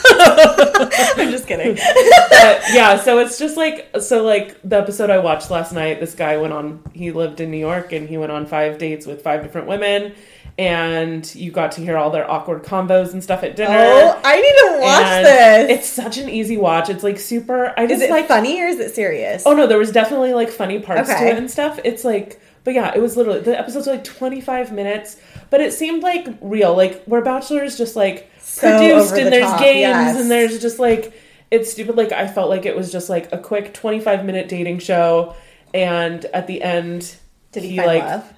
I'm 1.17 1.29
just 1.31 1.47
kidding. 1.47 1.75
but 1.75 2.63
yeah, 2.73 2.97
so 2.97 3.19
it's 3.19 3.37
just 3.37 3.55
like 3.55 3.89
so 4.01 4.23
like 4.23 4.59
the 4.63 4.77
episode 4.77 5.09
I 5.09 5.19
watched 5.19 5.51
last 5.51 5.71
night, 5.71 5.99
this 5.99 6.15
guy 6.15 6.37
went 6.37 6.53
on 6.53 6.81
he 6.93 7.11
lived 7.11 7.39
in 7.41 7.51
New 7.51 7.57
York 7.57 7.91
and 7.91 8.09
he 8.09 8.17
went 8.17 8.31
on 8.31 8.45
five 8.45 8.77
dates 8.77 9.05
with 9.05 9.21
five 9.21 9.43
different 9.43 9.67
women 9.67 10.13
and 10.59 11.33
you 11.35 11.51
got 11.51 11.71
to 11.71 11.81
hear 11.81 11.95
all 11.97 12.09
their 12.09 12.29
awkward 12.29 12.63
combos 12.63 13.13
and 13.13 13.23
stuff 13.23 13.43
at 13.43 13.55
dinner. 13.55 13.71
Oh, 13.73 14.21
I 14.25 14.35
need 14.41 14.75
to 14.75 14.81
watch 14.81 15.05
And 15.05 15.25
this. 15.25 15.79
It's 15.79 15.87
such 15.89 16.17
an 16.17 16.27
easy 16.27 16.57
watch. 16.57 16.89
It's 16.89 17.01
like 17.01 17.17
super 17.17 17.73
I 17.77 17.85
Is 17.85 18.01
it 18.01 18.09
like 18.09 18.27
funny 18.27 18.61
or 18.61 18.67
is 18.67 18.77
it 18.77 18.93
serious? 18.93 19.43
Oh 19.45 19.53
no, 19.53 19.67
there 19.67 19.77
was 19.77 19.93
definitely 19.93 20.33
like 20.33 20.49
funny 20.49 20.79
parts 20.79 21.09
Okay. 21.09 21.17
to 21.17 21.27
it 21.31 21.37
and 21.37 21.49
stuff. 21.49 21.79
It's 21.85 22.03
like 22.03 22.41
but 22.65 22.73
yeah, 22.73 22.91
it 22.93 23.01
was 23.01 23.15
literally 23.15 23.39
the 23.39 23.57
episodes 23.57 23.87
were 23.87 23.93
like 23.93 24.03
25 24.03 24.73
minutes, 24.73 25.15
but 25.49 25.61
it 25.61 25.71
seemed 25.71 26.03
like 26.03 26.27
real. 26.41 26.75
Like 26.75 27.05
where 27.05 27.21
Bachelor 27.21 27.63
is 27.63 27.77
just 27.77 27.95
like 27.95 28.29
So 28.41 28.69
produced 28.77 29.15
the 29.15 29.21
and 29.21 29.31
there's 29.31 29.45
top, 29.49 29.59
games 29.61 29.79
yes. 29.79 30.19
and 30.19 30.29
there's 30.29 30.59
just 30.59 30.77
like 30.77 31.13
it's 31.51 31.71
stupid. 31.71 31.95
Like 31.95 32.11
I 32.11 32.27
felt 32.27 32.49
like 32.49 32.65
it 32.65 32.75
was 32.75 32.91
just 32.91 33.09
like 33.09 33.31
a 33.31 33.37
quick 33.37 33.73
25 33.73 34.25
minute 34.25 34.49
dating 34.49 34.79
show 34.79 35.35
and 35.73 36.25
at 36.25 36.47
the 36.47 36.61
end 36.61 37.15
Did 37.53 37.63
he, 37.63 37.77
find 37.77 37.87
like 37.87 38.03
love? 38.03 38.33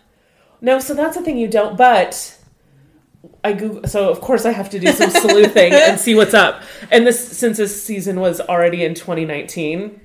No, 0.62 0.80
so 0.80 0.94
that's 0.94 1.18
the 1.18 1.24
thing 1.24 1.38
you 1.38 1.48
don't. 1.48 1.76
But 1.76 2.38
I 3.44 3.54
Google, 3.54 3.88
so 3.88 4.10
of 4.10 4.22
course 4.22 4.46
I 4.46 4.52
have 4.52 4.70
to 4.70 4.80
do 4.80 4.92
some 4.92 5.10
sleuthing 5.10 5.74
and 5.74 6.00
see 6.00 6.16
what's 6.16 6.34
up. 6.34 6.62
And 6.92 7.06
this, 7.06 7.38
since 7.38 7.58
this 7.58 7.84
season 7.84 8.20
was 8.20 8.40
already 8.40 8.84
in 8.84 8.94
2019, 8.94 10.00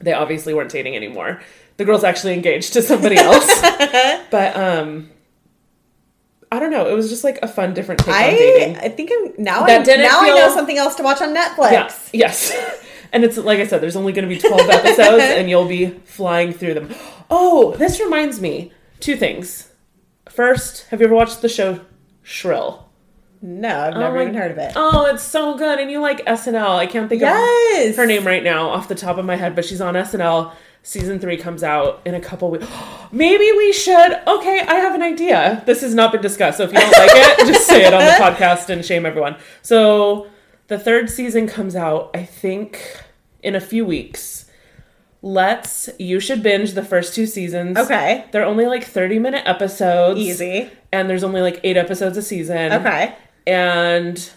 they 0.00 0.12
obviously 0.12 0.54
weren't 0.54 0.70
dating 0.70 0.96
anymore. 0.96 1.42
The 1.76 1.84
girl's 1.84 2.04
actually 2.04 2.34
engaged 2.34 2.72
to 2.72 2.82
somebody 2.82 3.16
else. 3.16 3.60
but 4.30 4.56
um, 4.56 5.10
I 6.50 6.60
don't 6.60 6.70
know. 6.70 6.88
It 6.88 6.94
was 6.94 7.08
just 7.08 7.24
like 7.24 7.38
a 7.42 7.48
fun, 7.48 7.74
different 7.74 8.00
take 8.00 8.08
on 8.08 8.14
I 8.14 8.30
dating. 8.30 8.76
I 8.78 8.88
think 8.88 9.10
I'm 9.12 9.42
now. 9.42 9.66
That 9.66 9.82
I, 9.82 9.84
didn't 9.84 10.02
now 10.02 10.20
I 10.20 10.28
know 10.28 10.52
something 10.54 10.78
else 10.78 10.94
to 10.96 11.02
watch 11.02 11.20
on 11.20 11.34
Netflix. 11.34 11.72
Yeah. 11.72 11.92
Yes. 12.12 12.84
And 13.10 13.24
it's 13.24 13.38
like 13.38 13.58
I 13.58 13.66
said, 13.66 13.80
there's 13.80 13.96
only 13.96 14.12
going 14.12 14.28
to 14.28 14.34
be 14.34 14.38
12 14.38 14.68
episodes, 14.68 15.22
and 15.22 15.48
you'll 15.48 15.66
be 15.66 15.86
flying 15.86 16.52
through 16.52 16.74
them. 16.74 16.94
Oh, 17.30 17.74
this 17.76 18.00
reminds 18.00 18.38
me 18.38 18.70
two 19.00 19.16
things. 19.16 19.67
First, 20.28 20.86
have 20.90 21.00
you 21.00 21.06
ever 21.06 21.14
watched 21.14 21.42
the 21.42 21.48
show 21.48 21.80
Shrill? 22.22 22.86
No, 23.40 23.68
I've 23.80 23.94
never 23.94 24.16
oh 24.16 24.18
my- 24.18 24.22
even 24.22 24.34
heard 24.34 24.50
of 24.50 24.58
it. 24.58 24.72
Oh, 24.74 25.06
it's 25.06 25.22
so 25.22 25.56
good. 25.56 25.78
And 25.78 25.90
you 25.90 26.00
like 26.00 26.24
SNL. 26.26 26.76
I 26.76 26.86
can't 26.86 27.08
think 27.08 27.20
Yes. 27.22 27.90
of 27.90 27.96
her 27.96 28.06
name 28.06 28.26
right 28.26 28.42
now 28.42 28.68
off 28.68 28.88
the 28.88 28.94
top 28.96 29.16
of 29.18 29.24
my 29.24 29.36
head, 29.36 29.54
but 29.54 29.64
she's 29.64 29.80
on 29.80 29.94
SNL. 29.94 30.52
Season 30.82 31.18
three 31.18 31.36
comes 31.36 31.62
out 31.62 32.00
in 32.04 32.14
a 32.14 32.20
couple 32.20 32.50
weeks. 32.50 32.66
Maybe 33.12 33.50
we 33.52 33.72
should. 33.72 34.18
Okay, 34.26 34.60
I 34.60 34.74
have 34.76 34.94
an 34.94 35.02
idea. 35.02 35.62
This 35.66 35.82
has 35.82 35.94
not 35.94 36.12
been 36.12 36.20
discussed, 36.22 36.58
so 36.58 36.64
if 36.64 36.72
you 36.72 36.78
don't 36.80 36.90
like 36.92 37.10
it, 37.12 37.46
just 37.52 37.66
say 37.66 37.84
it 37.86 37.94
on 37.94 38.00
the 38.00 38.10
podcast 38.24 38.68
and 38.70 38.84
shame 38.84 39.06
everyone. 39.06 39.36
So 39.62 40.26
the 40.66 40.78
third 40.78 41.08
season 41.10 41.46
comes 41.46 41.76
out, 41.76 42.10
I 42.14 42.24
think, 42.24 42.80
in 43.42 43.54
a 43.54 43.60
few 43.60 43.84
weeks. 43.84 44.46
Let's. 45.20 45.88
You 45.98 46.20
should 46.20 46.42
binge 46.42 46.72
the 46.72 46.84
first 46.84 47.14
two 47.14 47.26
seasons. 47.26 47.76
Okay. 47.76 48.24
They're 48.30 48.44
only 48.44 48.66
like 48.66 48.84
thirty 48.84 49.18
minute 49.18 49.42
episodes. 49.46 50.20
Easy. 50.20 50.70
And 50.92 51.10
there's 51.10 51.24
only 51.24 51.40
like 51.40 51.60
eight 51.64 51.76
episodes 51.76 52.16
a 52.16 52.22
season 52.22 52.72
Okay. 52.72 53.14
and 53.46 54.30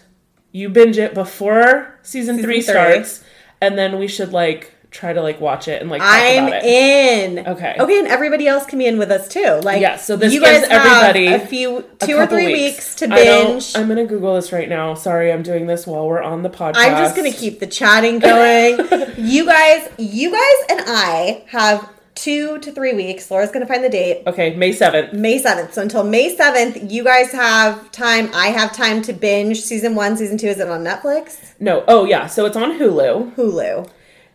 you 0.52 0.68
binge 0.70 0.98
it 0.98 1.14
before 1.14 1.98
season, 2.02 2.36
Season 2.36 2.44
three 2.44 2.62
three. 2.62 2.74
starts, 2.74 3.24
and 3.62 3.78
then 3.78 4.00
we 4.00 4.08
should 4.08 4.34
like 4.34 4.74
try 4.92 5.14
to 5.14 5.22
like 5.22 5.40
watch 5.40 5.68
it 5.70 5.82
and 5.82 5.90
like 5.90 6.02
talk 6.02 6.12
I'm 6.12 6.48
about 6.48 6.64
it. 6.64 6.66
in. 6.66 7.48
Okay. 7.48 7.76
Okay, 7.80 8.00
and 8.00 8.08
everybody 8.08 8.48
else 8.48 8.66
can 8.66 8.78
be 8.78 8.86
in 8.86 9.00
with 9.00 9.10
us 9.10 9.28
too. 9.28 9.62
Like, 9.64 9.82
yeah, 9.82 9.96
so 9.96 10.18
this 10.18 10.34
you 10.34 10.42
guys 10.42 10.62
gives 10.62 10.72
everybody 10.72 11.26
have 11.28 11.44
a 11.44 11.48
few, 11.48 11.78
A 12.02 12.06
two 12.06 12.18
or 12.18 12.28
three 12.28 12.52
weeks, 12.52 12.96
to 12.96 13.06
I 13.06 13.16
binge. 13.16 13.76
I'm 13.76 13.88
gonna 13.88 14.06
Google 14.06 14.36
this 14.36 14.52
right 14.52 14.68
now. 14.70 14.94
Sorry, 14.94 15.32
I'm 15.32 15.44
doing 15.44 15.66
this 15.66 15.88
while 15.88 16.08
we're 16.08 16.22
on 16.22 16.44
the 16.44 16.50
podcast. 16.50 16.76
I'm 16.76 16.98
just 16.98 17.16
gonna 17.16 17.32
keep 17.32 17.60
the 17.60 17.68
chatting 17.68 18.20
going. 18.20 18.78
you 19.18 19.46
guys, 19.46 19.90
you 19.98 20.30
guys, 20.32 20.66
and 20.70 20.82
I 20.88 21.46
have 21.48 21.90
two 22.14 22.60
to 22.60 22.72
three 22.74 22.94
weeks. 22.94 23.32
Laura's 23.32 23.50
gonna 23.52 23.66
find 23.66 23.84
the 23.84 23.90
date. 23.90 24.24
Okay, 24.28 24.56
May 24.56 24.74
seventh. 24.74 25.14
May 25.14 25.42
7th. 25.42 25.72
So 25.72 25.82
until 25.82 26.04
May 26.04 26.36
7th, 26.36 26.92
you 26.92 27.04
guys 27.06 27.32
have 27.32 27.92
time. 27.94 28.30
I 28.34 28.48
have 28.48 28.76
time 28.76 29.02
to 29.04 29.14
binge 29.14 29.62
season 29.62 29.96
one, 29.96 30.18
season 30.18 30.38
two. 30.38 30.48
Is 30.48 30.60
it 30.60 30.68
on 30.68 30.84
Netflix? 30.84 31.54
No, 31.62 31.86
oh 31.88 32.04
yeah, 32.04 32.28
so 32.28 32.46
it's 32.46 32.58
on 32.58 32.78
Hulu 32.78 33.36
Hulu. 33.36 33.90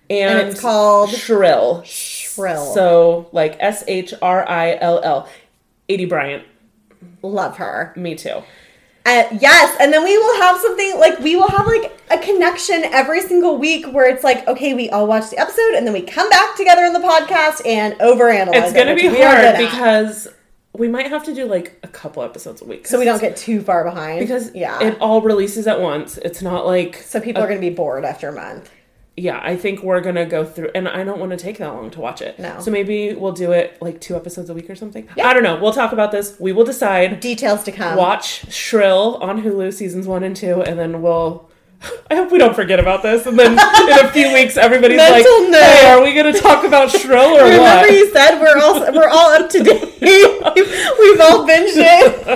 And, 0.08 0.38
And 0.38 0.48
it's 0.48 0.60
called 0.60 1.10
Shrill. 1.10 1.82
Shrill. 1.84 2.72
So 2.74 3.28
like 3.32 3.56
S 3.60 3.84
H 3.86 4.14
R 4.22 4.48
I 4.48 4.76
L 4.80 5.00
L. 5.02 5.28
Aidy 5.88 6.08
Bryant. 6.08 6.44
Love 7.22 7.56
her. 7.58 7.92
Me 7.96 8.14
too. 8.14 8.42
Uh, 9.04 9.22
yes, 9.40 9.76
and 9.80 9.92
then 9.92 10.02
we 10.02 10.18
will 10.18 10.40
have 10.40 10.60
something 10.60 10.98
like 10.98 11.20
we 11.20 11.36
will 11.36 11.48
have 11.48 11.64
like 11.64 11.96
a 12.10 12.18
connection 12.18 12.82
every 12.86 13.20
single 13.20 13.56
week 13.56 13.86
where 13.92 14.08
it's 14.12 14.24
like, 14.24 14.46
okay, 14.48 14.74
we 14.74 14.90
all 14.90 15.06
watch 15.06 15.30
the 15.30 15.38
episode 15.38 15.74
and 15.76 15.86
then 15.86 15.92
we 15.94 16.02
come 16.02 16.28
back 16.28 16.56
together 16.56 16.82
in 16.84 16.92
the 16.92 16.98
podcast 16.98 17.64
and 17.64 17.94
overanalyze. 18.00 18.48
It. 18.48 18.64
It's 18.64 18.72
gonna 18.72 18.96
be 18.96 19.08
which 19.08 19.22
hard 19.22 19.58
because 19.58 20.26
we 20.72 20.88
might 20.88 21.06
have 21.06 21.24
to 21.24 21.34
do 21.34 21.46
like 21.46 21.78
a 21.84 21.88
couple 21.88 22.22
episodes 22.24 22.62
a 22.62 22.64
week. 22.64 22.88
so 22.88 22.98
we 22.98 23.04
don't 23.04 23.20
get 23.20 23.36
too 23.36 23.62
far 23.62 23.84
behind. 23.84 24.18
because 24.18 24.52
yeah, 24.56 24.82
it 24.82 24.98
all 25.00 25.22
releases 25.22 25.68
at 25.68 25.80
once. 25.80 26.18
It's 26.18 26.42
not 26.42 26.66
like 26.66 26.96
so 26.96 27.20
people 27.20 27.44
are 27.44 27.48
gonna 27.48 27.60
be 27.60 27.70
bored 27.70 28.04
after 28.04 28.28
a 28.28 28.32
month. 28.32 28.72
Yeah, 29.16 29.40
I 29.42 29.56
think 29.56 29.82
we're 29.82 30.02
gonna 30.02 30.26
go 30.26 30.44
through, 30.44 30.70
and 30.74 30.86
I 30.86 31.02
don't 31.02 31.18
want 31.18 31.30
to 31.30 31.38
take 31.38 31.56
that 31.58 31.68
long 31.68 31.90
to 31.90 32.00
watch 32.00 32.20
it. 32.20 32.38
No. 32.38 32.60
So 32.60 32.70
maybe 32.70 33.14
we'll 33.14 33.32
do 33.32 33.52
it 33.52 33.80
like 33.80 34.00
two 34.00 34.14
episodes 34.14 34.50
a 34.50 34.54
week 34.54 34.68
or 34.68 34.74
something. 34.74 35.08
I 35.22 35.32
don't 35.32 35.42
know. 35.42 35.58
We'll 35.58 35.72
talk 35.72 35.92
about 35.92 36.12
this. 36.12 36.38
We 36.38 36.52
will 36.52 36.64
decide. 36.64 37.20
Details 37.20 37.64
to 37.64 37.72
come. 37.72 37.96
Watch 37.96 38.52
Shrill 38.52 39.16
on 39.22 39.42
Hulu 39.42 39.72
seasons 39.72 40.06
one 40.06 40.22
and 40.22 40.36
two, 40.36 40.62
and 40.62 40.78
then 40.78 41.00
we'll. 41.00 41.48
I 42.10 42.14
hope 42.14 42.30
we 42.32 42.38
don't 42.38 42.54
forget 42.54 42.80
about 42.80 43.02
this, 43.02 43.26
and 43.26 43.38
then 43.38 43.52
in 43.52 43.58
a 44.06 44.08
few 44.10 44.32
weeks, 44.32 44.56
everybody's 44.56 44.98
like, 44.98 45.24
Mental 45.24 45.50
note. 45.50 45.60
"Hey, 45.62 45.86
are 45.90 46.02
we 46.02 46.14
gonna 46.14 46.32
talk 46.32 46.64
about 46.64 46.90
Shrill 46.90 47.36
or 47.36 47.44
Remember 47.44 47.62
what?" 47.62 47.90
you 47.90 48.10
said 48.12 48.40
we're 48.40 48.58
all 48.58 48.80
we're 48.92 49.08
all 49.08 49.30
up 49.32 49.50
to 49.50 49.62
date. 49.62 49.82
We've 50.00 51.20
all 51.20 51.46
binged 51.46 51.76
it. 51.76 52.28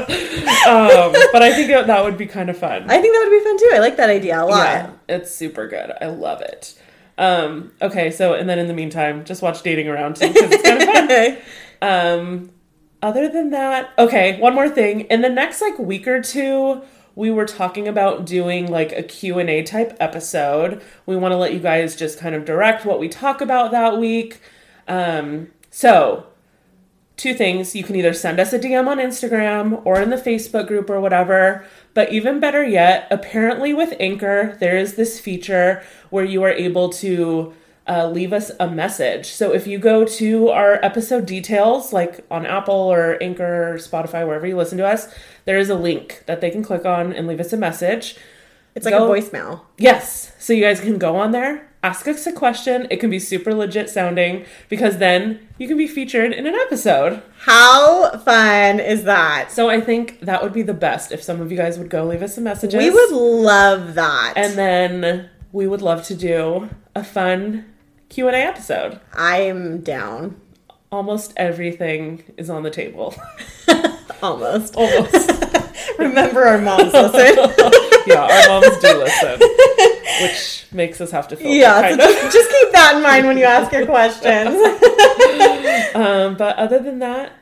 um, 0.67 1.13
but 1.33 1.43
I 1.43 1.53
think 1.55 1.69
that 1.69 1.87
that 1.87 2.05
would 2.05 2.19
be 2.19 2.27
kind 2.27 2.51
of 2.51 2.59
fun. 2.59 2.91
I 2.91 3.01
think 3.01 3.15
that 3.15 3.29
would 3.29 3.39
be 3.39 3.45
fun 3.45 3.59
too. 3.59 3.71
I 3.75 3.79
like 3.79 3.97
that 3.97 4.11
idea 4.11 4.43
a 4.43 4.45
lot. 4.45 4.65
Yeah, 4.65 4.91
it's 5.09 5.35
super 5.35 5.69
good. 5.69 5.93
I 6.01 6.07
love 6.07 6.41
it. 6.43 6.79
Um, 7.19 7.73
okay, 7.83 8.11
so 8.11 8.35
and 8.35 8.49
then 8.49 8.59
in 8.59 8.67
the 8.67 8.75
meantime, 8.75 9.25
just 9.25 9.43
watch 9.43 9.63
Dating 9.63 9.89
Around 9.89 10.17
too 10.17 10.29
because 10.33 10.51
it's 10.53 10.63
kind 10.63 10.83
of 10.83 10.89
fun. 11.09 11.37
Um, 11.83 12.51
other 13.01 13.27
than 13.31 13.51
that, 13.53 13.91
okay, 13.99 14.39
one 14.39 14.55
more 14.55 14.69
thing. 14.69 15.01
In 15.03 15.23
the 15.23 15.31
next 15.31 15.63
like 15.63 15.79
week 15.79 16.07
or 16.07 16.21
two, 16.21 16.83
we 17.15 17.31
were 17.31 17.47
talking 17.47 17.89
about 17.89 18.25
doing 18.25 18.71
like 18.71 18.93
a 18.93 19.03
Q&A 19.03 19.63
type 19.63 19.97
episode. 20.01 20.83
We 21.07 21.17
want 21.17 21.33
to 21.33 21.37
let 21.37 21.53
you 21.53 21.61
guys 21.61 21.97
just 21.97 22.19
kind 22.19 22.35
of 22.35 22.45
direct 22.45 22.85
what 22.85 22.99
we 22.99 23.09
talk 23.09 23.41
about 23.41 23.71
that 23.73 23.99
week. 23.99 24.41
Um, 24.89 25.49
so, 25.71 26.27
two 27.17 27.35
things. 27.35 27.77
You 27.77 27.85
can 27.85 27.97
either 27.97 28.15
send 28.15 28.41
us 28.41 28.53
a 28.53 28.59
DM 28.59 28.89
on 28.89 28.99
Instagram 28.99 29.83
or 29.85 30.01
in 30.01 30.11
the 30.11 30.17
Facebook 30.17 30.67
group 30.67 30.89
or 30.89 31.01
whatever. 31.01 31.67
But 31.93 32.13
even 32.13 32.41
better 32.41 32.65
yet, 32.65 33.07
apparently 33.11 33.75
with 33.75 33.95
Anchor, 34.01 34.57
there 34.59 34.77
is 34.77 34.95
this 34.95 35.21
feature 35.21 35.83
where 36.09 36.25
you 36.25 36.43
are 36.43 36.51
able 36.51 36.89
to 36.91 37.53
uh, 37.87 38.09
leave 38.09 38.33
us 38.33 38.53
a 38.61 38.71
message. 38.71 39.27
So 39.27 39.53
if 39.53 39.67
you 39.67 39.79
go 39.79 40.05
to 40.05 40.49
our 40.51 40.75
episode 40.85 41.27
details, 41.27 41.93
like 41.93 42.25
on 42.31 42.47
Apple 42.47 42.75
or 42.75 43.21
Anchor 43.23 43.73
or 43.73 43.79
Spotify, 43.79 44.27
wherever 44.27 44.47
you 44.47 44.57
listen 44.57 44.79
to 44.79 44.87
us, 44.87 45.13
there 45.51 45.59
is 45.59 45.69
a 45.69 45.75
link 45.75 46.23
that 46.27 46.41
they 46.41 46.49
can 46.49 46.63
click 46.63 46.85
on 46.87 47.13
and 47.13 47.27
leave 47.27 47.41
us 47.41 47.53
a 47.53 47.57
message. 47.57 48.15
It's 48.77 48.85
like 48.87 48.95
Go- 48.95 49.13
a 49.13 49.21
voicemail. 49.21 49.63
Yes. 49.79 50.33
So 50.39 50.53
you 50.53 50.63
guys 50.63 50.81
can 50.81 50.97
go 50.97 51.17
on 51.17 51.33
there, 51.33 51.69
ask 51.83 52.07
us 52.07 52.25
a 52.25 52.31
question. 52.33 52.87
It 52.89 52.99
can 53.01 53.11
be 53.11 53.19
super 53.19 53.53
legit 53.53 53.91
sounding 53.91 54.45
because 54.69 54.99
then 54.99 55.41
you 55.59 55.67
can 55.67 55.77
be 55.77 55.89
featured 55.89 56.33
in 56.33 56.47
an 56.47 56.55
episode. 56.55 57.21
How 57.39 58.17
fun 58.19 58.79
is 58.79 59.03
that? 59.05 59.51
So 59.51 59.69
I 59.69 59.81
think 59.81 60.21
that 60.21 60.41
would 60.41 60.53
be 60.53 60.63
the 60.63 60.73
best 60.89 61.11
if 61.11 61.21
some 61.21 61.41
of 61.41 61.51
you 61.51 61.57
guys 61.57 61.79
would 61.81 61.91
go 61.91 62.05
leave 62.05 62.23
us 62.23 62.37
some 62.37 62.45
messages. 62.45 62.79
We 62.79 62.91
would 62.91 63.11
love 63.11 63.95
that. 63.95 64.35
and 64.37 64.57
then 64.57 65.31
we 65.51 65.67
would 65.67 65.83
love 65.83 66.05
to 66.05 66.15
do 66.15 66.71
a 66.95 67.03
fun 67.03 67.65
Q&A 68.09 68.33
episode. 68.35 69.01
I'm 69.15 69.81
down. 69.81 70.41
Almost 70.93 71.33
everything 71.37 72.25
is 72.37 72.51
on 72.51 72.63
the 72.63 72.71
table. 72.71 73.15
Almost. 74.23 74.75
Almost. 74.77 75.31
Remember 75.99 76.45
our 76.45 76.59
moms 76.59 76.93
listen. 76.93 77.37
yeah, 78.07 78.23
our 78.23 78.61
moms 78.61 78.79
do 78.79 78.99
listen, 78.99 79.41
which 80.23 80.67
makes 80.73 81.01
us 81.01 81.11
have 81.11 81.29
to 81.29 81.37
filter 81.37 81.55
yeah, 81.55 81.91
so 81.91 81.97
just, 81.97 82.33
just 82.33 82.51
keep 82.51 82.73
that 82.73 82.97
in 82.97 83.03
mind 83.03 83.27
when 83.27 83.39
you 83.39 83.45
ask 83.45 83.73
your 83.73 83.87
questions. 83.87 84.57
Um, 85.95 86.37
but 86.37 86.57
other 86.57 86.79
than 86.79 87.01
that, 87.01 87.33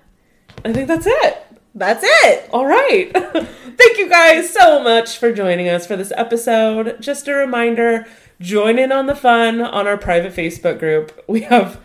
I 0.64 0.72
think 0.72 0.88
that's 0.88 1.07
it. 1.07 1.46
That's 1.74 2.03
it. 2.05 2.51
All 2.53 2.66
right. 2.66 3.12
Thank 3.12 3.99
you 3.99 4.09
guys 4.09 4.53
so 4.53 4.82
much 4.82 5.18
for 5.18 5.32
joining 5.32 5.68
us 5.68 5.86
for 5.86 5.96
this 5.96 6.12
episode. 6.16 7.01
Just 7.01 7.28
a 7.28 7.34
reminder 7.34 8.07
join 8.40 8.78
in 8.78 8.92
on 8.92 9.07
the 9.07 9.14
fun 9.14 9.61
on 9.61 9.86
our 9.86 9.96
private 9.96 10.32
Facebook 10.32 10.78
group. 10.78 11.24
We 11.28 11.42
have 11.42 11.80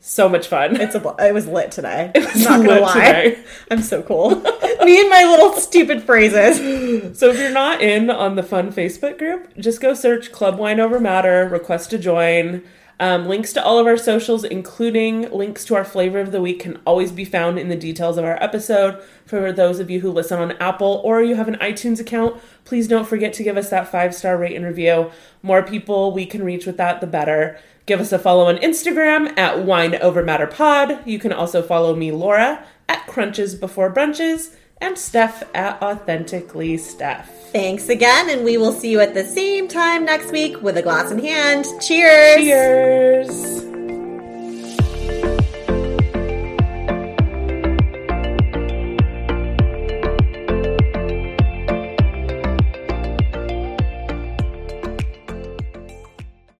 so 0.00 0.28
much 0.28 0.46
fun. 0.46 0.80
It's 0.80 0.94
a, 0.94 1.00
bl- 1.00 1.10
it 1.18 1.34
was 1.34 1.46
lit 1.46 1.70
today. 1.72 2.12
It 2.14 2.24
was 2.32 2.44
not 2.44 2.64
gonna 2.64 2.80
lie. 2.80 2.94
today. 2.94 3.44
I'm 3.70 3.82
so 3.82 4.02
cool. 4.02 4.30
Me 4.84 5.00
and 5.00 5.10
my 5.10 5.24
little 5.24 5.52
stupid 5.54 6.02
phrases. 6.04 7.18
So 7.18 7.30
if 7.30 7.38
you're 7.38 7.50
not 7.50 7.82
in 7.82 8.08
on 8.10 8.36
the 8.36 8.42
fun 8.42 8.72
Facebook 8.72 9.18
group, 9.18 9.54
just 9.58 9.80
go 9.80 9.92
search 9.94 10.30
Club 10.32 10.58
Wine 10.58 10.80
Over 10.80 11.00
Matter, 11.00 11.48
request 11.48 11.90
to 11.90 11.98
join. 11.98 12.62
Um, 13.00 13.26
links 13.28 13.52
to 13.52 13.62
all 13.62 13.78
of 13.78 13.86
our 13.86 13.96
socials, 13.96 14.42
including 14.42 15.30
links 15.30 15.64
to 15.66 15.76
our 15.76 15.84
flavor 15.84 16.18
of 16.18 16.32
the 16.32 16.40
week, 16.40 16.60
can 16.60 16.80
always 16.84 17.12
be 17.12 17.24
found 17.24 17.56
in 17.58 17.68
the 17.68 17.76
details 17.76 18.18
of 18.18 18.24
our 18.24 18.42
episode. 18.42 19.00
For 19.24 19.52
those 19.52 19.78
of 19.78 19.88
you 19.88 20.00
who 20.00 20.10
listen 20.10 20.40
on 20.40 20.52
Apple 20.52 21.00
or 21.04 21.22
you 21.22 21.36
have 21.36 21.46
an 21.46 21.54
iTunes 21.56 22.00
account, 22.00 22.40
please 22.64 22.88
don't 22.88 23.06
forget 23.06 23.32
to 23.34 23.44
give 23.44 23.56
us 23.56 23.70
that 23.70 23.88
five 23.88 24.14
star 24.14 24.36
rate 24.36 24.56
and 24.56 24.64
review. 24.64 25.12
More 25.42 25.62
people 25.62 26.12
we 26.12 26.26
can 26.26 26.42
reach 26.42 26.66
with 26.66 26.76
that, 26.78 27.00
the 27.00 27.06
better. 27.06 27.60
Give 27.88 28.00
us 28.00 28.12
a 28.12 28.18
follow 28.18 28.48
on 28.48 28.58
Instagram 28.58 29.32
at 29.38 29.64
Wine 29.64 29.94
Over 29.94 30.22
Matter 30.22 30.46
Pod. 30.46 31.00
You 31.06 31.18
can 31.18 31.32
also 31.32 31.62
follow 31.62 31.96
me, 31.96 32.12
Laura, 32.12 32.62
at 32.86 33.06
Crunches 33.06 33.54
Before 33.54 33.90
Brunches, 33.90 34.54
and 34.76 34.98
Steph 34.98 35.42
at 35.54 35.80
Authentically 35.82 36.76
Steph. 36.76 37.50
Thanks 37.50 37.88
again, 37.88 38.28
and 38.28 38.44
we 38.44 38.58
will 38.58 38.72
see 38.72 38.90
you 38.90 39.00
at 39.00 39.14
the 39.14 39.24
same 39.24 39.68
time 39.68 40.04
next 40.04 40.32
week 40.32 40.60
with 40.60 40.76
a 40.76 40.82
glass 40.82 41.10
in 41.10 41.18
hand. 41.18 41.64
Cheers. 41.80 42.36
Cheers! 42.44 43.77